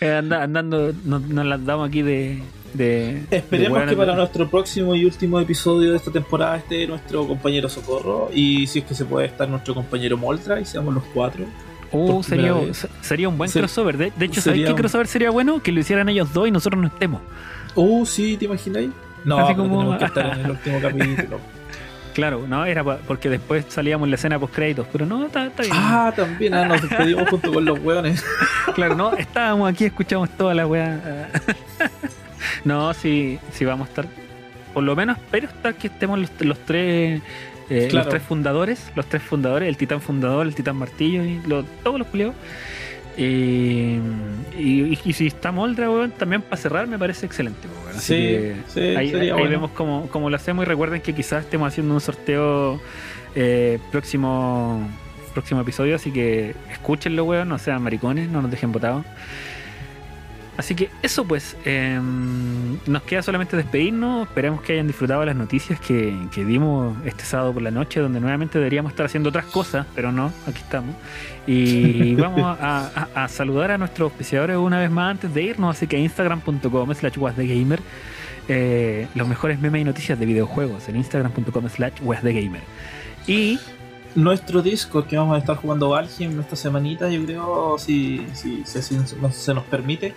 [0.00, 2.40] Eh, anda- andando, nos, nos las damos aquí de.
[2.74, 7.26] De Esperemos de que para nuestro próximo y último episodio de esta temporada esté nuestro
[7.26, 11.04] compañero Socorro y si es que se puede estar nuestro compañero Moltra y seamos los
[11.14, 11.44] cuatro.
[11.90, 13.96] Uh, sería, un buen crossover.
[13.96, 15.62] De, de hecho, ¿sabéis qué crossover sería bueno?
[15.62, 17.22] Que lo hicieran ellos dos y nosotros no estemos.
[17.74, 18.90] Uh, sí, ¿te imagináis?
[19.24, 21.40] No, Así como- tenemos que estar en el último capítulo.
[22.18, 25.62] Claro, no, era porque después salíamos en la escena post créditos, pero no, está, está
[25.62, 25.74] bien.
[25.76, 28.24] Ah, también, ah, nos despedimos junto con los hueones.
[28.74, 31.30] Claro, no, estábamos aquí, escuchamos toda la weá.
[32.64, 34.06] No, sí, sí vamos a estar.
[34.74, 37.20] Por lo menos espero estar que estemos los, los tres.
[37.70, 38.04] eh, Claro.
[38.06, 41.98] Los tres fundadores, los tres fundadores, el titán fundador, el titán martillo y lo- todos
[41.98, 42.34] los culiados.
[43.16, 43.98] Y,
[44.56, 47.66] y, y si está Moldra, weón, también para cerrar me parece excelente.
[47.66, 47.96] weón.
[47.96, 49.50] Así Sí, que sí, ahí, sería ahí bueno.
[49.50, 52.80] vemos cómo, cómo lo hacemos y recuerden que quizás estemos haciendo un sorteo
[53.34, 54.88] eh, próximo
[55.34, 59.04] próximo episodio, así que escúchenlo, weón, no sean maricones, no nos dejen botados.
[60.58, 61.98] Así que eso pues, eh,
[62.86, 67.52] nos queda solamente despedirnos, esperemos que hayan disfrutado las noticias que, que dimos este sábado
[67.54, 70.96] por la noche, donde nuevamente deberíamos estar haciendo otras cosas, pero no, aquí estamos.
[71.46, 75.76] Y vamos a, a- a saludar a nuestros auspiciadores una vez más antes de irnos,
[75.76, 77.80] así que instagram.com slash wasdegamer,
[78.48, 82.62] eh, los mejores memes y noticias de videojuegos en instagram.com slash wasdegamer.
[83.28, 83.60] Y
[84.16, 89.54] Nuestro Discord que vamos a estar jugando Valheim esta semanita, yo creo, si, si, se
[89.54, 90.14] nos permite,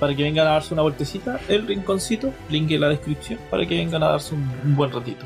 [0.00, 3.76] para que vengan a darse una vueltecita, el rinconcito, link en la descripción, para que
[3.76, 5.24] vengan a darse un, un buen ratito.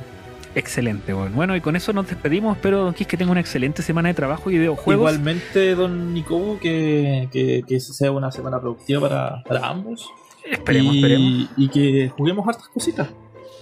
[0.54, 1.34] excelente, bueno.
[1.34, 4.14] bueno, y con eso nos despedimos, espero Don Quis que tenga una excelente semana de
[4.14, 5.10] trabajo y videojuegos.
[5.12, 10.08] Igualmente, don Nico, que, que, que sea una semana productiva para, para ambos.
[10.44, 11.48] Esperemos, y, esperemos.
[11.56, 13.08] y que juguemos hartas cositas.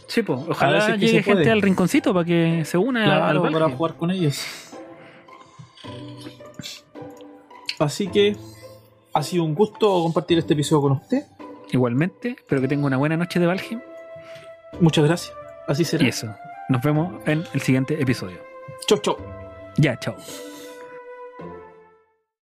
[0.08, 1.36] Sí, pues, ojalá si llegue puede.
[1.36, 3.58] gente al rinconcito para que se una al Claro, Valheim.
[3.60, 4.38] para jugar con ellos.
[7.78, 8.36] Así que
[9.14, 11.24] ha sido un gusto compartir este episodio con usted.
[11.70, 13.80] Igualmente, espero que tenga una buena noche de Valheim.
[14.80, 15.34] Muchas gracias.
[15.68, 16.04] Así será.
[16.04, 16.34] Y eso,
[16.68, 18.38] nos vemos en el siguiente episodio.
[18.86, 19.16] Chau, chau.
[19.76, 20.16] Ya, chao.